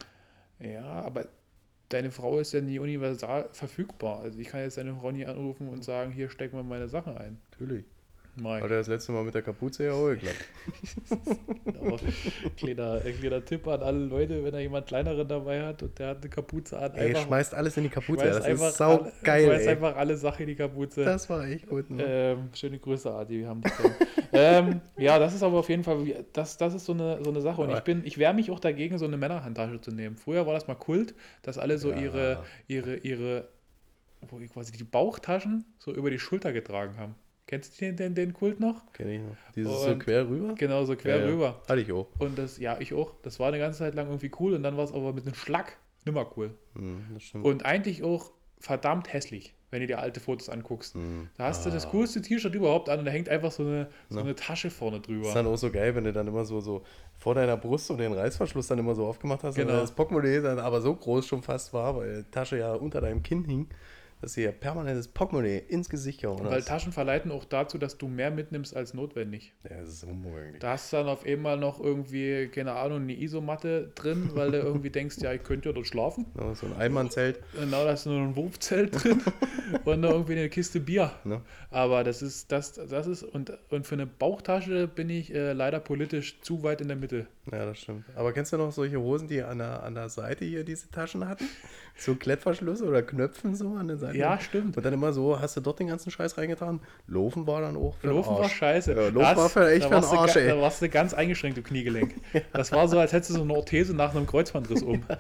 Ja, 0.61 0.85
aber 0.85 1.27
deine 1.95 2.11
Frau 2.11 2.41
ist 2.41 2.53
ja 2.53 2.61
nie 2.61 2.79
universal 2.79 3.49
verfügbar. 3.53 4.21
Also 4.21 4.39
ich 4.39 4.49
kann 4.49 4.61
jetzt 4.61 4.77
deine 4.77 4.95
Frau 4.95 5.13
nie 5.13 5.25
anrufen 5.25 5.69
und 5.69 5.85
sagen, 5.85 6.11
hier 6.11 6.29
stecken 6.29 6.57
wir 6.57 6.65
meine 6.65 6.89
Sachen 6.89 7.17
ein. 7.17 7.39
Natürlich. 7.53 7.85
Mike. 8.37 8.65
Hat 8.65 8.71
er 8.71 8.79
das 8.79 8.87
letzte 8.89 9.13
Mal 9.13 9.25
mit 9.25 9.35
der 9.35 9.43
Kapuze 9.43 9.85
ja 9.85 9.93
auch 9.93 10.09
geklappt. 10.09 10.45
Kleiner, 12.57 13.01
kleiner 13.01 13.45
Tipp 13.45 13.67
an 13.69 13.83
alle 13.83 13.99
Leute, 13.99 14.43
wenn 14.45 14.53
da 14.53 14.59
jemand 14.59 14.87
kleineren 14.87 15.27
dabei 15.27 15.63
hat 15.65 15.83
und 15.83 15.99
der 15.99 16.09
hat 16.09 16.19
eine 16.23 16.31
Kapuze 16.31 16.79
an, 16.79 16.95
Ey, 16.95 17.15
schmeißt 17.15 17.55
alles 17.55 17.77
in 17.77 17.85
die 17.85 17.89
Kapuze. 17.89 18.25
Das 18.25 18.43
einfach 18.43 18.69
ist 18.69 18.77
sau 18.77 18.99
alle, 18.99 19.13
geil, 19.23 19.45
schmeiß 19.47 19.63
ey. 19.63 19.69
einfach 19.69 19.97
alle 19.97 20.17
Sachen 20.17 20.43
in 20.43 20.49
die 20.49 20.55
Kapuze. 20.55 21.05
Das 21.05 21.29
war 21.31 21.47
echt 21.47 21.69
gut. 21.69 21.91
Ne? 21.91 22.05
Ähm, 22.07 22.49
schöne 22.55 22.79
Grüße, 22.79 23.13
Adi, 23.13 23.41
wir 23.41 23.49
haben 23.49 23.61
das 23.63 23.73
ja. 24.33 24.59
ähm, 24.59 24.81
ja, 24.97 25.19
das 25.19 25.35
ist 25.35 25.43
aber 25.43 25.59
auf 25.59 25.69
jeden 25.69 25.85
Fall, 25.85 26.25
das, 26.33 26.57
das 26.57 26.75
ist 26.75 26.85
so 26.85 26.93
eine, 26.93 27.23
so 27.23 27.31
eine 27.31 27.41
Sache. 27.41 27.61
Und 27.63 27.71
ich 27.73 27.81
bin, 27.81 28.05
ich 28.05 28.19
wehre 28.19 28.35
mich 28.35 28.51
auch 28.51 28.61
dagegen, 28.61 28.99
so 28.99 29.05
eine 29.07 29.17
Männerhandtasche 29.17 29.81
zu 29.81 29.91
nehmen. 29.91 30.17
Früher 30.17 30.47
war 30.47 30.55
das 30.55 30.67
mal 30.67 30.75
Kult, 30.75 31.15
dass 31.43 31.59
alle 31.59 31.79
so 31.79 31.91
Ja. 31.91 31.99
ihre, 31.99 32.45
ihre, 32.67 32.97
ihre, 32.97 33.49
wo 34.29 34.39
quasi 34.53 34.73
die 34.73 34.85
Bauchtaschen 34.85 35.65
so 35.79 35.93
über 35.93 36.11
die 36.11 36.19
Schulter 36.19 36.53
getragen 36.53 36.97
haben. 36.99 37.15
Kennst 37.47 37.79
du 37.81 37.85
den, 37.85 37.97
den, 37.97 38.15
den 38.15 38.33
Kult 38.33 38.59
noch? 38.59 38.91
Kenn 38.95 39.09
ich 39.09 39.21
noch. 39.21 39.37
Dieses 39.55 39.83
so 39.83 39.91
Und- 39.91 39.99
quer 39.99 40.27
rüber? 40.29 40.55
Genau, 40.57 40.85
so 40.85 40.97
quer 40.97 41.19
Ja, 41.19 41.25
ja. 41.27 41.31
rüber. 41.31 41.63
Hatte 41.69 41.81
ich 41.81 41.93
auch. 41.93 42.07
Und 42.19 42.39
das, 42.39 42.59
ja, 42.59 42.77
ich 42.81 42.95
auch. 42.95 43.13
Das 43.23 43.39
war 43.39 43.49
eine 43.49 43.59
ganze 43.59 43.81
Zeit 43.81 43.95
lang 43.95 44.07
irgendwie 44.07 44.31
cool 44.41 44.55
und 44.55 44.63
dann 44.63 44.77
war 44.77 44.85
es 44.85 44.93
aber 44.93 45.13
mit 45.13 45.27
einem 45.27 45.35
Schlag 45.35 45.77
nimmer 46.07 46.27
cool. 46.37 46.55
Hm, 46.75 47.05
das 47.13 47.23
stimmt. 47.25 47.45
Und 47.45 47.65
eigentlich 47.67 48.03
auch 48.03 48.31
verdammt 48.59 49.13
hässlich, 49.13 49.55
wenn 49.71 49.81
du 49.83 49.87
dir 49.87 49.99
alte 49.99 50.21
Fotos 50.21 50.49
anguckst. 50.49 50.95
Hm. 50.95 51.29
Da 51.37 51.45
hast 51.49 51.67
du 51.67 51.71
das 51.71 51.85
Ah. 51.85 51.91
coolste 51.91 52.23
T-Shirt 52.23 52.55
überhaupt 52.55 52.89
an 52.89 53.01
und 53.01 53.05
da 53.05 53.11
hängt 53.11 53.29
einfach 53.29 53.53
so 53.53 53.63
eine, 53.63 53.89
so 54.09 54.17
Ne. 54.17 54.23
eine 54.23 54.35
Tasche 54.35 54.71
vorne 54.71 55.01
Das 55.01 55.09
ist 55.11 55.15
drüber. 55.15 55.35
dann 55.35 55.47
auch 55.47 55.57
so 55.57 55.71
geil, 55.71 55.95
wenn 55.95 56.05
du 56.05 56.15
dann 56.15 56.27
immer 56.27 56.47
so, 56.47 56.61
so 56.61 56.83
vor 57.19 57.35
deiner 57.35 57.59
Brust 57.59 57.89
so 57.89 57.97
den 57.97 58.15
Reißverschluss 58.15 58.69
dann 58.69 58.79
immer 58.79 58.95
so 58.95 59.05
aufgemacht 59.05 59.43
hast 59.45 59.57
Genau. 59.57 59.73
und 59.75 59.81
das 59.81 59.93
Portemonnaie 59.93 60.41
dann 60.41 60.59
aber 60.59 60.81
so 60.81 60.95
groß 60.95 61.27
schon 61.27 61.43
fast 61.43 61.75
war, 61.75 61.95
weil 61.97 62.23
die 62.23 62.31
Tasche 62.31 62.57
ja 62.59 62.73
unter 62.73 63.03
deinem 63.03 63.23
Kinn 63.23 63.45
hing, 63.45 63.69
dass 64.25 64.33
dir 64.33 64.53
permanentes 64.53 65.09
Portemonnaie 65.09 65.59
ins 65.69 65.91
Gesicht 65.91 66.23
gehauen 66.23 66.43
Weil 66.45 66.59
hast. 66.59 66.69
Taschen 66.69 66.93
verleiten 66.93 67.31
auch 67.31 67.45
dazu, 67.45 67.77
dass 67.77 67.99
du 67.99 68.09
mehr 68.09 68.31
mitnimmst 68.31 68.75
als 68.75 68.95
notwendig. 68.95 69.53
Ja, 69.69 69.81
das 69.81 69.91
ist 69.91 70.05
unmöglich. 70.05 70.61
Da 70.61 70.71
hast 70.71 70.93
du 70.93 70.97
dann 70.97 71.09
auf 71.09 71.27
einmal 71.27 71.59
noch 71.59 71.79
irgendwie, 71.79 72.49
keine 72.49 72.73
Ahnung, 72.73 73.03
eine 73.03 73.13
Isomatte 73.13 73.93
drin, 73.95 74.31
weil 74.33 74.51
du 74.51 74.59
irgendwie 74.59 74.89
denkst, 74.89 75.19
ja, 75.19 75.33
ich 75.35 75.43
könnte 75.43 75.69
ja 75.69 75.75
dort 75.75 75.87
schlafen. 75.87 76.25
Ne, 76.35 76.55
so 76.55 76.67
ein 76.67 76.75
Einmannzelt. 76.75 77.41
Genau, 77.53 77.85
da 77.85 77.93
ist 77.93 78.07
nur 78.07 78.19
ein 78.19 78.35
Wurfzelt 78.35 79.05
drin 79.05 79.21
und 79.85 80.01
noch 80.01 80.11
irgendwie 80.11 80.33
eine 80.33 80.49
Kiste 80.49 80.81
Bier. 80.81 81.13
Ne? 81.25 81.43
Aber 81.71 82.03
das 82.03 82.23
ist, 82.23 82.51
das, 82.51 82.73
das 82.73 83.07
ist, 83.07 83.25
und, 83.25 83.53
und 83.69 83.87
für 83.87 83.95
eine 83.95 84.07
Bauchtasche 84.07 84.89
bin 84.89 85.11
ich 85.11 85.35
äh, 85.35 85.53
leider 85.53 85.81
politisch 85.81 86.41
zu 86.41 86.63
weit 86.63 86.81
in 86.81 86.89
der 86.89 86.97
Mitte. 86.97 87.27
Ja, 87.53 87.67
das 87.67 87.79
stimmt. 87.79 88.07
Aber 88.17 88.33
kennst 88.33 88.53
du 88.53 88.57
noch 88.57 88.73
solche 88.73 88.99
Hosen, 88.99 89.29
die 89.29 89.43
an 89.43 89.59
der, 89.59 89.83
an 89.83 89.95
der 89.95 90.09
Seite 90.09 90.45
hier 90.47 90.65
diese 90.65 90.91
Taschen 90.91 91.29
hatten? 91.29 91.45
So 91.97 92.15
Klettverschlüsse 92.15 92.85
oder 92.87 93.03
Knöpfen 93.03 93.55
so 93.55 93.75
an 93.75 93.87
der 93.89 93.99
Seite? 93.99 94.17
Ja, 94.17 94.41
stimmt. 94.41 94.77
Und 94.77 94.85
dann 94.87 94.95
immer 94.95 95.13
so, 95.13 95.39
hast 95.39 95.57
du 95.57 95.61
dort 95.61 95.79
den 95.79 95.89
ganzen 95.89 96.11
Scheiß 96.11 96.39
reingetan? 96.39 96.81
Laufen 97.07 97.47
war 97.47 97.61
dann 97.61 97.77
auch 97.77 97.95
für 97.97 98.07
den 98.09 98.17
Laufen 98.17 98.31
war 98.35 98.43
Arsch. 98.45 98.55
scheiße. 98.57 98.93
Ja, 98.95 99.03
Laufen 99.09 99.19
Das- 99.21 99.37
war 99.37 99.49
für 99.51 99.71
echt 99.71 99.85
für 99.85 99.91
den 99.95 100.01
du 100.01 100.07
Arsch, 100.09 100.35
ga- 100.35 100.41
ey. 100.41 100.49
Da 100.49 100.61
warst 100.61 100.81
du 100.81 100.89
ganz 100.89 101.13
eingeschränkt 101.13 101.59
im 101.59 101.65
Kniegelenk. 101.65 102.15
Das 102.55 102.73
war 102.73 102.89
so, 102.89 102.99
als 102.99 103.13
hättest 103.13 103.31
du 103.31 103.35
so 103.35 103.43
eine 103.43 103.53
Orthese 103.55 103.95
nach 103.95 104.15
einem 104.15 104.27
Kreuzbandriss 104.27 104.83
um. 104.83 105.05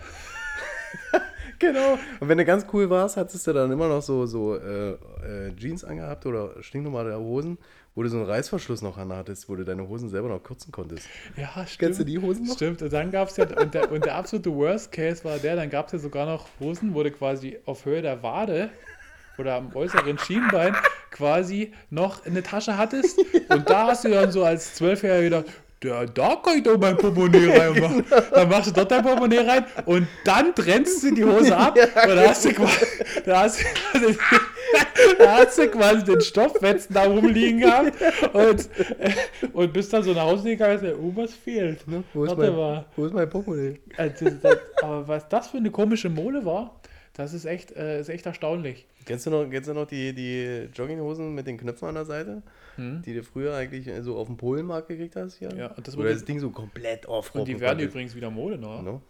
Genau. 1.60 1.98
Und 2.20 2.28
wenn 2.28 2.36
du 2.38 2.44
ganz 2.44 2.66
cool 2.72 2.90
warst, 2.90 3.16
hattest 3.16 3.46
du 3.46 3.52
dann 3.52 3.70
immer 3.70 3.88
noch 3.88 4.02
so, 4.02 4.26
so 4.26 4.56
äh, 4.56 4.90
äh, 4.92 5.54
Jeans 5.56 5.84
angehabt 5.84 6.26
oder 6.26 6.50
stinknormale 6.62 7.16
Hosen, 7.16 7.58
wo 7.94 8.02
du 8.02 8.08
so 8.08 8.16
einen 8.16 8.26
Reißverschluss 8.26 8.82
noch 8.82 8.98
anhattest, 8.98 9.48
wo 9.48 9.54
du 9.54 9.64
deine 9.64 9.88
Hosen 9.88 10.08
selber 10.08 10.28
noch 10.28 10.42
kürzen 10.42 10.72
konntest. 10.72 11.06
Ja, 11.36 11.48
stimmt. 11.66 11.78
Kennst 11.78 12.00
du 12.00 12.04
die 12.04 12.18
Hosen 12.18 12.46
noch? 12.46 12.54
Stimmt, 12.54 12.82
und 12.82 12.92
dann 12.92 13.10
gab 13.10 13.28
es 13.28 13.36
ja, 13.36 13.46
und 13.60 13.74
der, 13.74 13.90
und 13.92 14.04
der 14.04 14.16
absolute 14.16 14.52
Worst 14.54 14.90
Case 14.90 15.24
war 15.24 15.38
der, 15.38 15.56
dann 15.56 15.70
gab 15.70 15.86
es 15.86 15.92
ja 15.92 15.98
sogar 15.98 16.26
noch 16.26 16.46
Hosen, 16.60 16.94
wo 16.94 17.02
du 17.02 17.10
quasi 17.10 17.58
auf 17.66 17.84
Höhe 17.84 18.02
der 18.02 18.22
Wade 18.22 18.70
oder 19.38 19.56
am 19.56 19.74
äußeren 19.74 20.18
Schienbein 20.18 20.76
quasi 21.10 21.72
noch 21.90 22.24
eine 22.26 22.42
Tasche 22.42 22.76
hattest. 22.76 23.18
Und 23.48 23.68
da 23.68 23.88
hast 23.88 24.04
du 24.04 24.10
dann 24.10 24.30
so 24.30 24.44
als 24.44 24.74
Zwölfjähriger 24.74 25.22
gedacht, 25.22 25.46
ja, 25.84 26.06
da 26.06 26.36
kann 26.36 26.56
ich 26.56 26.62
doch 26.62 26.78
mein 26.78 26.96
Portemonnaie 26.96 27.50
reinmachen. 27.58 28.04
Dann 28.32 28.48
machst 28.48 28.68
du 28.68 28.72
dort 28.72 28.90
dein 28.90 29.02
Portemonnaie 29.02 29.46
rein 29.46 29.64
und 29.84 30.08
dann 30.24 30.54
trennst 30.54 31.02
du 31.02 31.14
die 31.14 31.24
Hose 31.24 31.54
ab 31.56 31.76
und 31.76 32.16
da 32.16 32.28
hast 32.28 32.44
du 32.46 32.52
quasi, 32.52 32.86
da 33.26 33.42
hast, 33.42 33.60
da 35.18 35.36
hast 35.36 35.58
du 35.58 35.68
quasi 35.68 36.04
den 36.04 36.20
Stoffwetzen 36.22 36.94
da 36.94 37.04
rumliegen 37.04 37.60
gehabt 37.60 37.92
und, 38.32 38.68
äh, 38.98 39.12
und 39.52 39.72
bist 39.72 39.92
dann 39.92 40.02
so 40.02 40.12
nach 40.12 40.22
Hause 40.22 40.44
gegangen 40.44 40.78
und 40.78 40.86
hast 40.86 40.98
oh, 40.98 41.12
was 41.14 41.34
fehlt. 41.34 41.86
Ne? 41.86 42.02
Wo, 42.14 42.24
ist 42.24 42.30
Warte 42.30 42.50
mein, 42.50 42.56
mal. 42.56 42.86
wo 42.96 43.06
ist 43.06 43.14
mein 43.14 43.28
Portemonnaie? 43.28 43.80
Also, 43.96 44.30
das, 44.42 44.56
aber 44.82 45.06
was 45.06 45.28
das 45.28 45.48
für 45.48 45.58
eine 45.58 45.70
komische 45.70 46.08
Mole 46.08 46.44
war, 46.44 46.80
Das 47.16 47.32
ist 47.32 47.44
echt, 47.44 47.70
äh, 47.76 48.00
ist 48.00 48.08
echt 48.08 48.26
erstaunlich. 48.26 48.86
Kennst 49.06 49.24
du 49.26 49.30
noch, 49.30 49.48
kennst 49.48 49.68
du 49.68 49.74
noch 49.74 49.86
die, 49.86 50.12
die 50.12 50.68
Jogginghosen 50.74 51.34
mit 51.34 51.46
den 51.46 51.56
Knöpfen 51.58 51.88
an 51.88 51.94
der 51.94 52.04
Seite, 52.04 52.42
Hm? 52.76 53.02
die 53.02 53.14
du 53.14 53.22
früher 53.22 53.54
eigentlich 53.54 53.88
so 54.02 54.16
auf 54.16 54.26
dem 54.26 54.36
Polenmarkt 54.36 54.88
gekriegt 54.88 55.14
hast? 55.14 55.36
Hier? 55.36 55.54
Ja, 55.54 55.68
und 55.68 55.86
das 55.86 55.96
Oder 55.96 56.12
das 56.12 56.24
Ding 56.24 56.40
so 56.40 56.50
komplett 56.50 57.06
aufrocken 57.06 57.40
Und 57.42 57.48
die 57.48 57.60
werden 57.60 57.76
konntest. 57.78 57.90
übrigens 57.94 58.14
wieder 58.16 58.30
Mode, 58.30 58.58
ne? 58.58 58.82
No? 58.82 59.00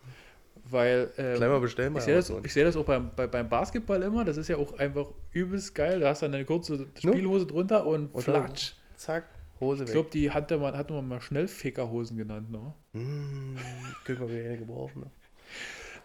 Weil 0.71 1.11
ähm, 1.19 1.39
mal 1.41 1.61
bestellen 1.61 1.95
ich 1.97 2.03
sehe 2.03 2.15
das, 2.15 2.31
ich 2.43 2.53
seh 2.53 2.65
das 2.65 2.77
auch 2.77 2.85
beim, 2.85 3.11
bei, 3.15 3.27
beim 3.27 3.49
Basketball 3.49 4.03
immer. 4.03 4.25
Das 4.25 4.37
ist 4.39 4.49
ja 4.49 4.57
auch 4.57 4.79
einfach 4.79 5.07
übelst 5.33 5.75
geil. 5.75 6.01
Da 6.01 6.09
hast 6.11 6.23
du 6.23 6.27
dann 6.27 6.35
eine 6.37 6.45
kurze 6.47 6.87
Spielhose 6.99 7.47
drunter 7.47 7.87
und, 7.87 8.15
Und 8.15 8.27
dann- 8.29 8.47
flatsch. 8.47 8.73
Zack, 8.97 9.25
Hose 9.61 9.83
Ich 9.85 9.89
weg. 9.89 9.95
glaube, 9.95 10.11
die 10.13 10.31
hatte 10.31 10.57
man, 10.59 10.77
hatte 10.77 10.93
man 10.95 11.07
mal 11.07 11.21
Schnellfickerhosen 11.21 12.17
genannt. 12.17 12.51
Ne? 12.51 12.73
Mmh, 12.93 13.59
können 14.05 14.21
wir 14.21 14.29
wieder 14.31 14.45
eine 14.49 14.59
gebrauchen. 14.59 15.03
Ne? 15.03 15.11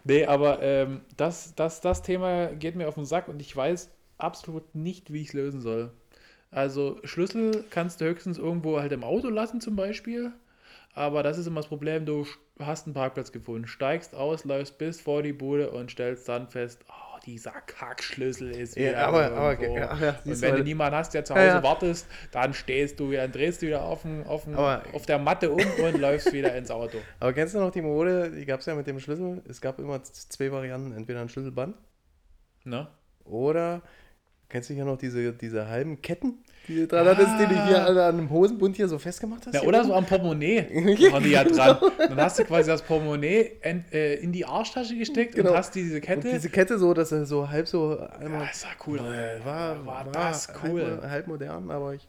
Nee, 0.04 0.24
aber 0.26 0.62
ähm, 0.62 1.02
das, 1.16 1.54
das, 1.54 1.80
das 1.80 2.02
Thema 2.02 2.48
geht 2.54 2.76
mir 2.76 2.88
auf 2.88 2.94
den 2.94 3.04
Sack 3.04 3.28
und 3.28 3.40
ich 3.40 3.54
weiß 3.54 3.90
absolut 4.18 4.74
nicht, 4.74 5.12
wie 5.12 5.22
ich 5.22 5.28
es 5.28 5.34
lösen 5.34 5.60
soll. 5.60 5.92
Also 6.50 6.98
Schlüssel 7.04 7.64
kannst 7.70 8.00
du 8.00 8.06
höchstens 8.06 8.38
irgendwo 8.38 8.80
halt 8.80 8.92
im 8.92 9.04
Auto 9.04 9.28
lassen 9.28 9.60
zum 9.60 9.76
Beispiel. 9.76 10.32
Aber 10.94 11.22
das 11.22 11.38
ist 11.38 11.46
immer 11.46 11.60
das 11.60 11.68
Problem, 11.68 12.06
du 12.06 12.26
hast 12.58 12.86
einen 12.86 12.94
Parkplatz 12.94 13.32
gefunden, 13.32 13.66
steigst 13.68 14.14
aus, 14.14 14.44
läufst 14.44 14.78
bis 14.78 15.00
vor 15.00 15.22
die 15.22 15.32
Bude 15.32 15.70
und 15.70 15.90
stellst 15.90 16.28
dann 16.28 16.48
fest, 16.48 16.84
oh, 16.88 17.09
dieser 17.26 17.52
Kackschlüssel 17.52 18.50
ist 18.50 18.76
Ja, 18.76 18.82
wieder 18.90 19.06
aber- 19.06 19.24
aber- 19.32 19.60
irgendwo. 19.60 19.80
ach 19.88 20.00
ja, 20.00 20.18
Und 20.24 20.40
wenn 20.42 20.50
du, 20.52 20.58
du 20.58 20.64
niemanden 20.64 20.96
hast, 20.96 21.12
der 21.14 21.24
zu 21.24 21.34
Ja, 21.34 21.38
Hause 21.40 21.48
ja. 21.48 21.62
wartest, 21.62 22.06
dann 22.32 22.54
stehst 22.54 22.98
du 23.00 23.10
wieder, 23.10 23.22
dann 23.22 23.32
drehst 23.32 23.62
du 23.62 23.66
wieder 23.66 23.82
auf, 23.82 24.02
den, 24.02 24.24
auf, 24.26 24.46
Aber- 24.48 24.82
auf 24.92 25.06
der 25.06 25.18
Matte 25.18 25.50
um 25.50 25.60
und 25.84 25.98
läufst 25.98 26.32
wieder 26.32 26.54
ins 26.54 26.70
Auto. 26.70 26.98
Aber 27.20 27.32
kennst 27.32 27.54
du 27.54 27.58
noch 27.58 27.70
die 27.70 27.82
Mode, 27.82 28.30
die 28.30 28.44
gab 28.46 28.60
es 28.60 28.66
ja 28.66 28.74
mit 28.74 28.86
dem 28.86 29.00
Schlüssel? 29.00 29.42
Es 29.48 29.60
gab 29.60 29.78
immer 29.78 30.02
zwei 30.02 30.50
Varianten, 30.52 30.92
entweder 30.92 31.20
ein 31.20 31.28
Schlüsselband 31.28 31.76
Ne? 32.64 32.88
oder, 33.24 33.82
kennst 34.48 34.68
du 34.70 34.74
ja 34.74 34.84
noch 34.84 34.98
diese, 34.98 35.32
diese 35.32 35.68
halben 35.68 36.02
Ketten, 36.02 36.42
die 36.74 36.86
dran 36.88 37.06
hattest, 37.06 37.28
die 37.40 37.46
du 37.54 37.66
hier 37.66 37.86
an, 37.86 37.96
an 37.98 38.16
dem 38.16 38.30
Hosenbund 38.30 38.76
hier 38.76 38.88
so 38.88 38.98
festgemacht 38.98 39.46
hast? 39.46 39.54
Ja, 39.54 39.60
hier 39.60 39.68
oder 39.68 39.78
oben? 39.80 39.88
so 39.88 39.94
am 39.94 40.06
Portemonnaie 40.06 40.66
waren 41.12 41.22
die 41.22 41.30
ja 41.30 41.44
dran. 41.44 41.78
Dann 41.98 42.16
hast 42.20 42.38
du 42.38 42.44
quasi 42.44 42.70
das 42.70 42.82
Portemonnaie 42.82 43.52
en, 43.62 43.84
äh, 43.92 44.14
in 44.14 44.32
die 44.32 44.44
Arschtasche 44.44 44.96
gesteckt 44.96 45.34
Genau. 45.34 45.50
und 45.50 45.56
hast 45.56 45.74
diese 45.74 45.96
Und 45.96 46.00
Kette. 46.02 46.30
diese 46.32 46.48
Kette 46.50 46.78
so, 46.78 46.94
dass 46.94 47.12
er 47.12 47.26
so 47.26 47.48
halb 47.48 47.68
so 47.68 47.98
einmal... 48.18 48.40
ja, 48.42 48.46
das 48.48 48.60
sah 48.62 48.68
cool. 48.86 48.98
Äh, 48.98 49.44
war, 49.44 49.84
war, 49.86 50.06
war, 50.06 50.12
das 50.12 50.48
cool. 50.64 50.82
Halb, 50.82 51.02
halb 51.10 51.26
modern, 51.28 51.70
aber 51.70 51.94
ich, 51.94 52.06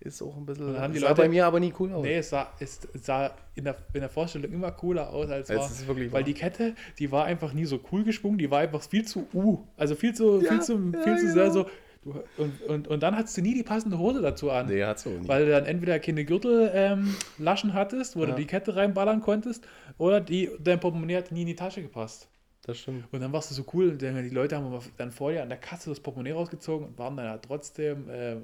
ist 0.00 0.20
auch 0.20 0.36
ein 0.36 0.44
bisschen... 0.46 0.68
Und 0.70 0.80
haben 0.80 0.92
die 0.92 0.98
sah 0.98 1.08
Leute- 1.10 1.22
bei 1.22 1.28
mir 1.28 1.46
aber 1.46 1.60
nie 1.60 1.72
cool 1.78 1.92
aus. 1.92 2.02
Nee, 2.02 2.16
es 2.16 2.30
sah, 2.30 2.48
es 2.58 2.80
sah 3.02 3.30
in, 3.54 3.64
der, 3.64 3.76
in 3.92 4.00
der 4.00 4.08
Vorstellung 4.08 4.50
immer 4.52 4.72
cooler 4.72 5.10
aus 5.10 5.30
als 5.30 5.48
Es 5.48 5.56
war. 5.56 5.66
ist 5.66 5.86
wirklich 5.86 6.08
Weil 6.10 6.20
wahr. 6.20 6.22
die 6.24 6.34
Kette, 6.34 6.74
die 6.98 7.12
war 7.12 7.24
einfach 7.26 7.52
nie 7.52 7.64
so 7.66 7.78
cool 7.92 8.02
geschwungen, 8.02 8.36
die 8.38 8.50
war 8.50 8.58
einfach 8.60 8.82
viel 8.82 9.04
zu 9.06 9.26
U. 9.32 9.58
Also 9.76 9.94
viel 9.94 10.12
zu, 10.14 10.40
Ja, 10.40 10.48
viel 10.50 10.60
zu, 10.62 10.72
ja, 10.92 11.02
viel 11.02 11.16
zu 11.18 11.22
genau. 11.26 11.34
sehr 11.34 11.50
so. 11.52 11.66
Du, 12.04 12.14
und, 12.36 12.60
und, 12.62 12.88
und 12.88 13.02
dann 13.02 13.16
hattest 13.16 13.36
du 13.36 13.42
nie 13.42 13.54
die 13.54 13.62
passende 13.62 13.96
Hose 13.98 14.20
dazu 14.22 14.50
an. 14.50 14.66
Nee, 14.66 14.82
hat's 14.82 15.06
auch 15.06 15.10
nie. 15.10 15.28
Weil 15.28 15.44
du 15.46 15.52
dann 15.52 15.66
entweder 15.66 16.00
keine 16.00 16.24
Gürtellaschen 16.24 17.06
ähm, 17.08 17.16
Laschen 17.38 17.74
hattest, 17.74 18.16
wo 18.16 18.20
Ja. 18.24 18.26
du 18.30 18.34
die 18.34 18.46
Kette 18.46 18.74
reinballern 18.74 19.20
konntest, 19.20 19.66
oder 19.98 20.20
die, 20.20 20.50
dein 20.58 20.80
Portemonnaie 20.80 21.16
hat 21.16 21.30
nie 21.30 21.42
in 21.42 21.46
die 21.46 21.54
Tasche 21.54 21.80
gepasst. 21.80 22.28
das 22.66 22.78
stimmt. 22.78 23.04
Und 23.12 23.20
dann 23.20 23.32
warst 23.32 23.50
du 23.50 23.54
so 23.54 23.64
cool, 23.72 23.96
die 23.96 24.06
Leute 24.30 24.56
haben 24.56 24.76
dann 24.96 25.12
vor 25.12 25.30
dir 25.30 25.42
an 25.42 25.48
der 25.48 25.58
Kasse 25.58 25.90
das 25.90 26.00
Portemonnaie 26.00 26.32
rausgezogen 26.32 26.88
und 26.88 26.98
waren 26.98 27.16
dann 27.16 27.26
ja 27.26 27.38
trotzdem, 27.38 28.08
äh, 28.10 28.36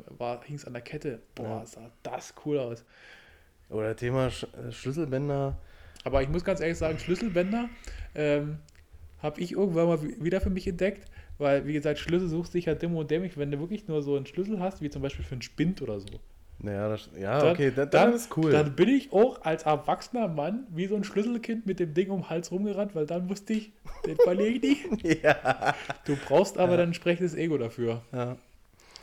hing 0.45 0.55
es 0.57 0.65
an 0.65 0.73
der 0.73 0.83
Kette. 0.83 1.21
Boah, 1.35 1.45
Ja. 1.61 1.67
sah 1.67 1.91
das 2.05 2.35
cool 2.45 2.59
aus. 2.59 2.85
Oder 3.71 3.95
Thema 3.97 4.31
Sch 4.31 4.45
äh, 4.45 4.71
Schlüsselbänder. 4.73 5.57
Aber 6.05 6.23
ich 6.23 6.29
muss 6.29 6.45
ganz 6.45 6.61
ehrlich 6.61 6.79
sagen, 6.79 6.99
Schlüsselbänder 6.99 7.69
ähm, 8.15 8.59
habe 9.21 9.41
ich 9.41 9.53
irgendwann 9.53 9.87
mal 9.89 10.01
wi- 10.03 10.17
wieder 10.21 10.41
für 10.41 10.49
mich 10.51 10.67
entdeckt, 10.67 11.05
weil, 11.39 11.67
wie 11.67 11.73
gesagt, 11.73 11.99
Schlüssel 11.99 12.29
suchst 12.29 12.55
dich 12.55 12.67
ja 12.67 12.75
dimm 12.75 12.97
und 12.97 13.11
dämlich, 13.11 13.37
wenn 13.39 13.51
du 13.51 13.59
wirklich 13.61 13.89
nur 13.89 14.03
so 14.03 14.17
einen 14.17 14.27
Schlüssel 14.27 14.61
hast, 14.61 14.83
wie 14.83 14.91
zum 14.91 15.03
Beispiel 15.03 15.25
für 15.25 15.33
einen 15.33 15.43
Spind 15.43 15.81
oder 15.83 16.01
so. 16.01 16.09
Naja, 16.61 16.89
das, 16.89 17.09
ja, 17.17 17.39
Dann- 17.39 17.53
okay, 17.53 17.67
dann, 17.75 17.89
dann- 17.91 18.07
dann 18.09 18.13
ist 18.15 18.37
cool. 18.37 18.51
Dann 18.51 18.75
bin 18.75 18.89
ich 18.89 19.13
auch 19.13 19.43
als 19.43 19.63
erwachsener 19.63 20.27
Mann 20.27 20.67
wie 20.71 20.89
so 20.89 20.97
ein 20.97 21.05
Schlüsselkind 21.05 21.67
mit 21.67 21.79
dem 21.79 21.95
Ding 21.95 22.11
um 22.11 22.23
den 22.23 22.31
Hals 22.31 22.51
rumgerannt, 22.51 22.97
weil 22.97 23.07
dann 23.07 23.29
wusste 23.31 23.53
ich, 23.53 23.73
den 24.05 24.17
verliere 24.17 24.49
ich 24.49 24.63
nicht. 24.91 25.05
ja. 25.23 25.75
Du 26.05 26.17
brauchst 26.27 26.59
aber 26.59 26.73
dann 26.73 26.81
ein 26.81 26.89
entsprechendes 26.89 27.35
Ego 27.37 27.59
dafür. 27.59 28.03
ja. 28.13 28.37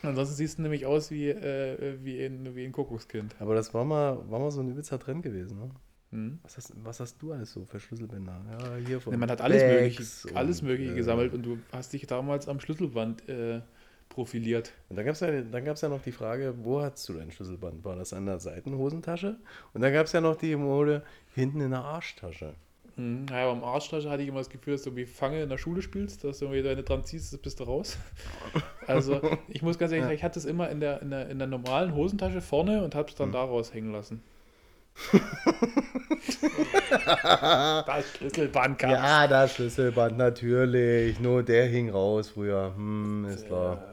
Ansonsten 0.03 0.35
siehst 0.35 0.57
du 0.59 0.61
nämlich 0.61 0.85
aus 0.85 1.09
wie, 1.09 1.29
äh, 1.29 1.95
wie, 2.03 2.23
ein, 2.23 2.55
wie 2.55 2.63
ein 2.65 2.71
Kuckuckskind. 2.71 3.33
Aber 3.39 3.55
das 3.55 3.73
war 3.73 3.85
mal, 3.85 4.19
war 4.29 4.39
mal 4.39 4.51
so 4.51 4.61
ein 4.61 4.69
übelster 4.69 4.99
Trend 4.99 5.23
gewesen, 5.23 5.57
ne? 5.57 5.69
Hm? 6.11 6.39
Was 6.43 6.57
hast, 6.57 6.73
was 6.83 6.99
hast 6.99 7.21
du 7.21 7.33
alles 7.33 7.51
so 7.51 7.65
für 7.65 7.79
Schlüsselbänder? 7.79 8.41
Ja, 8.51 8.75
hier 8.87 9.01
von 9.01 9.13
Ja, 9.13 9.17
man 9.17 9.29
hat 9.29 9.41
alles 9.41 9.63
Bags 9.63 9.97
Mögliche, 9.97 10.27
und, 10.29 10.37
alles 10.37 10.61
Mögliche 10.61 10.91
äh, 10.91 10.95
gesammelt 10.95 11.33
und 11.33 11.43
du 11.43 11.57
hast 11.71 11.93
dich 11.93 12.05
damals 12.07 12.47
am 12.47 12.59
Schlüsselband 12.59 13.27
äh, 13.27 13.61
profiliert. 14.09 14.71
Und 14.89 14.97
dann 14.97 15.05
gab 15.05 15.15
es 15.15 15.19
ja, 15.21 15.41
dann 15.41 15.65
gab's 15.65 15.81
ja 15.81 15.89
noch 15.89 16.01
die 16.01 16.11
Frage, 16.11 16.53
wo 16.61 16.81
hast 16.81 17.07
du 17.09 17.13
dein 17.13 17.31
Schlüsselband? 17.31 17.83
War 17.83 17.95
das 17.95 18.13
an 18.13 18.25
der 18.27 18.39
Seitenhosentasche? 18.39 19.37
Und 19.73 19.81
dann 19.81 19.91
gab 19.93 20.05
es 20.05 20.11
ja 20.13 20.21
noch 20.21 20.35
die 20.35 20.55
Mode 20.55 21.03
hinten 21.33 21.59
in 21.61 21.71
der 21.71 21.83
Arschtasche. 21.83 22.53
Hm, 22.95 23.25
naja, 23.25 23.51
beim 23.51 23.63
Arschtasche 23.63 24.09
hatte 24.09 24.23
ich 24.23 24.29
immer 24.29 24.39
das 24.39 24.49
Gefühl, 24.49 24.73
dass 24.75 24.83
du 24.83 24.95
wie 24.95 25.05
Fange 25.05 25.43
in 25.43 25.49
der 25.49 25.57
Schule 25.57 25.81
spielst, 25.81 26.23
dass 26.23 26.39
du 26.39 26.45
irgendwie 26.45 26.63
deine 26.63 26.83
dran 26.83 27.03
ziehst, 27.03 27.41
bist 27.41 27.59
du 27.59 27.63
raus. 27.65 27.97
Also, 28.87 29.19
ich 29.47 29.63
muss 29.63 29.79
ganz 29.79 29.91
ehrlich 29.91 30.03
sagen, 30.05 30.15
ich 30.15 30.23
hatte 30.23 30.37
es 30.37 30.45
immer 30.45 30.69
in 30.69 30.79
der, 30.79 31.01
in, 31.01 31.09
der, 31.09 31.27
in 31.27 31.39
der 31.39 31.47
normalen 31.47 31.95
Hosentasche 31.95 32.39
vorne 32.39 32.83
und 32.83 32.93
habe 32.93 33.09
es 33.09 33.13
Hm. 33.13 33.17
dann 33.17 33.31
daraus 33.31 33.73
hängen 33.73 33.91
lassen. 33.91 34.21
Das 37.85 38.05
Schlüsselband 38.15 38.79
kam. 38.79 38.91
Ja, 38.91 39.27
das 39.27 39.55
Schlüsselband, 39.55 40.17
natürlich. 40.17 41.19
Nur 41.19 41.43
der 41.43 41.67
hing 41.67 41.89
raus 41.89 42.29
früher. 42.29 42.73
Hm, 42.75 43.25
ist 43.25 43.45
klar. 43.47 43.83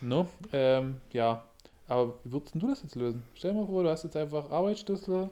No, 0.00 0.28
ähm, 0.52 1.00
ja. 1.12 1.44
Aber 1.86 2.14
wie 2.24 2.32
würdest 2.32 2.54
du 2.54 2.66
das 2.68 2.82
jetzt 2.82 2.94
lösen? 2.96 3.22
Stell 3.34 3.52
dir 3.52 3.60
mal 3.60 3.66
vor, 3.66 3.82
du 3.82 3.88
hast 3.88 4.04
jetzt 4.04 4.16
einfach 4.16 4.50
Arbeitsschlüssel, 4.50 5.30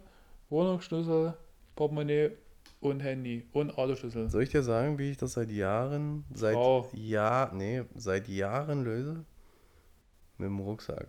Wohnungsschlüssel, 0.49 1.35
Portemonnaie 1.75 2.31
und 2.81 3.01
Handy 3.01 3.47
und 3.53 3.77
Autoschlüssel. 3.77 4.31
Soll 4.31 4.43
ich 4.43 4.51
dir 4.51 4.63
sagen, 4.63 4.99
wie 4.99 5.11
ich 5.11 5.19
das 5.19 5.35
seit 5.35 5.51
Jahren, 5.51 6.25
seit 6.33 6.55
Frau. 6.55 6.89
Jahr, 6.95 7.53
nee, 7.53 7.85
seit 7.95 8.29
Jahren 8.29 8.85
löse? 8.85 9.25
Mit 10.39 10.49
dem 10.49 10.61
Rucksack. 10.61 11.09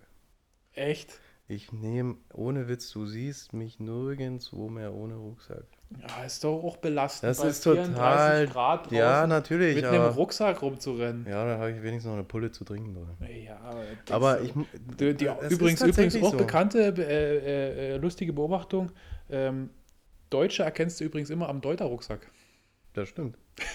Echt? 0.73 1.19
Ich 1.49 1.71
nehme, 1.71 2.15
ohne 2.33 2.67
Witz, 2.67 2.91
du 2.91 3.05
siehst 3.05 3.53
mich 3.53 3.79
nirgendwo 3.79 4.67
mehr 4.67 4.93
ohne 4.93 5.15
Rucksack. 5.15 5.63
Ja, 6.01 6.25
ist 6.25 6.43
doch 6.43 6.61
auch 6.61 6.75
belastend. 6.75 7.29
Das 7.29 7.39
bei 7.41 7.47
ist 7.47 7.61
total. 7.63 7.85
34 7.85 8.53
Grad 8.53 8.85
draußen 8.85 8.97
Ja, 8.97 9.27
natürlich. 9.27 9.75
mit 9.77 9.85
einem 9.85 10.01
aber, 10.01 10.15
Rucksack 10.15 10.61
rumzurennen. 10.61 11.25
ja, 11.25 11.45
da 11.45 11.57
habe 11.57 11.71
ich 11.71 11.77
wenigstens 11.81 12.07
noch 12.07 12.15
eine 12.15 12.25
Pulle 12.25 12.51
zu 12.51 12.65
trinken 12.65 12.93
drin. 12.93 13.29
Ja, 13.45 13.59
Aber 14.11 14.41
ich. 14.41 14.51
Die, 14.99 15.13
die, 15.13 15.29
übrigens, 15.49 15.81
übrigens 15.81 16.21
auch 16.21 16.31
so. 16.31 16.37
bekannte, 16.37 16.79
äh, 16.97 17.37
äh, 17.37 17.93
äh, 17.93 17.97
lustige 17.97 18.33
Beobachtung. 18.33 18.91
Ähm, 19.29 19.69
Deutsche 20.29 20.63
erkennst 20.63 20.99
du 20.99 21.05
übrigens 21.05 21.29
immer 21.29 21.47
am 21.47 21.61
Deuter-Rucksack. 21.61 22.29
Das 22.93 23.07
stimmt. 23.07 23.37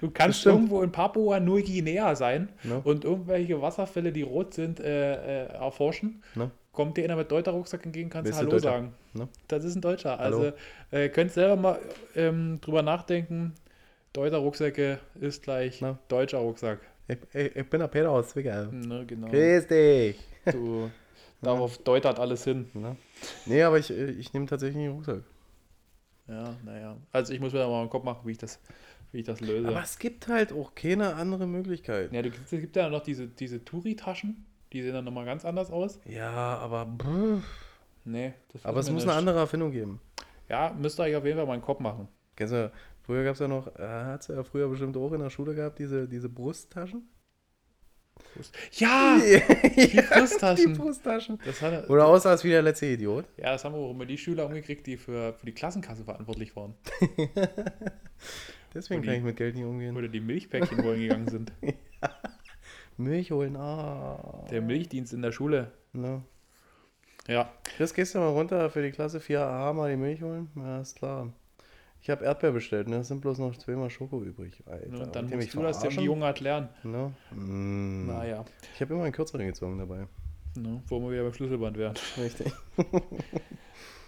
Du 0.00 0.10
kannst 0.10 0.46
irgendwo 0.46 0.80
in 0.82 0.90
Papua 0.92 1.40
Neuguinea 1.40 2.14
sein 2.14 2.48
Ne? 2.64 2.80
und 2.84 3.04
irgendwelche 3.04 3.60
Wasserfälle, 3.60 4.12
die 4.12 4.22
rot 4.22 4.54
sind, 4.54 4.80
äh, 4.80 5.44
äh, 5.44 5.52
erforschen. 5.52 6.22
Ne? 6.34 6.50
Kommt 6.78 6.96
dir 6.96 7.02
einer 7.02 7.16
mit 7.16 7.28
Deuter-Rucksack 7.28 7.84
entgegen, 7.86 8.08
kannst 8.08 8.30
du 8.30 8.36
Hallo 8.36 8.50
Deuter? 8.50 8.62
sagen. 8.62 8.94
Ne? 9.12 9.26
Das 9.48 9.64
ist 9.64 9.74
ein 9.74 9.80
Deutscher. 9.80 10.20
Also 10.20 10.52
äh, 10.92 11.08
könnt 11.08 11.32
selber 11.32 11.56
mal 11.56 11.80
ähm, 12.14 12.60
drüber 12.60 12.82
nachdenken. 12.82 13.52
Deuter-Rucksäcke 14.12 15.00
ist 15.20 15.42
gleich 15.42 15.80
Ne? 15.80 15.98
deutscher 16.06 16.38
Rucksack. 16.38 16.78
Ich, 17.08 17.18
ich, 17.34 17.56
ich 17.56 17.68
bin 17.68 17.80
der 17.80 17.88
Peter 17.88 18.12
aus 18.12 18.28
Zwickau. 18.28 18.66
Ne, 18.70 19.04
genau. 19.06 19.26
Grüß 19.26 19.66
dich. 19.66 20.20
Du, 20.52 20.88
darauf 21.42 21.78
deutert 21.78 22.20
alles 22.20 22.44
hin. 22.44 22.70
Ne? 22.74 22.94
Nee, 23.46 23.64
aber 23.64 23.80
ich, 23.80 23.90
äh, 23.90 24.12
ich 24.12 24.32
nehme 24.32 24.46
tatsächlich 24.46 24.78
einen 24.80 24.92
Rucksack. 24.94 25.24
Ja, 26.28 26.54
naja. 26.64 26.96
Also 27.10 27.32
ich 27.32 27.40
muss 27.40 27.52
mir 27.52 27.58
da 27.58 27.66
mal 27.68 27.80
einen 27.80 27.90
Kopf 27.90 28.04
machen, 28.04 28.20
wie 28.24 28.30
ich 28.30 28.38
das, 28.38 28.60
wie 29.10 29.18
ich 29.18 29.26
das 29.26 29.40
löse. 29.40 29.66
Aber 29.66 29.82
es 29.82 29.98
gibt 29.98 30.28
halt 30.28 30.52
auch 30.52 30.76
keine 30.76 31.16
andere 31.16 31.48
Möglichkeit. 31.48 32.12
ja, 32.12 32.22
du, 32.22 32.28
es 32.28 32.50
gibt 32.50 32.76
ja 32.76 32.88
noch 32.88 33.02
diese, 33.02 33.26
diese 33.26 33.64
Touri-Taschen. 33.64 34.44
Die 34.72 34.82
sehen 34.82 34.92
dann 34.94 35.04
nochmal 35.04 35.24
ganz 35.24 35.44
anders 35.44 35.70
aus. 35.70 35.98
Ja, 36.04 36.58
aber. 36.58 36.84
brr. 36.86 37.42
Nee, 38.04 38.32
Aber 38.62 38.80
es 38.80 38.90
muss 38.90 39.02
eine 39.02 39.12
nicht. 39.12 39.18
andere 39.18 39.38
Erfindung 39.40 39.70
geben. 39.70 40.00
Ja, 40.48 40.74
müsst 40.78 40.98
ihr 40.98 41.04
euch 41.04 41.16
auf 41.16 41.24
jeden 41.24 41.36
Fall 41.36 41.46
mal 41.46 41.52
einen 41.54 41.62
Kopf 41.62 41.80
machen. 41.80 42.08
Kennst 42.36 42.54
du, 42.54 42.72
früher 43.02 43.22
gab 43.24 43.34
es 43.34 43.40
ja 43.40 43.48
noch, 43.48 43.66
äh, 43.78 43.82
hat 43.86 44.22
es 44.22 44.28
ja 44.28 44.42
früher 44.44 44.68
bestimmt 44.68 44.96
auch 44.96 45.12
in 45.12 45.20
der 45.20 45.28
Schule 45.30 45.54
gehabt, 45.54 45.78
diese, 45.78 46.08
diese 46.08 46.28
Brusttaschen? 46.28 47.08
Ja! 48.72 49.16
die 49.20 50.00
Brusttaschen. 50.00 50.72
Die 50.74 50.78
Brusttaschen. 50.78 51.38
Das 51.44 51.60
hat, 51.62 51.88
Oder 51.90 52.06
aussahst 52.06 52.44
wie 52.44 52.48
der 52.50 52.62
letzte 52.62 52.86
Idiot. 52.86 53.26
ja, 53.36 53.52
das 53.52 53.64
haben 53.64 53.74
wir 53.74 53.80
auch 53.80 53.90
immer 53.92 54.06
die 54.06 54.18
Schüler 54.18 54.46
umgekriegt, 54.46 54.86
die 54.86 54.96
für, 54.96 55.34
für 55.34 55.46
die 55.46 55.52
Klassenkasse 55.52 56.04
verantwortlich 56.04 56.54
waren. 56.56 56.74
Deswegen 58.74 59.00
Und 59.00 59.06
kann 59.06 59.12
die- 59.14 59.18
ich 59.18 59.24
mit 59.24 59.36
Geld 59.36 59.54
nicht 59.54 59.64
umgehen. 59.64 59.96
Oder 59.96 60.08
die 60.08 60.20
Milchpäckchen 60.20 60.82
holen 60.82 61.00
gegangen 61.00 61.28
sind. 61.28 61.52
Milch 62.98 63.30
holen, 63.30 63.56
ah. 63.56 64.44
Der 64.50 64.60
Milchdienst 64.60 65.12
in 65.12 65.22
der 65.22 65.32
Schule. 65.32 65.72
Ne. 65.92 66.22
Ja. 67.28 67.50
Chris, 67.76 67.94
gehst 67.94 68.14
du 68.14 68.18
mal 68.18 68.28
runter 68.28 68.70
für 68.70 68.82
die 68.82 68.90
Klasse 68.90 69.18
4a 69.18 69.72
mal 69.72 69.90
die 69.90 69.96
Milch 69.96 70.22
holen? 70.22 70.50
Ja, 70.56 70.80
ist 70.80 70.96
klar. 70.96 71.32
Ich 72.00 72.10
habe 72.10 72.24
Erdbeer 72.24 72.52
bestellt, 72.52 72.88
ne? 72.88 72.96
Es 72.98 73.08
sind 73.08 73.20
bloß 73.20 73.38
noch 73.38 73.56
zweimal 73.56 73.90
Schoko 73.90 74.22
übrig. 74.22 74.62
Alter, 74.66 75.02
und 75.02 75.16
dann 75.16 75.28
ihr 75.28 75.36
musst 75.36 75.52
du 75.54 75.62
das 75.62 75.78
dem 75.78 75.80
verarschen? 75.90 76.04
Jungen 76.04 76.22
erklären. 76.22 76.68
Ne? 76.84 77.12
Mm. 77.34 78.06
Naja, 78.06 78.44
Ich 78.74 78.80
habe 78.80 78.94
immer 78.94 79.02
einen 79.04 79.12
kürzeren 79.12 79.46
gezogen 79.46 79.78
dabei. 79.78 80.06
ne, 80.56 80.80
wo 80.86 81.00
wir 81.00 81.10
wieder 81.10 81.22
beim 81.24 81.34
Schlüsselband 81.34 81.76
wären. 81.76 81.94
Richtig. 82.16 82.52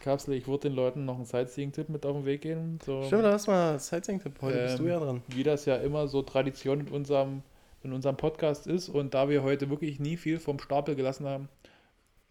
Kapsel, 0.02 0.34
ich 0.34 0.46
würde 0.48 0.68
den 0.68 0.76
Leuten 0.76 1.04
noch 1.04 1.16
einen 1.16 1.26
Sightseeing-Tipp 1.26 1.88
mit 1.90 2.06
auf 2.06 2.16
den 2.16 2.24
Weg 2.24 2.40
geben. 2.42 2.78
So, 2.86 3.02
Stimmt, 3.02 3.24
du 3.24 3.50
mal 3.50 3.78
Sightseeing-Tipp. 3.78 4.32
Heute 4.40 4.62
bist 4.62 4.78
du 4.78 4.84
Ähm, 4.84 4.88
ja 4.88 4.98
dran. 4.98 5.22
wie 5.28 5.42
das 5.42 5.66
ja 5.66 5.76
immer 5.76 6.08
so 6.08 6.22
Tradition 6.22 6.80
in 6.80 6.88
unserem, 6.88 7.42
in 7.82 7.92
unserem 7.92 8.16
Podcast 8.16 8.66
ist. 8.66 8.88
Und 8.88 9.14
da 9.14 9.28
wir 9.28 9.42
heute 9.42 9.70
wirklich 9.70 10.00
nie 10.00 10.16
viel 10.16 10.38
vom 10.38 10.58
Stapel 10.58 10.94
gelassen 10.94 11.26
haben, 11.26 11.48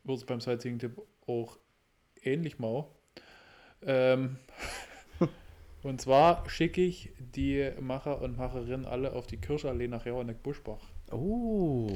wird 0.03 0.17
es 0.17 0.25
beim 0.25 0.41
Sightseeing-Tipp 0.41 1.01
auch 1.27 1.57
ähnlich 2.23 2.59
mau. 2.59 2.91
Ähm, 3.81 4.37
und 5.83 6.01
zwar 6.01 6.49
schicke 6.49 6.81
ich 6.81 7.11
die 7.19 7.71
Macher 7.79 8.21
und 8.21 8.37
Macherinnen 8.37 8.85
alle 8.85 9.13
auf 9.13 9.27
die 9.27 9.37
Kirschallee 9.37 9.87
nach 9.87 10.05
Jauerneck-Buschbach. 10.05 10.81
Oh. 11.11 11.89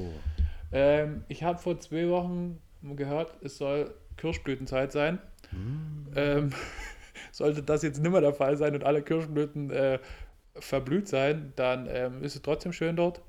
Ähm, 0.72 1.24
ich 1.28 1.44
habe 1.44 1.60
vor 1.60 1.80
zwei 1.80 2.10
Wochen 2.10 2.60
gehört, 2.96 3.38
es 3.44 3.58
soll 3.58 3.94
Kirschblütenzeit 4.18 4.92
sein. 4.92 5.20
Mm. 5.52 6.12
Ähm, 6.16 6.50
sollte 7.32 7.64
das 7.64 7.84
jetzt 7.84 8.02
nicht 8.02 8.12
mehr 8.12 8.22
der 8.22 8.34
Fall 8.34 8.58
sein 8.58 8.74
und 8.76 8.84
alle 8.84 9.02
Kirschblüten 9.02 9.70
äh, 9.72 10.00
verblüht 10.56 11.08
sein, 11.08 11.54
dann 11.56 11.88
ähm, 11.90 12.24
ist 12.24 12.36
es 12.36 12.42
trotzdem 12.42 12.74
schön 12.74 12.96
dort. 12.96 13.22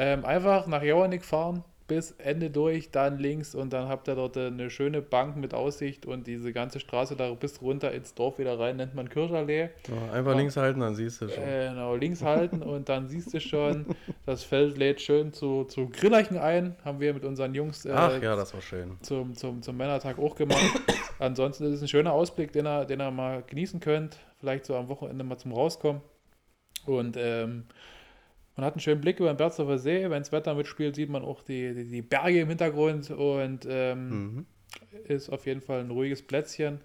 Ähm, 0.00 0.24
einfach 0.24 0.68
nach 0.68 0.82
Jauernick 0.84 1.24
fahren, 1.24 1.64
bis 1.88 2.12
Ende 2.18 2.50
durch, 2.50 2.90
dann 2.92 3.18
links 3.18 3.54
und 3.54 3.72
dann 3.72 3.88
habt 3.88 4.08
ihr 4.08 4.14
dort 4.14 4.36
eine 4.36 4.70
schöne 4.70 5.02
Bank 5.02 5.36
mit 5.36 5.54
Aussicht 5.54 6.06
und 6.06 6.26
diese 6.26 6.52
ganze 6.52 6.78
Straße 6.80 7.16
da 7.16 7.32
bis 7.32 7.60
runter 7.62 7.90
ins 7.92 8.14
Dorf 8.14 8.38
wieder 8.38 8.60
rein, 8.60 8.76
nennt 8.76 8.94
man 8.94 9.08
Kirschallee. 9.08 9.70
Ja, 9.88 10.12
einfach 10.12 10.36
links 10.36 10.56
halten, 10.56 10.80
dann 10.80 10.94
siehst 10.94 11.22
du 11.22 11.28
schon. 11.28 11.42
Äh, 11.42 11.70
Genau, 11.70 11.96
links 11.96 12.22
halten 12.22 12.62
und 12.62 12.88
dann 12.88 13.08
siehst 13.08 13.32
du 13.34 13.40
schon, 13.40 13.86
das 14.26 14.44
Feld 14.44 14.76
lädt 14.78 15.00
schön 15.00 15.32
zu, 15.32 15.64
zu 15.64 15.88
Grillerchen 15.88 16.36
ein. 16.36 16.76
Haben 16.84 17.00
wir 17.00 17.12
mit 17.14 17.24
unseren 17.24 17.54
Jungs 17.54 17.84
äh, 17.86 17.92
Ach 17.92 18.22
ja, 18.22 18.36
das 18.36 18.54
war 18.54 18.60
schön. 18.60 18.98
zum, 19.00 19.34
zum, 19.34 19.62
zum 19.62 19.76
Männertag 19.76 20.18
auch 20.18 20.36
gemacht. 20.36 20.60
Ansonsten 21.18 21.64
ist 21.64 21.72
es 21.72 21.82
ein 21.82 21.88
schöner 21.88 22.12
Ausblick, 22.12 22.52
den 22.52 22.66
ihr, 22.66 22.84
den 22.84 23.00
ihr 23.00 23.10
mal 23.10 23.42
genießen 23.46 23.80
könnt. 23.80 24.18
Vielleicht 24.38 24.66
so 24.66 24.76
am 24.76 24.88
Wochenende 24.88 25.24
mal 25.24 25.38
zum 25.38 25.52
Rauskommen. 25.52 26.02
Und 26.86 27.16
ähm, 27.18 27.64
man 28.58 28.66
hat 28.66 28.74
einen 28.74 28.80
schönen 28.80 29.00
Blick 29.00 29.20
über 29.20 29.32
den 29.32 29.36
Berzdorfer 29.36 29.78
See. 29.78 30.02
Wenn 30.10 30.20
das 30.20 30.32
Wetter 30.32 30.52
mitspielt, 30.54 30.96
sieht 30.96 31.08
man 31.10 31.22
auch 31.22 31.42
die, 31.42 31.72
die, 31.74 31.84
die 31.88 32.02
Berge 32.02 32.40
im 32.40 32.48
Hintergrund 32.48 33.08
und 33.12 33.66
ähm, 33.70 34.10
Mhm. 34.10 34.46
ist 35.04 35.30
auf 35.30 35.46
jeden 35.46 35.60
Fall 35.60 35.78
ein 35.80 35.90
ruhiges 35.92 36.22
Plätzchen. 36.22 36.80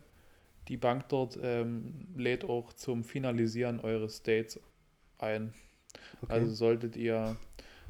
Die 0.67 0.77
Bank 0.77 1.09
dort 1.09 1.37
ähm, 1.41 2.07
lädt 2.15 2.45
auch 2.45 2.73
zum 2.73 3.03
Finalisieren 3.03 3.79
eures 3.79 4.21
Dates 4.21 4.59
ein. 5.17 5.51
Okay. 6.21 6.33
Also 6.33 6.53
solltet 6.53 6.95
ihr, 6.95 7.35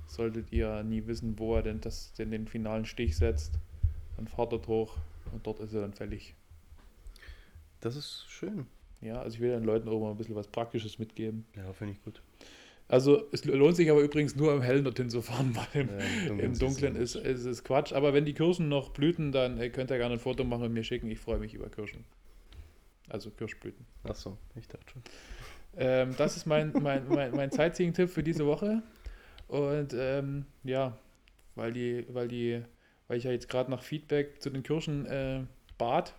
solltet 0.07 0.51
ihr 0.53 0.81
nie 0.83 1.05
wissen, 1.05 1.37
wo 1.37 1.55
er 1.55 1.61
denn 1.61 1.81
das, 1.81 2.13
denn 2.13 2.31
den 2.31 2.47
finalen 2.47 2.85
Stich 2.85 3.17
setzt, 3.17 3.59
dann 4.15 4.27
fahrt 4.27 4.53
dort 4.53 4.67
hoch 4.67 4.95
und 5.33 5.45
dort 5.45 5.59
ist 5.59 5.73
er 5.73 5.81
dann 5.81 5.93
fällig. 5.93 6.35
das 7.81 7.95
ist 7.97 8.25
schön. 8.29 8.65
Ja, 9.01 9.21
also 9.21 9.35
ich 9.35 9.41
will 9.41 9.49
den 9.51 9.65
Leuten 9.65 9.89
auch 9.89 9.99
mal 9.99 10.11
ein 10.11 10.17
bisschen 10.17 10.35
was 10.35 10.47
Praktisches 10.47 10.97
mitgeben. 10.99 11.45
Ja, 11.57 11.73
finde 11.73 11.93
ich 11.93 12.03
gut. 12.03 12.21
Also 12.87 13.27
es 13.31 13.45
lohnt 13.45 13.75
sich 13.75 13.89
aber 13.89 14.01
übrigens 14.01 14.35
nur 14.35 14.53
im 14.53 14.61
Hellen 14.61 14.83
dorthin 14.83 15.09
zu 15.09 15.21
fahren, 15.21 15.55
weil 15.73 15.81
im, 15.81 15.89
Ja, 16.37 16.43
im 16.43 16.57
Dunklen 16.57 16.95
ist, 16.95 17.15
ist 17.15 17.45
es 17.45 17.63
Quatsch. 17.63 17.93
Aber 17.93 18.13
wenn 18.13 18.25
die 18.25 18.33
Kirschen 18.33 18.69
noch 18.69 18.89
blüten, 18.89 19.31
dann 19.31 19.59
äh, 19.59 19.69
könnt 19.69 19.91
ihr 19.91 19.97
gerne 19.97 20.15
ein 20.15 20.19
Foto 20.19 20.43
machen 20.43 20.63
und 20.63 20.73
mir 20.73 20.83
schicken. 20.83 21.09
Ich 21.09 21.19
freue 21.19 21.39
mich 21.39 21.53
über 21.53 21.69
Kirschen. 21.69 22.05
Also 23.09 23.29
Kirschblüten. 23.31 23.85
Ach 24.03 24.15
so, 24.15 24.37
ich 24.55 24.67
dachte 24.67 24.85
schon. 24.91 25.03
Ähm, 25.75 26.15
das 26.17 26.37
ist 26.37 26.45
mein, 26.45 26.71
mein, 26.81 27.07
mein, 27.07 27.31
mein 27.31 27.51
Sightseeing-Tipp 27.51 28.09
für 28.09 28.23
diese 28.23 28.45
Woche. 28.45 28.83
Und 29.47 29.93
ähm, 29.97 30.45
ja, 30.63 30.97
weil 31.55 31.73
die, 31.73 32.05
weil 32.09 32.27
die, 32.27 32.61
weil 33.07 33.17
ich 33.17 33.23
ja 33.23 33.31
jetzt 33.31 33.49
gerade 33.49 33.71
nach 33.71 33.83
Feedback 33.83 34.41
zu 34.41 34.49
den 34.49 34.63
Kirschen 34.63 35.05
äh, 35.05 35.41
bat, 35.77 36.15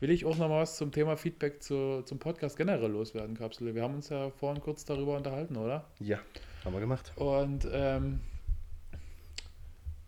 will 0.00 0.10
ich 0.10 0.24
auch 0.24 0.36
noch 0.36 0.48
mal 0.48 0.62
was 0.62 0.76
zum 0.76 0.90
Thema 0.90 1.16
Feedback 1.16 1.62
zu, 1.62 2.02
zum 2.02 2.18
Podcast 2.18 2.56
generell 2.56 2.90
loswerden, 2.90 3.36
Kapsel. 3.36 3.74
Wir 3.74 3.82
haben 3.82 3.94
uns 3.94 4.08
ja 4.08 4.30
vorhin 4.30 4.60
kurz 4.60 4.84
darüber 4.84 5.16
unterhalten, 5.16 5.56
oder? 5.56 5.84
Ja, 6.00 6.18
haben 6.64 6.72
wir 6.72 6.80
gemacht. 6.80 7.12
Und 7.16 7.68
ähm, 7.70 8.20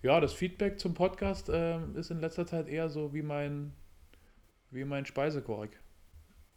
ja, 0.03 0.19
das 0.21 0.33
Feedback 0.33 0.81
zum 0.81 0.95
Podcast 0.95 1.51
ähm, 1.53 1.95
ist 1.97 2.11
in 2.11 2.21
letzter 2.21 2.47
Zeit 2.47 2.69
eher 2.69 2.89
so 2.89 3.13
wie 3.15 3.23
mein, 3.23 3.73
wie 4.71 4.85
mein 4.85 5.07
Speisekorb. 5.07 5.71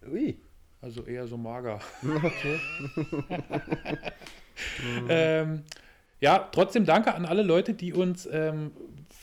Ui. 0.09 0.39
Also 0.81 1.03
eher 1.03 1.27
so 1.27 1.37
mager. 1.37 1.79
Okay. 2.03 2.59
Ähm, 5.09 5.63
ja, 6.19 6.39
trotzdem 6.51 6.85
danke 6.85 7.13
an 7.13 7.25
alle 7.25 7.43
Leute, 7.43 7.73
die 7.73 7.93
uns 7.93 8.27
ähm, 8.31 8.71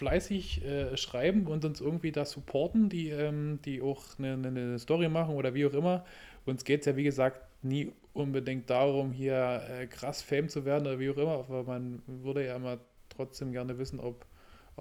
fleißig 0.03 0.64
äh, 0.64 0.96
schreiben 0.96 1.46
und 1.46 1.64
uns 1.64 1.80
irgendwie 1.80 2.11
da 2.11 2.24
supporten, 2.24 2.88
die, 2.88 3.11
ähm, 3.11 3.61
die 3.64 3.80
auch 3.80 4.03
eine, 4.18 4.32
eine- 4.32 4.78
Story 4.80 5.09
machen 5.09 5.36
oder 5.36 5.55
wie 5.55 5.64
auch 5.64 5.74
immer. 5.74 6.05
Uns 6.44 6.64
geht 6.64 6.80
es 6.80 6.86
ja, 6.86 6.96
wie 6.96 7.05
gesagt, 7.05 7.40
nie 7.62 7.92
unbedingt 8.12 8.68
darum, 8.68 9.12
hier 9.12 9.62
äh, 9.70 9.86
krass 9.86 10.20
Fame 10.20 10.48
zu 10.48 10.64
werden 10.64 10.88
oder 10.88 10.98
wie 10.98 11.11
auch 11.11 11.16
immer, 11.16 11.34
aber 11.34 11.62
man 11.62 12.03
würde 12.07 12.44
ja 12.44 12.57
immer 12.57 12.78
trotzdem 13.11 13.53
gerne 13.53 13.78
wissen, 13.78 14.00
ob 14.00 14.26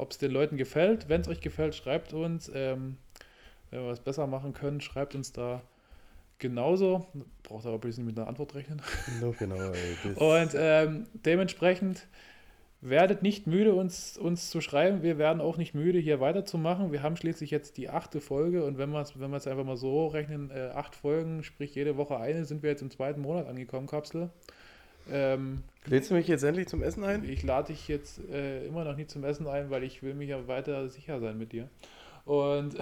es 0.09 0.17
den 0.17 0.31
Leuten 0.31 0.57
gefällt. 0.57 1.07
Wenn 1.07 1.21
es 1.21 1.27
euch 1.27 1.41
gefällt, 1.41 1.75
schreibt 1.75 2.13
uns. 2.13 2.51
Ähm, 2.53 2.97
wenn 3.69 3.83
wir 3.83 3.89
was 3.89 3.99
besser 3.99 4.25
machen 4.25 4.53
können, 4.53 4.81
schreibt 4.81 5.13
uns 5.13 5.31
da 5.31 5.61
genauso. 6.39 7.05
Braucht 7.43 7.67
aber 7.67 7.77
bitte 7.77 8.01
nicht 8.01 8.07
mit 8.07 8.17
einer 8.17 8.27
Antwort 8.27 8.55
rechnen. 8.55 8.81
No, 9.21 9.35
genau, 9.37 9.55
ey. 9.55 10.15
Und 10.15 10.51
ähm, 10.55 11.05
dementsprechend 11.13 12.07
werdet 12.81 13.21
nicht 13.21 13.45
müde, 13.47 13.75
uns, 13.75 14.17
uns 14.17 14.49
zu 14.49 14.59
schreiben. 14.59 15.03
Wir 15.03 15.17
werden 15.17 15.39
auch 15.39 15.57
nicht 15.57 15.75
müde, 15.75 15.99
hier 15.99 16.19
weiterzumachen. 16.19 16.91
Wir 16.91 17.03
haben 17.03 17.15
schließlich 17.15 17.51
jetzt 17.51 17.77
die 17.77 17.89
achte 17.89 18.19
Folge 18.21 18.63
und 18.65 18.77
wenn 18.77 18.89
wir 18.89 19.01
es 19.01 19.19
wenn 19.19 19.33
einfach 19.33 19.63
mal 19.63 19.77
so 19.77 19.91
hochrechnen, 19.91 20.49
äh, 20.51 20.71
acht 20.73 20.95
Folgen, 20.95 21.43
sprich 21.43 21.75
jede 21.75 21.95
Woche 21.97 22.17
eine, 22.17 22.43
sind 22.45 22.63
wir 22.63 22.71
jetzt 22.71 22.81
im 22.81 22.89
zweiten 22.89 23.21
Monat 23.21 23.47
angekommen, 23.47 23.87
Kapsel. 23.87 24.29
Ähm, 25.11 25.63
Lädst 25.85 26.11
du 26.11 26.15
mich 26.15 26.27
jetzt 26.27 26.43
endlich 26.43 26.67
zum 26.67 26.83
Essen 26.83 27.03
ein? 27.03 27.23
ich 27.27 27.43
lade 27.43 27.67
dich 27.67 27.87
jetzt 27.87 28.19
äh, 28.31 28.65
immer 28.65 28.83
noch 28.83 28.95
nicht 28.95 29.09
zum 29.09 29.23
Essen 29.23 29.47
ein, 29.47 29.69
weil 29.69 29.83
ich 29.83 30.03
will 30.03 30.13
mich 30.13 30.29
ja 30.29 30.47
weiter 30.47 30.89
sicher 30.89 31.19
sein 31.19 31.37
mit 31.37 31.51
dir. 31.53 31.69
Und 32.25 32.75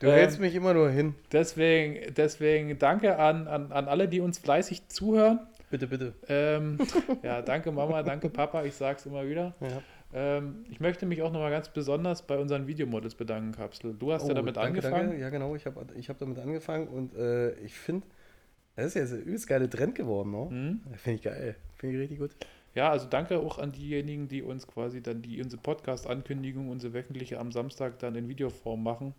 Du 0.00 0.06
Ähm, 0.06 0.12
hältst 0.12 0.40
mich 0.40 0.54
immer 0.54 0.72
nur 0.72 0.88
hin. 0.90 1.14
deswegen, 1.32 2.14
deswegen 2.14 2.78
danke 2.78 3.18
an, 3.18 3.46
an, 3.48 3.72
an 3.72 3.88
alle, 3.88 4.08
die 4.08 4.20
uns 4.20 4.38
fleißig 4.38 4.88
zuhören. 4.88 5.40
Bitte, 5.70 5.86
bitte. 5.86 6.14
Ähm, 6.28 6.78
ja, 7.22 7.42
danke 7.42 7.70
Mama, 7.70 8.02
danke 8.02 8.28
Papa, 8.28 8.64
ich 8.64 8.74
sag's 8.74 9.06
immer 9.06 9.26
wieder. 9.26 9.54
Ja. 9.60 9.82
Ähm, 10.12 10.64
ich 10.68 10.80
möchte 10.80 11.06
mich 11.06 11.22
auch 11.22 11.30
nochmal 11.30 11.52
ganz 11.52 11.68
besonders 11.68 12.22
bei 12.22 12.36
unseren 12.36 12.66
Videomodels 12.66 13.14
bedanken, 13.14 13.52
Kapsel. 13.52 13.94
Du 13.94 14.12
hast 14.12 14.26
ja 14.26 14.34
damit 14.34 14.56
Oh, 14.56 14.60
danke, 14.60 14.80
angefangen. 14.80 15.08
Danke. 15.10 15.22
Ja, 15.22 15.30
genau. 15.30 15.54
Ich 15.54 15.66
habe 15.66 15.86
ich 15.96 16.08
hab 16.08 16.18
damit 16.18 16.38
angefangen 16.38 16.88
und 16.88 17.14
äh, 17.14 17.52
ich 17.60 17.74
finde, 17.74 18.06
das 18.74 18.86
ist 18.86 18.94
jetzt 18.94 19.12
ein 19.12 19.22
übelst 19.22 19.46
geile 19.46 19.70
Trend 19.70 19.94
geworden. 19.94 20.32
Ne? 20.32 20.48
Mhm. 20.50 20.80
Finde 20.96 21.16
ich 21.16 21.22
geil. 21.22 21.56
Finde 21.76 21.96
ich 21.96 22.02
richtig 22.02 22.18
gut. 22.18 22.30
Ja, 22.74 22.90
also 22.90 23.06
danke 23.08 23.38
auch 23.38 23.58
an 23.58 23.72
diejenigen, 23.72 24.26
die 24.26 24.42
uns 24.42 24.66
quasi 24.66 25.00
dann 25.02 25.22
die 25.22 25.40
unsere 25.40 25.62
Podcast-Ankündigung, 25.62 26.68
unsere 26.68 26.94
wöchentliche 26.94 27.38
am 27.38 27.52
Samstag 27.52 27.98
dann 28.00 28.16
in 28.16 28.28
Videoform 28.28 28.82
machen. 28.82 29.14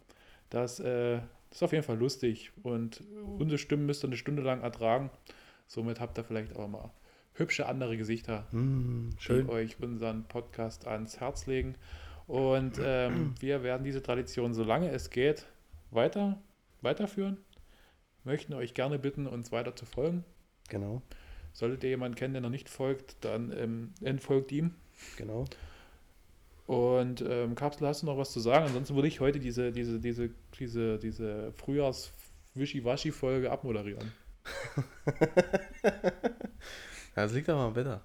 Das, 0.50 0.80
äh, 0.82 1.20
das 1.50 1.58
ist 1.58 1.64
auf 1.64 1.72
jeden 1.72 1.84
Fall 1.84 1.98
lustig 1.98 2.52
und 2.64 3.04
unsere 3.40 3.58
Stimmen 3.58 3.86
müsst 3.86 4.04
ihr 4.04 4.08
eine 4.08 4.18
Stunde 4.18 4.42
lang 4.42 4.62
ertragen. 4.62 5.10
Somit 5.72 6.02
habt 6.02 6.18
ihr 6.18 6.26
vielleicht 6.26 6.54
auch 6.58 6.68
mal 6.68 6.92
hübsche 7.36 7.66
andere 7.66 7.96
Gesichter, 7.96 8.46
Mm, 8.52 9.12
die 9.26 9.48
euch 9.48 9.82
unseren 9.82 10.26
Podcast 10.26 10.86
ans 10.86 11.22
Herz 11.22 11.46
legen. 11.46 11.76
Und 12.28 12.74
ähm, 12.84 13.36
wir 13.40 13.64
werden 13.64 13.86
diese 13.86 14.04
Tradition, 14.04 14.54
solange 14.54 14.90
es 14.92 15.10
geht, 15.12 15.46
weiter, 15.90 16.38
weiterführen. 16.82 17.38
Möchten 18.26 18.54
euch 18.54 18.74
gerne 18.74 19.00
bitten, 19.00 19.28
uns 19.28 19.54
weiter 19.54 19.74
zu 19.74 19.86
folgen. 19.86 20.26
Genau, 20.68 21.02
Solltet 21.54 21.86
ihr 21.86 21.92
jemanden 21.92 22.18
kennen, 22.18 22.34
der 22.34 22.42
noch 22.42 22.50
nicht 22.50 22.68
folgt, 22.68 23.16
dann 23.22 23.54
ähm, 23.58 23.94
entfolgt 24.02 24.52
ihm. 24.52 24.76
genau. 25.16 25.46
Und 26.68 27.24
ähm, 27.26 27.56
Kapsel, 27.56 27.88
hast 27.88 28.02
du 28.02 28.08
noch 28.08 28.18
was 28.18 28.34
zu 28.34 28.42
sagen? 28.42 28.66
Ansonsten 28.66 28.96
würde 28.96 29.08
ich 29.08 29.22
heute 29.22 29.40
diese, 29.40 29.72
diese, 29.72 30.02
diese, 30.02 30.32
diese, 30.60 31.00
diese 31.00 31.54
Frühjahrs-Wischi-Waschi-Folge 31.54 33.50
abmoderieren. 33.50 34.12
Ja, 37.16 37.26
es 37.26 37.34
liegt 37.34 37.50
aber 37.50 37.62
am 37.62 37.76
Wetter. 37.76 38.02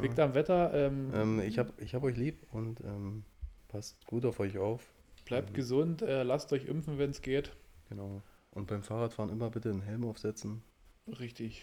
Liegt 0.00 0.18
am 0.20 0.34
Wetter. 0.34 0.72
Ähm, 0.72 1.10
Ähm, 1.14 1.40
ich 1.40 1.58
habe 1.58 1.72
ich 1.78 1.94
hab 1.94 2.04
euch 2.04 2.16
lieb 2.16 2.46
und 2.52 2.80
ähm, 2.80 3.24
passt 3.68 4.06
gut 4.06 4.24
auf 4.24 4.38
euch 4.38 4.58
auf. 4.58 4.92
bleibt 5.24 5.52
gesund, 5.54 6.02
äh, 6.02 6.22
lasst 6.22 6.52
euch 6.52 6.66
impfen, 6.66 6.98
wenn 6.98 7.10
es 7.10 7.22
geht. 7.22 7.52
Genau. 7.88 8.22
Und 8.52 8.66
beim 8.68 8.82
Fahrradfahren 8.82 9.30
immer 9.32 9.50
bitte 9.50 9.70
einen 9.70 9.82
Helm 9.82 10.04
aufsetzen. 10.04 10.62
Richtig. 11.18 11.62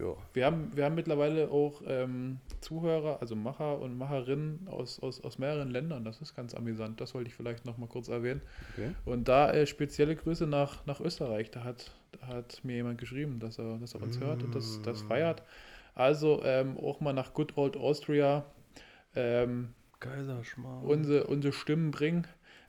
Ja. 0.00 0.16
Wir 0.32 0.46
haben, 0.46 0.74
wir 0.74 0.84
haben 0.84 0.94
mittlerweile 0.94 1.50
auch 1.50 1.82
ähm, 1.86 2.38
Zuhörer, 2.60 3.18
also 3.20 3.36
Macher 3.36 3.78
und 3.78 3.98
Macherinnen 3.98 4.66
aus, 4.70 4.98
aus, 5.00 5.22
aus 5.22 5.38
mehreren 5.38 5.70
Ländern. 5.70 6.04
Das 6.04 6.20
ist 6.20 6.34
ganz 6.34 6.54
amüsant. 6.54 7.00
Das 7.00 7.14
wollte 7.14 7.28
ich 7.28 7.34
vielleicht 7.34 7.66
noch 7.66 7.76
mal 7.76 7.86
kurz 7.86 8.08
erwähnen. 8.08 8.40
Okay. 8.72 8.92
Und 9.04 9.28
da 9.28 9.52
äh, 9.52 9.66
spezielle 9.66 10.16
Grüße 10.16 10.46
nach, 10.46 10.86
nach 10.86 11.00
Österreich. 11.00 11.50
Da 11.50 11.64
hat, 11.64 11.92
da 12.18 12.28
hat 12.28 12.60
mir 12.64 12.76
jemand 12.76 12.98
geschrieben, 12.98 13.40
dass 13.40 13.58
er, 13.58 13.76
dass 13.78 13.94
er 13.94 14.02
uns 14.02 14.18
hört 14.18 14.42
und 14.42 14.54
das, 14.54 14.80
das 14.82 15.02
feiert. 15.02 15.42
Also 15.94 16.42
ähm, 16.44 16.78
auch 16.78 17.00
mal 17.00 17.12
nach 17.12 17.34
Good 17.34 17.56
Old 17.58 17.76
Austria 17.76 18.44
ähm, 19.14 19.74
Kaiserschmarrn. 19.98 20.84
unsere, 20.84 21.26
unsere 21.26 21.52
Stimmen 21.52 21.90
bringen. 21.90 22.26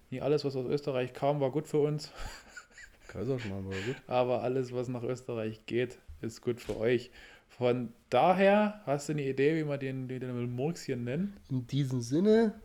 Nicht 0.10 0.24
alles, 0.24 0.44
was 0.44 0.56
aus 0.58 0.66
Österreich 0.66 1.14
kam, 1.14 1.40
war 1.40 1.52
gut 1.52 1.68
für 1.68 1.80
uns. 1.80 2.12
Kaiserschmarrn 3.08 3.66
war 3.66 3.78
gut. 3.88 3.96
Aber 4.08 4.42
alles, 4.42 4.74
was 4.74 4.90
nach 4.90 5.04
Österreich 5.04 5.66
geht, 5.66 6.00
ist 6.22 6.42
gut 6.42 6.62
für 6.62 6.78
euch. 6.78 7.12
Von 7.50 7.94
daher, 8.10 8.82
hast 8.86 9.10
du 9.10 9.14
eine 9.14 9.24
Idee, 9.24 9.56
wie 9.56 9.68
wir 9.68 9.78
den, 9.78 10.08
den, 10.08 10.22
den 10.22 10.56
Murks 10.56 10.84
hier 10.84 10.96
nennen? 10.96 11.38
In 11.50 11.68
diesem 11.68 12.02
Sinne, 12.02 12.56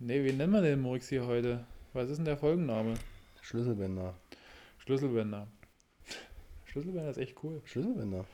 Ne, 0.00 0.24
wie 0.24 0.32
nennen 0.32 0.52
wir 0.52 0.60
den 0.60 0.80
Murks 0.80 1.08
hier 1.08 1.24
heute? 1.24 1.64
Was 1.92 2.10
ist 2.10 2.18
denn 2.18 2.24
der 2.24 2.36
Folgenname? 2.36 2.94
Schlüsselbänder. 3.40 4.14
Schlüsselbänder. 4.78 5.46
Schlüsselbänder 6.64 7.10
ist 7.10 7.18
echt 7.18 7.42
cool. 7.44 7.62
Schlüsselbänder. 7.64 8.24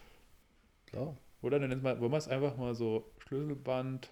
Klar. 0.87 1.17
Oder 1.43 1.61
dann 1.61 1.69
nennt 1.69 1.83
man, 1.83 2.01
wollen 2.01 2.11
wir 2.11 2.17
es 2.17 2.29
einfach 2.29 2.57
mal 2.57 2.75
so 2.75 3.05
Schlüsselband. 3.19 4.11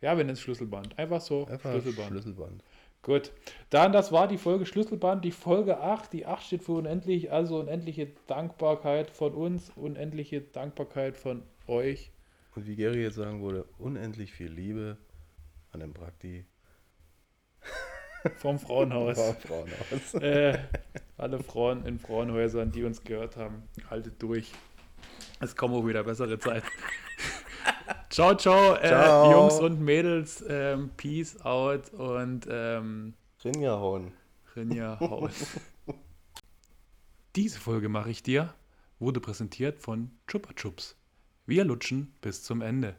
Ja, 0.00 0.16
wir 0.16 0.24
nennen 0.24 0.30
es 0.30 0.40
Schlüsselband. 0.40 0.98
Einfach 0.98 1.20
so 1.20 1.46
Einfach 1.46 1.70
Schlüsselband. 1.70 2.08
Schlüsselband. 2.08 2.64
Gut. 3.04 3.32
Dann, 3.68 3.92
das 3.92 4.12
war 4.12 4.26
die 4.28 4.38
Folge 4.38 4.64
Schlüsselband, 4.64 5.24
die 5.26 5.30
Folge 5.30 5.78
8. 5.78 6.10
Die 6.12 6.24
8 6.24 6.42
steht 6.42 6.64
für 6.64 6.72
unendlich, 6.72 7.30
also 7.30 7.60
unendliche 7.60 8.08
Dankbarkeit 8.26 9.10
von 9.10 9.34
uns, 9.34 9.70
unendliche 9.76 10.40
Dankbarkeit 10.40 11.14
von 11.18 11.42
euch. 11.66 12.10
Und 12.56 12.66
wie 12.66 12.76
Gary 12.76 13.02
jetzt 13.02 13.16
sagen 13.16 13.42
würde, 13.42 13.66
unendlich 13.78 14.32
viel 14.32 14.50
Liebe 14.50 14.96
an 15.72 15.80
dem 15.80 15.92
Prakti. 15.92 16.46
Vom 18.38 18.58
Frauenhaus. 18.58 19.18
Frau- 19.18 19.32
Frauenhaus. 19.48 20.14
äh, 20.22 20.58
alle 21.18 21.40
Frauen 21.42 21.84
in 21.84 21.98
Frauenhäusern, 21.98 22.72
die 22.72 22.84
uns 22.84 23.04
gehört 23.04 23.36
haben, 23.36 23.64
haltet 23.90 24.22
durch. 24.22 24.50
Es 25.40 25.54
kommen 25.54 25.74
auch 25.74 25.86
wieder 25.86 26.04
bessere 26.04 26.38
Zeiten. 26.38 26.66
Ciao, 28.10 28.34
ciao, 28.34 28.74
äh, 28.74 28.88
Ciao. 28.88 29.30
Jungs 29.32 29.60
und 29.60 29.80
Mädels. 29.80 30.44
Ähm, 30.48 30.90
peace 30.96 31.40
out 31.44 31.92
und 31.92 32.46
ähm, 32.50 33.14
Rinja 33.44 33.72
hauen. 33.72 34.12
Rinja 34.56 34.98
Haus. 35.00 35.32
Diese 37.36 37.58
Folge 37.58 37.88
mache 37.88 38.10
ich 38.10 38.22
dir 38.22 38.54
wurde 39.04 39.20
präsentiert 39.20 39.78
von 39.78 40.10
Chupa 40.26 40.54
Chups. 40.54 40.96
Wir 41.46 41.64
lutschen 41.64 42.14
bis 42.20 42.42
zum 42.42 42.62
Ende. 42.62 42.96